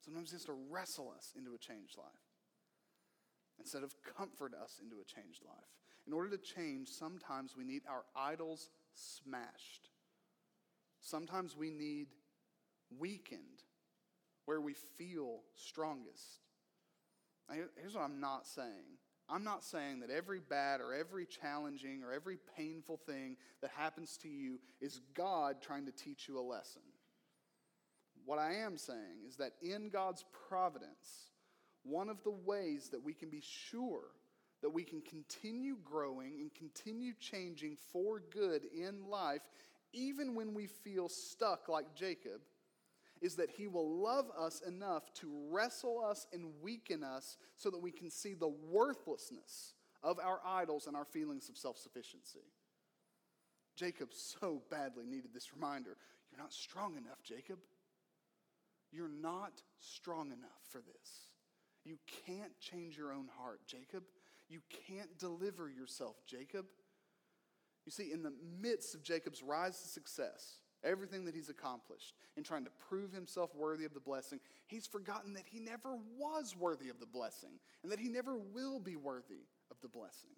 Sometimes 0.04 0.30
he 0.30 0.36
has 0.36 0.44
to 0.44 0.56
wrestle 0.70 1.12
us 1.16 1.32
into 1.36 1.54
a 1.54 1.58
changed 1.58 1.98
life 1.98 2.06
instead 3.58 3.82
of 3.82 3.94
comfort 4.16 4.52
us 4.54 4.80
into 4.82 4.96
a 5.00 5.04
changed 5.04 5.42
life. 5.44 5.68
In 6.06 6.12
order 6.12 6.30
to 6.30 6.38
change, 6.38 6.88
sometimes 6.88 7.56
we 7.56 7.64
need 7.64 7.82
our 7.88 8.04
idols 8.16 8.70
smashed. 8.94 9.90
Sometimes 11.00 11.56
we 11.56 11.70
need 11.70 12.08
weakened 12.98 13.62
where 14.48 14.62
we 14.62 14.72
feel 14.96 15.40
strongest. 15.56 16.40
Here's 17.76 17.94
what 17.94 18.04
I'm 18.04 18.18
not 18.18 18.46
saying 18.46 18.96
I'm 19.28 19.44
not 19.44 19.62
saying 19.62 20.00
that 20.00 20.08
every 20.08 20.40
bad 20.40 20.80
or 20.80 20.94
every 20.94 21.26
challenging 21.26 22.02
or 22.02 22.14
every 22.14 22.38
painful 22.56 22.96
thing 22.96 23.36
that 23.60 23.70
happens 23.76 24.16
to 24.22 24.28
you 24.28 24.58
is 24.80 25.02
God 25.12 25.56
trying 25.60 25.84
to 25.84 25.92
teach 25.92 26.28
you 26.28 26.38
a 26.38 26.40
lesson. 26.40 26.80
What 28.24 28.38
I 28.38 28.54
am 28.54 28.78
saying 28.78 29.26
is 29.28 29.36
that 29.36 29.52
in 29.60 29.90
God's 29.90 30.24
providence, 30.48 31.28
one 31.82 32.08
of 32.08 32.24
the 32.24 32.34
ways 32.46 32.88
that 32.92 33.04
we 33.04 33.12
can 33.12 33.28
be 33.28 33.42
sure 33.42 34.04
that 34.62 34.70
we 34.70 34.82
can 34.82 35.02
continue 35.02 35.76
growing 35.84 36.40
and 36.40 36.54
continue 36.54 37.12
changing 37.20 37.76
for 37.92 38.22
good 38.30 38.62
in 38.74 39.10
life, 39.10 39.42
even 39.92 40.34
when 40.34 40.54
we 40.54 40.66
feel 40.66 41.10
stuck 41.10 41.68
like 41.68 41.94
Jacob, 41.94 42.40
is 43.20 43.36
that 43.36 43.50
He 43.50 43.66
will 43.66 44.00
love 44.00 44.26
us 44.38 44.60
enough 44.66 45.12
to 45.14 45.30
wrestle 45.50 46.04
us 46.04 46.26
and 46.32 46.52
weaken 46.62 47.02
us 47.02 47.36
so 47.56 47.70
that 47.70 47.82
we 47.82 47.90
can 47.90 48.10
see 48.10 48.34
the 48.34 48.52
worthlessness 48.70 49.74
of 50.02 50.18
our 50.18 50.40
idols 50.46 50.86
and 50.86 50.96
our 50.96 51.04
feelings 51.04 51.48
of 51.48 51.56
self 51.56 51.78
sufficiency. 51.78 52.46
Jacob 53.76 54.08
so 54.12 54.62
badly 54.70 55.06
needed 55.06 55.32
this 55.32 55.54
reminder. 55.54 55.96
You're 56.30 56.40
not 56.40 56.52
strong 56.52 56.96
enough, 56.96 57.22
Jacob. 57.22 57.58
You're 58.90 59.08
not 59.08 59.62
strong 59.78 60.28
enough 60.28 60.60
for 60.70 60.78
this. 60.78 61.32
You 61.84 61.98
can't 62.26 62.58
change 62.58 62.96
your 62.96 63.12
own 63.12 63.28
heart, 63.38 63.60
Jacob. 63.66 64.02
You 64.48 64.60
can't 64.88 65.16
deliver 65.18 65.68
yourself, 65.68 66.16
Jacob. 66.26 66.66
You 67.84 67.92
see, 67.92 68.12
in 68.12 68.22
the 68.22 68.32
midst 68.60 68.94
of 68.94 69.02
Jacob's 69.02 69.42
rise 69.42 69.80
to 69.80 69.88
success, 69.88 70.56
everything 70.84 71.24
that 71.24 71.34
he's 71.34 71.48
accomplished 71.48 72.14
in 72.36 72.42
trying 72.42 72.64
to 72.64 72.70
prove 72.88 73.12
himself 73.12 73.54
worthy 73.54 73.84
of 73.84 73.94
the 73.94 74.00
blessing, 74.00 74.40
he's 74.66 74.86
forgotten 74.86 75.34
that 75.34 75.46
he 75.46 75.58
never 75.58 75.96
was 76.18 76.56
worthy 76.56 76.88
of 76.88 77.00
the 77.00 77.06
blessing 77.06 77.58
and 77.82 77.90
that 77.92 77.98
he 77.98 78.08
never 78.08 78.36
will 78.36 78.80
be 78.80 78.96
worthy 78.96 79.46
of 79.70 79.76
the 79.82 79.88
blessing. 79.88 80.30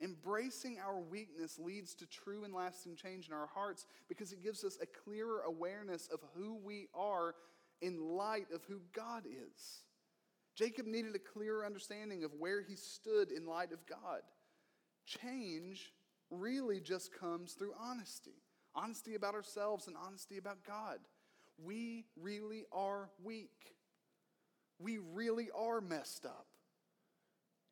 Embracing 0.00 0.78
our 0.78 1.00
weakness 1.00 1.58
leads 1.58 1.94
to 1.94 2.06
true 2.06 2.44
and 2.44 2.54
lasting 2.54 2.94
change 2.94 3.26
in 3.26 3.34
our 3.34 3.48
hearts 3.48 3.86
because 4.08 4.32
it 4.32 4.42
gives 4.42 4.62
us 4.62 4.78
a 4.80 4.86
clearer 4.86 5.42
awareness 5.46 6.08
of 6.12 6.20
who 6.34 6.56
we 6.64 6.86
are 6.94 7.34
in 7.80 8.00
light 8.00 8.46
of 8.54 8.62
who 8.64 8.80
God 8.92 9.24
is. 9.26 9.82
Jacob 10.54 10.86
needed 10.86 11.14
a 11.14 11.18
clearer 11.20 11.64
understanding 11.64 12.24
of 12.24 12.32
where 12.38 12.62
he 12.62 12.76
stood 12.76 13.30
in 13.30 13.46
light 13.46 13.72
of 13.72 13.86
God. 13.86 14.20
Change 15.04 15.92
really 16.30 16.80
just 16.80 17.12
comes 17.12 17.52
through 17.54 17.72
honesty 17.80 18.34
honesty 18.78 19.14
about 19.14 19.34
ourselves 19.34 19.86
and 19.86 19.96
honesty 19.96 20.38
about 20.38 20.64
God. 20.64 20.98
We 21.62 22.04
really 22.20 22.64
are 22.72 23.10
weak. 23.22 23.74
We 24.78 24.98
really 24.98 25.48
are 25.56 25.80
messed 25.80 26.24
up. 26.24 26.46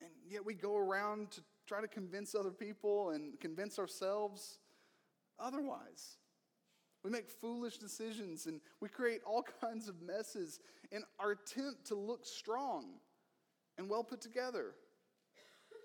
And 0.00 0.10
yet 0.28 0.44
we 0.44 0.54
go 0.54 0.76
around 0.76 1.30
to 1.32 1.40
try 1.66 1.80
to 1.80 1.88
convince 1.88 2.34
other 2.34 2.50
people 2.50 3.10
and 3.10 3.38
convince 3.40 3.78
ourselves 3.78 4.58
otherwise. 5.38 6.16
We 7.04 7.10
make 7.10 7.30
foolish 7.30 7.78
decisions 7.78 8.46
and 8.46 8.60
we 8.80 8.88
create 8.88 9.20
all 9.24 9.44
kinds 9.60 9.88
of 9.88 10.02
messes 10.02 10.60
in 10.90 11.02
our 11.18 11.32
attempt 11.32 11.86
to 11.86 11.94
look 11.94 12.26
strong 12.26 12.86
and 13.78 13.88
well 13.88 14.02
put 14.02 14.20
together. 14.20 14.74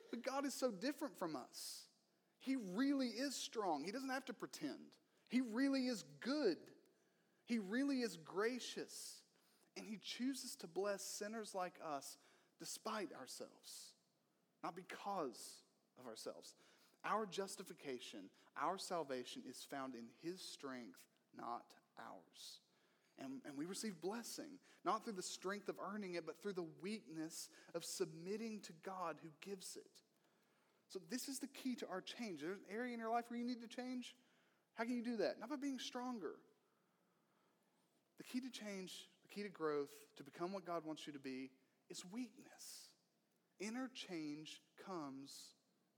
But 0.10 0.24
God 0.24 0.46
is 0.46 0.54
so 0.54 0.72
different 0.72 1.18
from 1.18 1.36
us. 1.36 1.86
He 2.40 2.58
really 2.74 3.08
is 3.08 3.36
strong. 3.36 3.84
He 3.84 3.92
doesn't 3.92 4.10
have 4.10 4.26
to 4.26 4.34
pretend. 4.34 4.98
He 5.32 5.40
really 5.40 5.88
is 5.88 6.04
good. 6.20 6.58
He 7.46 7.58
really 7.58 8.02
is 8.02 8.18
gracious. 8.18 9.22
And 9.78 9.86
He 9.86 9.98
chooses 9.98 10.58
to 10.58 10.68
bless 10.68 11.02
sinners 11.02 11.56
like 11.56 11.76
us 11.96 12.18
despite 12.60 13.12
ourselves, 13.14 13.94
not 14.62 14.76
because 14.76 15.64
of 15.98 16.06
ourselves. 16.06 16.54
Our 17.06 17.26
justification, 17.26 18.30
our 18.62 18.78
salvation 18.78 19.44
is 19.50 19.66
found 19.72 19.96
in 19.96 20.04
His 20.22 20.42
strength, 20.42 21.00
not 21.36 21.64
ours. 21.98 22.60
And, 23.18 23.40
and 23.46 23.56
we 23.56 23.66
receive 23.66 24.02
blessing, 24.02 24.60
not 24.84 25.06
through 25.06 25.14
the 25.14 25.22
strength 25.22 25.70
of 25.70 25.76
earning 25.94 26.16
it, 26.16 26.26
but 26.26 26.42
through 26.42 26.54
the 26.54 26.68
weakness 26.82 27.48
of 27.74 27.86
submitting 27.86 28.60
to 28.62 28.74
God 28.84 29.16
who 29.24 29.30
gives 29.40 29.78
it. 29.78 29.92
So, 30.90 31.00
this 31.10 31.30
is 31.30 31.40
the 31.40 31.48
key 31.48 31.76
to 31.76 31.88
our 31.90 32.02
change. 32.02 32.42
There's 32.42 32.58
an 32.58 32.76
area 32.76 32.94
in 32.94 33.00
your 33.00 33.12
life 33.12 33.26
where 33.30 33.40
you 33.40 33.46
need 33.46 33.62
to 33.62 33.68
change. 33.68 34.14
How 34.82 34.86
can 34.86 34.96
you 34.96 35.04
do 35.04 35.18
that? 35.18 35.40
Not 35.40 35.52
by 35.52 35.58
being 35.58 35.78
stronger. 35.78 36.38
The 38.18 38.24
key 38.24 38.40
to 38.40 38.50
change, 38.50 38.92
the 39.22 39.28
key 39.32 39.44
to 39.44 39.50
growth, 39.50 39.92
to 40.18 40.24
become 40.24 40.52
what 40.52 40.66
God 40.66 40.84
wants 40.84 41.06
you 41.06 41.14
to 41.14 41.20
be, 41.20 41.52
is 41.92 42.04
weakness. 42.12 42.90
Inner 43.60 43.92
change 43.94 44.60
comes 44.84 45.32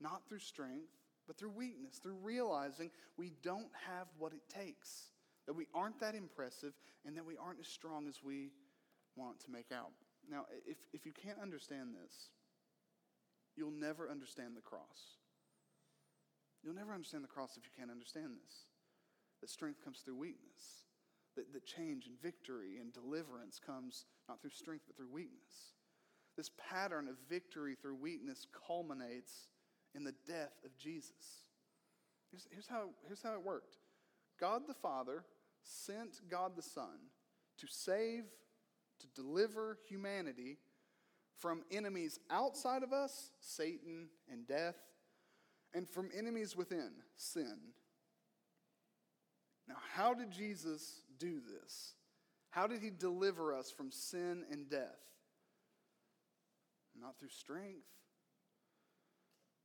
not 0.02 0.28
through 0.28 0.40
strength, 0.40 0.92
but 1.26 1.38
through 1.38 1.52
weakness, 1.52 1.96
through 1.96 2.18
realizing 2.22 2.90
we 3.16 3.32
don't 3.42 3.70
have 3.88 4.06
what 4.18 4.34
it 4.34 4.42
takes, 4.54 5.12
that 5.46 5.54
we 5.54 5.66
aren't 5.74 5.98
that 6.00 6.14
impressive, 6.14 6.74
and 7.06 7.16
that 7.16 7.24
we 7.24 7.38
aren't 7.38 7.60
as 7.60 7.68
strong 7.68 8.06
as 8.06 8.22
we 8.22 8.50
want 9.16 9.40
to 9.40 9.50
make 9.50 9.72
out. 9.72 9.92
Now, 10.30 10.44
if, 10.66 10.76
if 10.92 11.06
you 11.06 11.12
can't 11.12 11.38
understand 11.40 11.94
this, 11.94 12.28
you'll 13.56 13.70
never 13.70 14.10
understand 14.10 14.54
the 14.54 14.60
cross. 14.60 15.16
You'll 16.62 16.74
never 16.74 16.92
understand 16.92 17.24
the 17.24 17.28
cross 17.28 17.56
if 17.56 17.64
you 17.64 17.70
can't 17.74 17.90
understand 17.90 18.32
this. 18.44 18.66
That 19.44 19.50
strength 19.50 19.84
comes 19.84 19.98
through 19.98 20.16
weakness. 20.16 20.86
That, 21.36 21.52
that 21.52 21.66
change 21.66 22.06
and 22.06 22.18
victory 22.22 22.78
and 22.80 22.94
deliverance 22.94 23.60
comes 23.64 24.06
not 24.26 24.40
through 24.40 24.52
strength, 24.52 24.84
but 24.86 24.96
through 24.96 25.12
weakness. 25.12 25.74
This 26.34 26.50
pattern 26.70 27.08
of 27.08 27.16
victory 27.28 27.74
through 27.74 27.96
weakness 27.96 28.46
culminates 28.66 29.48
in 29.94 30.02
the 30.02 30.14
death 30.26 30.54
of 30.64 30.74
Jesus. 30.78 31.44
Here's, 32.30 32.48
here's, 32.50 32.66
how, 32.66 32.88
here's 33.06 33.22
how 33.22 33.34
it 33.34 33.44
worked 33.44 33.76
God 34.40 34.62
the 34.66 34.72
Father 34.72 35.26
sent 35.62 36.22
God 36.30 36.56
the 36.56 36.62
Son 36.62 37.10
to 37.58 37.66
save, 37.68 38.24
to 39.00 39.06
deliver 39.14 39.76
humanity 39.86 40.56
from 41.38 41.64
enemies 41.70 42.18
outside 42.30 42.82
of 42.82 42.94
us, 42.94 43.30
Satan 43.40 44.08
and 44.32 44.46
death, 44.46 44.76
and 45.74 45.86
from 45.86 46.08
enemies 46.16 46.56
within, 46.56 46.92
sin. 47.18 47.58
Now, 49.68 49.76
how 49.94 50.14
did 50.14 50.30
Jesus 50.30 51.02
do 51.18 51.40
this? 51.40 51.94
How 52.50 52.66
did 52.66 52.80
he 52.80 52.90
deliver 52.90 53.54
us 53.54 53.70
from 53.70 53.90
sin 53.90 54.44
and 54.50 54.68
death? 54.68 55.00
Not 57.00 57.18
through 57.18 57.30
strength, 57.30 57.88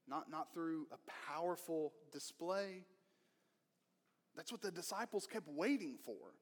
not, 0.07 0.31
not 0.31 0.53
through 0.53 0.87
a 0.91 1.31
powerful 1.31 1.93
display. 2.11 2.85
That's 4.35 4.51
what 4.51 4.61
the 4.61 4.71
disciples 4.71 5.27
kept 5.27 5.47
waiting 5.47 5.97
for. 6.03 6.33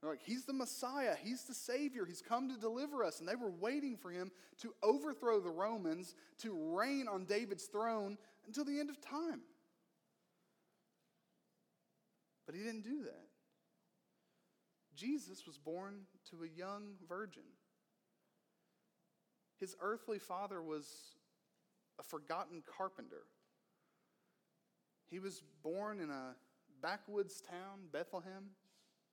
They're 0.00 0.10
like, 0.10 0.22
He's 0.22 0.44
the 0.44 0.52
Messiah. 0.52 1.14
He's 1.20 1.44
the 1.44 1.54
Savior. 1.54 2.04
He's 2.04 2.22
come 2.22 2.48
to 2.48 2.60
deliver 2.60 3.02
us. 3.02 3.18
And 3.18 3.28
they 3.28 3.34
were 3.34 3.50
waiting 3.50 3.96
for 3.96 4.10
him 4.10 4.30
to 4.60 4.72
overthrow 4.82 5.40
the 5.40 5.50
Romans, 5.50 6.14
to 6.42 6.52
reign 6.76 7.08
on 7.08 7.24
David's 7.24 7.64
throne, 7.64 8.18
until 8.46 8.64
the 8.64 8.78
end 8.78 8.90
of 8.90 9.00
time. 9.00 9.40
But 12.46 12.54
he 12.54 12.62
didn't 12.62 12.84
do 12.84 13.02
that. 13.04 13.26
Jesus 14.94 15.46
was 15.46 15.58
born 15.58 16.02
to 16.30 16.44
a 16.44 16.48
young 16.48 16.94
virgin. 17.08 17.42
His 19.58 19.76
earthly 19.80 20.18
father 20.18 20.62
was 20.62 20.86
a 21.98 22.02
forgotten 22.02 22.62
carpenter. 22.78 23.24
He 25.10 25.18
was 25.18 25.42
born 25.62 26.00
in 26.00 26.10
a 26.10 26.34
backwoods 26.82 27.40
town, 27.40 27.88
Bethlehem. 27.92 28.50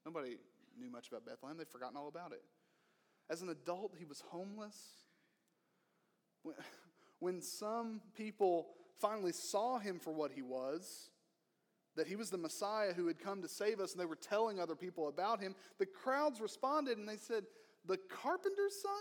Nobody 0.05 0.37
knew 0.79 0.89
much 0.89 1.07
about 1.07 1.25
Bethlehem, 1.25 1.57
they'd 1.57 1.69
forgotten 1.69 1.97
all 1.97 2.07
about 2.07 2.31
it. 2.31 2.43
As 3.29 3.41
an 3.41 3.49
adult, 3.49 3.93
he 3.97 4.05
was 4.05 4.21
homeless. 4.29 4.77
When 7.19 7.41
some 7.41 8.01
people 8.15 8.67
finally 8.99 9.31
saw 9.31 9.79
him 9.79 9.99
for 9.99 10.11
what 10.11 10.31
he 10.31 10.41
was, 10.41 11.09
that 11.95 12.07
he 12.07 12.15
was 12.15 12.29
the 12.29 12.37
Messiah 12.37 12.93
who 12.93 13.07
had 13.07 13.19
come 13.19 13.41
to 13.41 13.47
save 13.47 13.79
us, 13.79 13.91
and 13.91 14.01
they 14.01 14.05
were 14.05 14.15
telling 14.15 14.59
other 14.59 14.75
people 14.75 15.07
about 15.07 15.39
him, 15.39 15.55
the 15.77 15.85
crowds 15.85 16.41
responded 16.41 16.97
and 16.97 17.07
they 17.07 17.17
said, 17.17 17.43
The 17.85 17.97
carpenter's 18.09 18.81
son? 18.81 18.91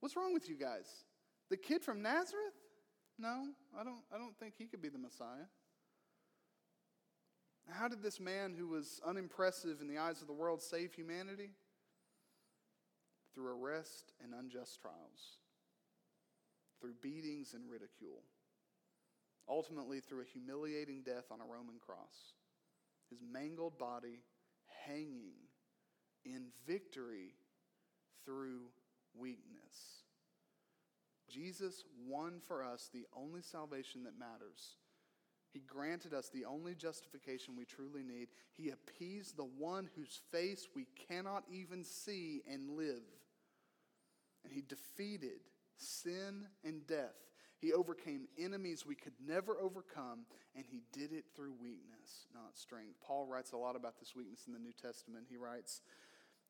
What's 0.00 0.16
wrong 0.16 0.32
with 0.32 0.48
you 0.48 0.56
guys? 0.56 1.04
The 1.50 1.56
kid 1.56 1.82
from 1.82 2.02
Nazareth? 2.02 2.54
No, 3.18 3.46
I 3.78 3.82
don't, 3.82 4.02
I 4.14 4.18
don't 4.18 4.36
think 4.38 4.54
he 4.56 4.66
could 4.66 4.82
be 4.82 4.88
the 4.88 4.98
Messiah. 4.98 5.46
How 7.68 7.88
did 7.88 8.02
this 8.02 8.20
man 8.20 8.54
who 8.56 8.68
was 8.68 9.00
unimpressive 9.04 9.80
in 9.80 9.88
the 9.88 9.98
eyes 9.98 10.20
of 10.20 10.28
the 10.28 10.32
world 10.32 10.62
save 10.62 10.92
humanity? 10.92 11.50
Through 13.34 13.48
arrest 13.48 14.12
and 14.22 14.32
unjust 14.32 14.80
trials, 14.80 15.40
through 16.80 16.94
beatings 17.02 17.54
and 17.54 17.68
ridicule, 17.68 18.22
ultimately 19.48 20.00
through 20.00 20.22
a 20.22 20.32
humiliating 20.32 21.02
death 21.02 21.26
on 21.30 21.40
a 21.40 21.44
Roman 21.44 21.76
cross. 21.84 22.34
His 23.10 23.20
mangled 23.22 23.78
body 23.78 24.20
hanging 24.86 25.34
in 26.24 26.46
victory 26.66 27.34
through 28.24 28.62
weakness. 29.14 30.02
Jesus 31.28 31.84
won 32.06 32.40
for 32.46 32.64
us 32.64 32.90
the 32.92 33.06
only 33.16 33.42
salvation 33.42 34.04
that 34.04 34.18
matters. 34.18 34.76
He 35.52 35.60
granted 35.60 36.12
us 36.12 36.28
the 36.28 36.44
only 36.44 36.74
justification 36.74 37.56
we 37.56 37.64
truly 37.64 38.02
need. 38.02 38.28
He 38.52 38.70
appeased 38.70 39.36
the 39.36 39.44
one 39.44 39.88
whose 39.96 40.20
face 40.30 40.68
we 40.74 40.86
cannot 41.08 41.44
even 41.50 41.82
see 41.82 42.42
and 42.50 42.70
live. 42.76 43.02
And 44.44 44.52
he 44.52 44.62
defeated 44.62 45.40
sin 45.76 46.46
and 46.64 46.86
death. 46.86 47.16
He 47.58 47.72
overcame 47.72 48.28
enemies 48.38 48.84
we 48.86 48.94
could 48.94 49.14
never 49.24 49.58
overcome, 49.58 50.26
and 50.54 50.64
he 50.66 50.82
did 50.92 51.12
it 51.12 51.24
through 51.34 51.54
weakness, 51.60 52.26
not 52.34 52.56
strength. 52.56 52.96
Paul 53.06 53.26
writes 53.26 53.52
a 53.52 53.56
lot 53.56 53.76
about 53.76 53.98
this 53.98 54.14
weakness 54.14 54.44
in 54.46 54.52
the 54.52 54.58
New 54.58 54.74
Testament. 54.80 55.26
He 55.28 55.36
writes 55.36 55.80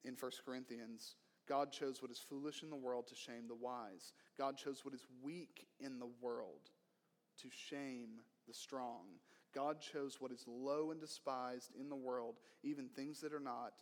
in 0.04 0.14
1 0.18 0.32
Corinthians 0.44 1.14
God 1.48 1.70
chose 1.70 2.02
what 2.02 2.10
is 2.10 2.18
foolish 2.18 2.62
in 2.62 2.70
the 2.70 2.76
world 2.76 3.06
to 3.06 3.14
shame 3.14 3.46
the 3.46 3.54
wise. 3.54 4.12
God 4.36 4.56
chose 4.56 4.84
what 4.84 4.94
is 4.94 5.06
weak 5.22 5.68
in 5.78 6.00
the 6.00 6.08
world 6.20 6.70
to 7.42 7.48
shame 7.50 8.20
the 8.48 8.54
strong. 8.54 9.04
God 9.54 9.80
chose 9.80 10.16
what 10.20 10.32
is 10.32 10.44
low 10.46 10.90
and 10.90 11.00
despised 11.00 11.70
in 11.78 11.88
the 11.88 11.96
world, 11.96 12.36
even 12.62 12.88
things 12.88 13.20
that 13.20 13.32
are 13.32 13.40
not, 13.40 13.72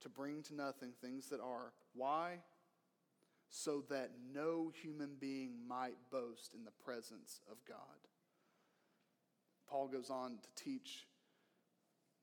to 0.00 0.08
bring 0.08 0.42
to 0.44 0.54
nothing 0.54 0.92
things 1.00 1.28
that 1.28 1.40
are. 1.40 1.72
Why? 1.94 2.38
So 3.50 3.84
that 3.90 4.12
no 4.32 4.72
human 4.82 5.16
being 5.20 5.54
might 5.68 5.96
boast 6.10 6.54
in 6.54 6.64
the 6.64 6.70
presence 6.84 7.40
of 7.50 7.56
God. 7.68 7.76
Paul 9.68 9.88
goes 9.88 10.10
on 10.10 10.38
to 10.42 10.64
teach 10.64 11.06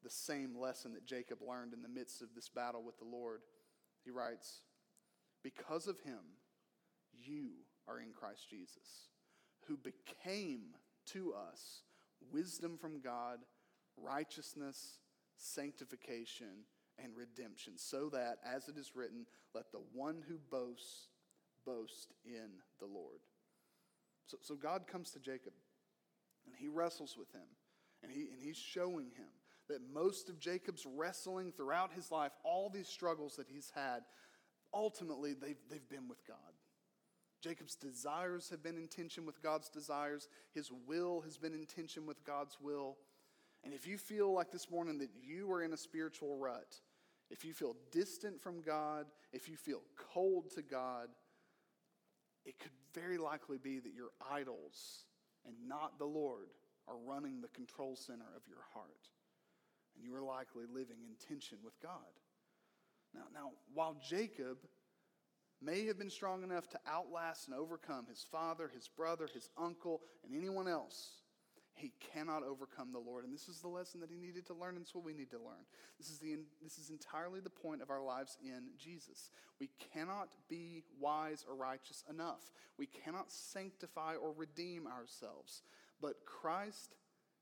the 0.04 0.10
same 0.10 0.58
lesson 0.58 0.94
that 0.94 1.06
Jacob 1.06 1.40
learned 1.42 1.74
in 1.74 1.82
the 1.82 1.90
midst 1.90 2.22
of 2.22 2.30
this 2.34 2.50
battle 2.50 2.84
with 2.84 2.98
the 2.98 3.06
Lord. 3.06 3.42
He 4.04 4.12
writes, 4.12 4.62
Because 5.44 5.88
of 5.88 6.00
him, 6.00 6.20
you 7.14 7.50
are 7.88 8.00
in 8.00 8.12
Christ 8.12 8.50
Jesus, 8.50 9.10
who 9.68 9.78
became 9.78 10.76
to 11.08 11.34
us 11.34 11.82
wisdom 12.32 12.78
from 12.78 13.02
God, 13.02 13.40
righteousness, 13.98 15.00
sanctification, 15.38 16.66
and 17.00 17.16
redemption, 17.16 17.74
so 17.76 18.10
that, 18.10 18.38
as 18.46 18.68
it 18.68 18.78
is 18.78 18.96
written, 18.96 19.26
let 19.54 19.72
the 19.72 19.82
one 19.94 20.24
who 20.28 20.38
boasts 20.50 21.08
boast 21.68 22.14
in 22.26 22.50
the 22.80 22.86
Lord. 22.86 23.20
So, 24.26 24.38
so 24.42 24.56
God 24.56 24.88
comes 24.88 25.12
to 25.12 25.20
Jacob 25.20 25.54
and 26.46 26.56
he 26.58 26.70
wrestles 26.70 27.16
with 27.20 27.32
him, 27.34 27.48
and, 28.02 28.12
he, 28.12 28.30
and 28.32 28.42
he's 28.42 28.58
showing 28.58 29.08
him 29.18 29.28
that 29.68 29.82
most 29.94 30.30
of 30.30 30.40
Jacob's 30.40 30.86
wrestling 30.86 31.52
throughout 31.52 31.92
his 31.92 32.10
life, 32.10 32.32
all 32.46 32.70
these 32.70 32.88
struggles 32.88 33.36
that 33.36 33.48
he's 33.50 33.70
had, 33.76 34.00
ultimately 34.74 35.34
they've, 35.34 35.60
they've 35.70 35.90
been 35.90 36.08
with 36.08 36.26
God. 36.26 36.38
Jacob's 37.44 37.76
desires 37.76 38.50
have 38.50 38.64
been 38.64 38.78
in 38.78 38.88
tension 38.88 39.26
with 39.26 39.44
God's 39.44 39.70
desires. 39.70 40.28
His 40.54 40.72
will 40.88 41.22
has 41.22 41.38
been 41.38 41.54
in 41.54 41.66
tension 41.66 42.06
with 42.06 42.24
God's 42.26 42.58
will. 42.62 42.98
And 43.64 43.74
if 43.74 43.86
you 43.86 43.98
feel 43.98 44.34
like 44.34 44.52
this 44.52 44.72
morning 44.72 44.98
that 45.00 45.10
you 45.22 45.52
are 45.52 45.62
in 45.62 45.74
a 45.74 45.78
spiritual 45.78 46.38
rut, 46.38 46.76
if 47.30 47.44
you 47.44 47.54
feel 47.54 47.76
distant 47.92 48.42
from 48.42 48.62
God, 48.62 49.06
if 49.34 49.50
you 49.50 49.58
feel 49.58 49.82
cold 50.14 50.50
to 50.56 50.62
God, 50.62 51.10
it 52.48 52.58
could 52.60 52.72
very 52.96 53.18
likely 53.18 53.58
be 53.58 53.80
that 53.80 53.94
your 53.94 54.10
idols 54.32 55.04
and 55.46 55.54
not 55.68 56.00
the 56.00 56.06
Lord 56.06 56.48
are 56.88 56.96
running 57.06 57.42
the 57.42 57.50
control 57.50 57.96
center 57.98 58.26
of 58.36 58.42
your 58.48 58.64
heart. 58.74 59.10
And 59.96 60.06
you 60.06 60.16
are 60.16 60.24
likely 60.24 60.64
living 60.66 60.98
in 61.06 61.28
tension 61.28 61.58
with 61.64 61.80
God. 61.82 61.92
Now, 63.14 63.24
now 63.34 63.52
while 63.74 63.98
Jacob 64.08 64.58
may 65.62 65.86
have 65.88 66.00
been 66.00 66.10
strong 66.10 66.44
enough 66.44 66.70
to 66.70 66.80
outlast 66.88 67.48
and 67.48 67.58
overcome 67.58 68.06
his 68.08 68.26
father, 68.32 68.72
his 68.74 68.88
brother, 68.88 69.30
his 69.34 69.50
uncle, 69.58 70.02
and 70.24 70.34
anyone 70.34 70.70
else, 70.70 71.22
he 71.78 71.94
cannot 72.14 72.44
overcome 72.44 72.92
the 72.92 73.00
Lord. 73.00 73.24
And 73.24 73.34
this 73.34 73.48
is 73.48 73.60
the 73.60 73.68
lesson 73.68 74.00
that 74.02 74.10
he 74.10 74.18
needed 74.18 74.46
to 74.48 74.54
learn, 74.54 74.76
and 74.76 74.84
it's 74.84 74.96
what 74.96 75.06
we 75.06 75.14
need 75.14 75.30
to 75.32 75.38
learn. 75.38 75.66
This 75.98 76.10
is, 76.10 76.20
the, 76.20 76.40
this 76.64 76.78
is 76.78 76.90
entirely 76.90 77.40
the 77.40 77.50
point 77.50 77.82
of 77.82 77.90
our 77.90 78.02
lives 78.02 78.38
in 78.44 78.70
Jesus. 78.78 79.32
We 79.60 79.70
cannot 79.94 80.30
be 80.50 80.84
wise 81.00 81.46
or 81.48 81.56
righteous 81.56 82.04
enough, 82.10 82.52
we 82.78 82.88
cannot 82.88 83.32
sanctify 83.32 84.16
or 84.16 84.34
redeem 84.36 84.88
ourselves. 84.88 85.62
But 86.02 86.26
Christ 86.26 86.96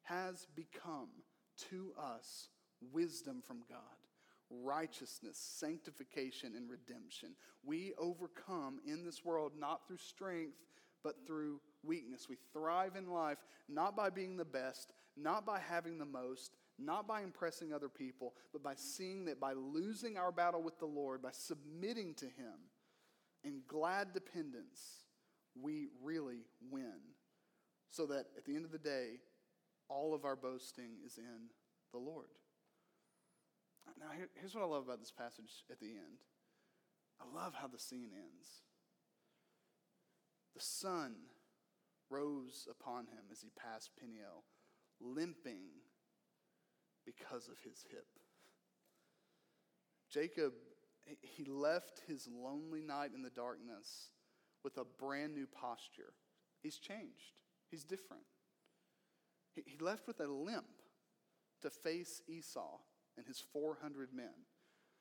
has 0.03 0.47
become 0.55 1.09
to 1.69 1.91
us 1.99 2.49
wisdom 2.93 3.41
from 3.45 3.63
God 3.69 3.79
righteousness, 4.49 5.37
sanctification, 5.37 6.53
and 6.55 6.69
redemption. 6.69 7.29
We 7.63 7.93
overcome 7.97 8.79
in 8.85 9.03
this 9.03 9.25
world 9.25 9.53
not 9.59 9.87
through 9.87 9.97
strength, 9.97 10.57
but 11.03 11.15
through 11.25 11.61
weakness. 11.85 12.27
We 12.29 12.37
thrive 12.53 12.95
in 12.95 13.09
life 13.09 13.37
not 13.69 13.95
by 13.95 14.09
being 14.09 14.37
the 14.37 14.45
best, 14.45 14.93
not 15.17 15.45
by 15.45 15.59
having 15.59 15.97
the 15.97 16.05
most, 16.05 16.55
not 16.77 17.07
by 17.07 17.21
impressing 17.21 17.73
other 17.73 17.89
people, 17.89 18.33
but 18.51 18.63
by 18.63 18.73
seeing 18.75 19.25
that 19.25 19.39
by 19.39 19.53
losing 19.53 20.17
our 20.17 20.31
battle 20.31 20.61
with 20.61 20.77
the 20.79 20.85
Lord, 20.85 21.21
by 21.21 21.31
submitting 21.31 22.13
to 22.15 22.25
Him 22.25 22.69
in 23.43 23.61
glad 23.67 24.13
dependence, 24.13 25.05
we 25.59 25.87
really 26.03 26.45
win. 26.69 26.99
So 27.91 28.05
that 28.07 28.25
at 28.37 28.45
the 28.45 28.55
end 28.55 28.65
of 28.65 28.71
the 28.71 28.77
day, 28.77 29.19
all 29.87 30.13
of 30.13 30.25
our 30.25 30.35
boasting 30.35 30.97
is 31.05 31.17
in 31.17 31.49
the 31.93 31.99
Lord. 31.99 32.27
Now, 33.99 34.07
here, 34.15 34.29
here's 34.35 34.53
what 34.53 34.63
I 34.63 34.67
love 34.67 34.83
about 34.83 34.99
this 34.99 35.11
passage 35.11 35.63
at 35.71 35.79
the 35.79 35.87
end 35.87 36.19
I 37.21 37.35
love 37.35 37.53
how 37.53 37.67
the 37.67 37.79
scene 37.79 38.09
ends. 38.13 38.49
The 40.55 40.61
sun 40.61 41.15
rose 42.15 42.67
upon 42.69 43.05
him 43.05 43.25
as 43.31 43.41
he 43.41 43.49
passed 43.57 43.91
Peniel, 43.99 44.43
limping 45.01 45.67
because 47.05 47.47
of 47.47 47.57
his 47.63 47.83
hip. 47.89 48.07
Jacob, 50.09 50.53
he 51.21 51.43
left 51.45 52.01
his 52.07 52.27
lonely 52.27 52.81
night 52.81 53.11
in 53.13 53.21
the 53.21 53.29
darkness 53.29 54.11
with 54.63 54.77
a 54.77 54.85
brand 54.99 55.33
new 55.33 55.45
posture. 55.47 56.13
He's 56.61 56.77
changed, 56.77 57.41
he's 57.69 57.83
different. 57.83 58.23
He 59.65 59.77
left 59.79 60.05
with 60.05 60.19
a 60.19 60.27
limp 60.27 60.65
to 61.61 61.69
face 61.69 62.21
Esau 62.27 62.79
and 63.17 63.25
his 63.25 63.41
400 63.53 64.09
men. 64.13 64.33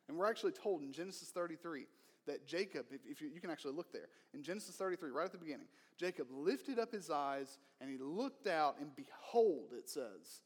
And 0.08 0.16
we're 0.16 0.28
actually 0.28 0.52
told 0.52 0.82
in 0.82 0.92
Genesis 0.92 1.30
33 1.30 1.86
that 2.26 2.46
Jacob, 2.46 2.86
if, 2.90 3.00
if 3.08 3.20
you, 3.20 3.28
you, 3.32 3.40
can 3.40 3.50
actually 3.50 3.74
look 3.74 3.92
there, 3.92 4.08
in 4.32 4.42
Genesis 4.42 4.76
33, 4.76 5.10
right 5.10 5.26
at 5.26 5.32
the 5.32 5.38
beginning, 5.38 5.66
Jacob 5.98 6.28
lifted 6.30 6.78
up 6.78 6.92
his 6.92 7.10
eyes 7.10 7.58
and 7.80 7.90
he 7.90 7.98
looked 7.98 8.46
out, 8.46 8.76
and 8.80 8.90
behold, 8.96 9.72
it 9.76 9.88
says, 9.88 10.40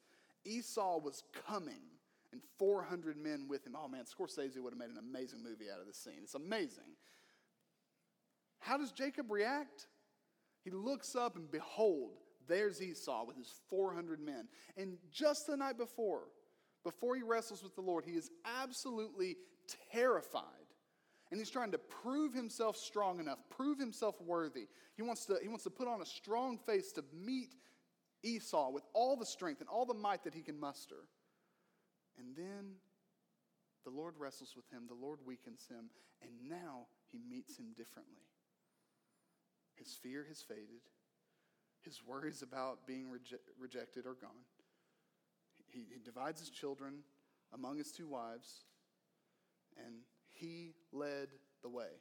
Esau 0.45 0.99
was 0.99 1.23
coming 1.47 1.81
and 2.33 2.43
400 2.59 3.17
men 3.17 3.47
with 3.49 3.67
him. 3.67 3.75
Oh 3.77 3.89
man, 3.89 4.05
Scorsese 4.05 4.59
would 4.63 4.73
have 4.73 4.79
made 4.79 4.91
an 4.91 4.99
amazing 4.99 5.43
movie 5.43 5.71
out 5.73 5.81
of 5.81 5.87
this 5.87 5.97
scene. 5.97 6.21
It's 6.23 6.35
amazing. 6.35 6.97
How 8.59 8.77
does 8.77 8.93
Jacob 8.93 9.31
react? 9.31 9.87
He 10.63 10.71
looks 10.71 11.15
up 11.15 11.37
and 11.37 11.51
behold, 11.51 12.19
there's 12.49 12.83
Esau 12.83 13.25
with 13.25 13.37
his 13.37 13.53
400 13.71 14.21
men. 14.21 14.49
And 14.77 14.99
just 15.13 15.47
the 15.47 15.57
night 15.57 15.79
before, 15.79 16.25
before 16.85 17.17
he 17.17 17.23
wrestles 17.23 17.63
with 17.63 17.75
the 17.75 17.83
Lord, 17.83 18.05
he 18.05 18.13
is 18.13 18.31
absolutely 18.45 19.37
terrified. 19.93 20.43
And 21.31 21.39
he's 21.39 21.51
trying 21.51 21.73
to 21.73 21.79
prove 21.79 22.33
himself 22.33 22.77
strong 22.77 23.21
enough, 23.21 23.39
prove 23.51 23.79
himself 23.79 24.21
worthy. 24.21 24.67
He 24.97 25.03
wants 25.03 25.27
to, 25.27 25.39
he 25.43 25.49
wants 25.49 25.65
to 25.65 25.71
put 25.71 25.87
on 25.87 26.01
a 26.01 26.07
strong 26.07 26.59
face 26.59 26.91
to 26.93 27.05
meet 27.13 27.55
Esau 28.23 28.71
with 28.71 28.85
all 28.95 29.17
the 29.17 29.27
strength 29.27 29.61
and 29.61 29.69
all 29.69 29.85
the 29.85 29.95
might 29.95 30.25
that 30.25 30.35
he 30.35 30.43
can 30.43 30.59
muster. 30.59 31.05
And 32.19 32.35
then 32.37 32.77
the 33.85 33.91
Lord 33.91 34.15
wrestles 34.19 34.55
with 34.57 34.69
him, 34.71 34.85
the 34.89 34.95
Lord 34.95 35.21
weakens 35.25 35.67
him, 35.71 35.91
and 36.23 36.31
now 36.49 36.87
he 37.13 37.19
meets 37.19 37.59
him 37.59 37.73
differently. 37.77 38.23
His 39.77 39.95
fear 39.95 40.25
has 40.29 40.43
faded, 40.43 40.83
his 41.83 42.01
worries 42.05 42.43
about 42.43 42.87
being 42.87 43.07
reje- 43.07 43.39
rejected 43.59 44.07
are 44.07 44.15
gone. 44.15 44.45
He, 45.73 45.87
he 45.93 46.01
divides 46.05 46.41
his 46.41 46.51
children 46.51 47.01
among 47.53 47.79
his 47.79 47.93
two 47.93 48.09
wives, 48.09 48.65
and 49.77 49.95
he 50.39 50.75
led 50.93 51.29
the 51.63 51.69
way. 51.69 52.01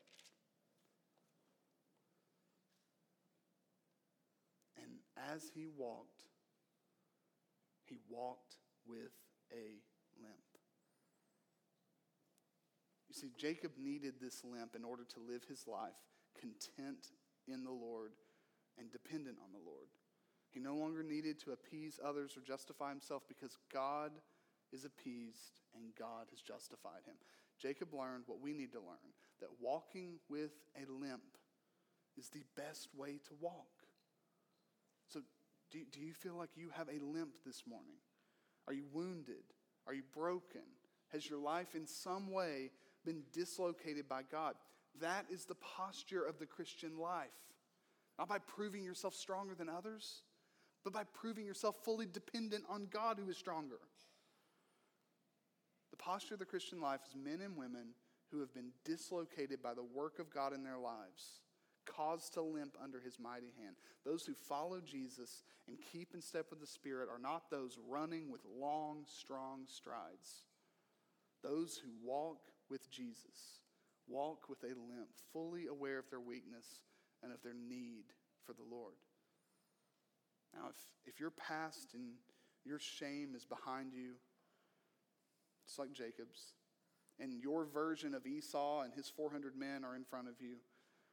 And 4.81 4.99
as 5.33 5.49
he 5.53 5.67
walked, 5.67 6.23
he 7.85 7.97
walked 8.09 8.55
with 8.85 9.13
a 9.51 9.81
limp. 10.21 10.35
You 13.09 13.15
see, 13.15 13.31
Jacob 13.37 13.71
needed 13.77 14.15
this 14.21 14.43
limp 14.43 14.75
in 14.75 14.83
order 14.83 15.03
to 15.03 15.19
live 15.19 15.43
his 15.47 15.65
life 15.67 15.97
content 16.39 17.07
in 17.47 17.63
the 17.63 17.71
Lord 17.71 18.11
and 18.77 18.91
dependent 18.91 19.37
on 19.43 19.51
the 19.51 19.65
Lord. 19.65 19.87
He 20.51 20.59
no 20.59 20.75
longer 20.75 21.03
needed 21.03 21.39
to 21.41 21.51
appease 21.51 21.99
others 22.03 22.37
or 22.37 22.41
justify 22.41 22.89
himself 22.89 23.23
because 23.27 23.57
God 23.73 24.11
is 24.71 24.85
appeased 24.85 25.61
and 25.75 25.95
God 25.97 26.27
has 26.31 26.41
justified 26.41 27.05
him. 27.05 27.15
Jacob 27.61 27.93
learned 27.93 28.23
what 28.27 28.41
we 28.41 28.53
need 28.53 28.71
to 28.73 28.79
learn 28.79 29.13
that 29.39 29.49
walking 29.61 30.19
with 30.29 30.51
a 30.75 30.91
limp 30.91 31.37
is 32.17 32.29
the 32.29 32.43
best 32.55 32.89
way 32.95 33.19
to 33.27 33.33
walk. 33.39 33.67
So, 35.07 35.21
do, 35.71 35.79
do 35.91 35.99
you 35.99 36.13
feel 36.13 36.35
like 36.35 36.49
you 36.55 36.69
have 36.73 36.89
a 36.89 37.03
limp 37.03 37.35
this 37.45 37.63
morning? 37.67 37.97
Are 38.67 38.73
you 38.73 38.85
wounded? 38.91 39.43
Are 39.85 39.93
you 39.93 40.03
broken? 40.13 40.61
Has 41.11 41.29
your 41.29 41.39
life 41.39 41.75
in 41.75 41.85
some 41.85 42.31
way 42.31 42.71
been 43.05 43.21
dislocated 43.31 44.09
by 44.09 44.21
God? 44.29 44.55
That 44.99 45.25
is 45.31 45.45
the 45.45 45.55
posture 45.55 46.23
of 46.23 46.39
the 46.39 46.45
Christian 46.45 46.97
life. 46.97 47.27
Not 48.17 48.27
by 48.27 48.39
proving 48.39 48.83
yourself 48.83 49.13
stronger 49.13 49.53
than 49.53 49.69
others, 49.69 50.23
but 50.83 50.91
by 50.91 51.03
proving 51.13 51.45
yourself 51.45 51.75
fully 51.83 52.07
dependent 52.11 52.63
on 52.69 52.87
God 52.89 53.19
who 53.23 53.29
is 53.29 53.37
stronger. 53.37 53.79
The 55.97 56.03
posture 56.03 56.35
of 56.35 56.39
the 56.39 56.45
Christian 56.45 56.79
life 56.81 57.01
is 57.07 57.15
men 57.15 57.41
and 57.41 57.57
women 57.57 57.89
who 58.31 58.39
have 58.39 58.53
been 58.53 58.71
dislocated 58.85 59.61
by 59.61 59.73
the 59.73 59.83
work 59.83 60.19
of 60.19 60.29
God 60.29 60.53
in 60.53 60.63
their 60.63 60.77
lives, 60.77 61.41
caused 61.85 62.33
to 62.33 62.41
limp 62.41 62.75
under 62.83 62.99
his 62.99 63.17
mighty 63.19 63.53
hand. 63.61 63.77
Those 64.03 64.25
who 64.25 64.33
follow 64.33 64.81
Jesus 64.81 65.43
and 65.67 65.77
keep 65.91 66.13
in 66.13 66.21
step 66.21 66.47
with 66.49 66.59
the 66.59 66.67
Spirit 66.67 67.07
are 67.09 67.19
not 67.19 67.49
those 67.49 67.77
running 67.89 68.29
with 68.29 68.41
long, 68.59 69.05
strong 69.07 69.61
strides. 69.67 70.43
Those 71.41 71.77
who 71.81 71.89
walk 72.05 72.39
with 72.69 72.91
Jesus 72.91 73.61
walk 74.07 74.49
with 74.49 74.63
a 74.63 74.67
limp, 74.67 75.09
fully 75.33 75.67
aware 75.67 75.99
of 75.99 76.09
their 76.09 76.19
weakness 76.19 76.65
and 77.23 77.31
of 77.31 77.41
their 77.43 77.53
need 77.53 78.05
for 78.45 78.53
the 78.53 78.63
Lord. 78.69 78.95
Now, 80.53 80.69
if, 80.69 81.13
if 81.13 81.19
your 81.19 81.31
past 81.31 81.93
and 81.93 82.13
your 82.65 82.79
shame 82.79 83.33
is 83.35 83.45
behind 83.45 83.93
you, 83.93 84.13
it's 85.67 85.77
like 85.77 85.91
Jacob's, 85.91 86.53
and 87.19 87.33
your 87.33 87.65
version 87.65 88.13
of 88.13 88.25
Esau 88.25 88.81
and 88.81 88.93
his 88.93 89.09
400 89.09 89.55
men 89.55 89.83
are 89.83 89.95
in 89.95 90.05
front 90.05 90.29
of 90.29 90.35
you, 90.39 90.55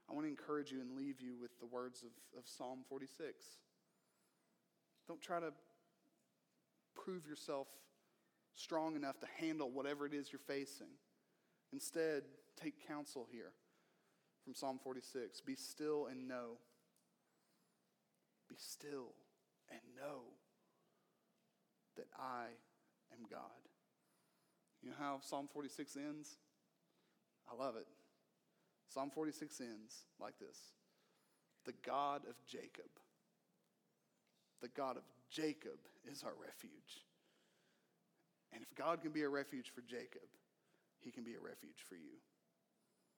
I 0.09 0.12
want 0.12 0.26
to 0.26 0.30
encourage 0.30 0.70
you 0.70 0.80
and 0.80 0.96
leave 0.96 1.20
you 1.20 1.34
with 1.40 1.59
the 1.59 1.66
words 1.66 2.02
of, 2.02 2.38
of 2.38 2.46
Psalm 2.46 2.80
46. 2.88 3.44
Don't 5.09 5.20
try 5.20 5.40
to 5.40 5.52
prove 6.94 7.26
yourself 7.26 7.66
strong 8.55 8.94
enough 8.94 9.18
to 9.20 9.26
handle 9.40 9.70
whatever 9.70 10.07
it 10.07 10.14
is 10.14 10.32
you're 10.32 10.38
facing. 10.46 10.92
Instead, 11.72 12.22
take 12.61 12.86
counsel 12.86 13.26
here 13.32 13.52
from 14.44 14.55
Psalm 14.55 14.78
46 14.82 15.40
Be 15.40 15.57
still 15.57 16.07
and 16.07 16.28
know. 16.28 16.59
Be 18.48 18.57
still 18.59 19.14
and 19.70 19.80
know 19.96 20.20
that 21.96 22.07
I 22.18 22.44
am 23.12 23.26
God. 23.30 23.63
You 24.85 24.91
know 24.91 24.97
how 24.99 25.18
Psalm 25.22 25.49
46 25.51 25.97
ends? 25.97 26.37
I 27.51 27.57
love 27.57 27.76
it. 27.76 27.87
Psalm 28.93 29.11
46 29.11 29.61
ends 29.62 30.05
like 30.20 30.39
this 30.39 30.59
The 31.64 31.72
God 31.85 32.22
of 32.28 32.35
Jacob, 32.47 32.93
the 34.61 34.68
God 34.68 34.99
of 34.99 35.03
Jacob 35.30 35.80
is 36.05 36.22
our 36.22 36.35
refuge. 36.39 37.07
And 38.53 38.62
if 38.62 38.72
God 38.76 39.01
can 39.01 39.11
be 39.11 39.22
a 39.22 39.28
refuge 39.28 39.72
for 39.74 39.80
Jacob, 39.80 40.28
he 41.01 41.11
can 41.11 41.24
be 41.24 41.35
a 41.35 41.41
refuge 41.41 41.82
for 41.89 41.97
you. 41.97 42.20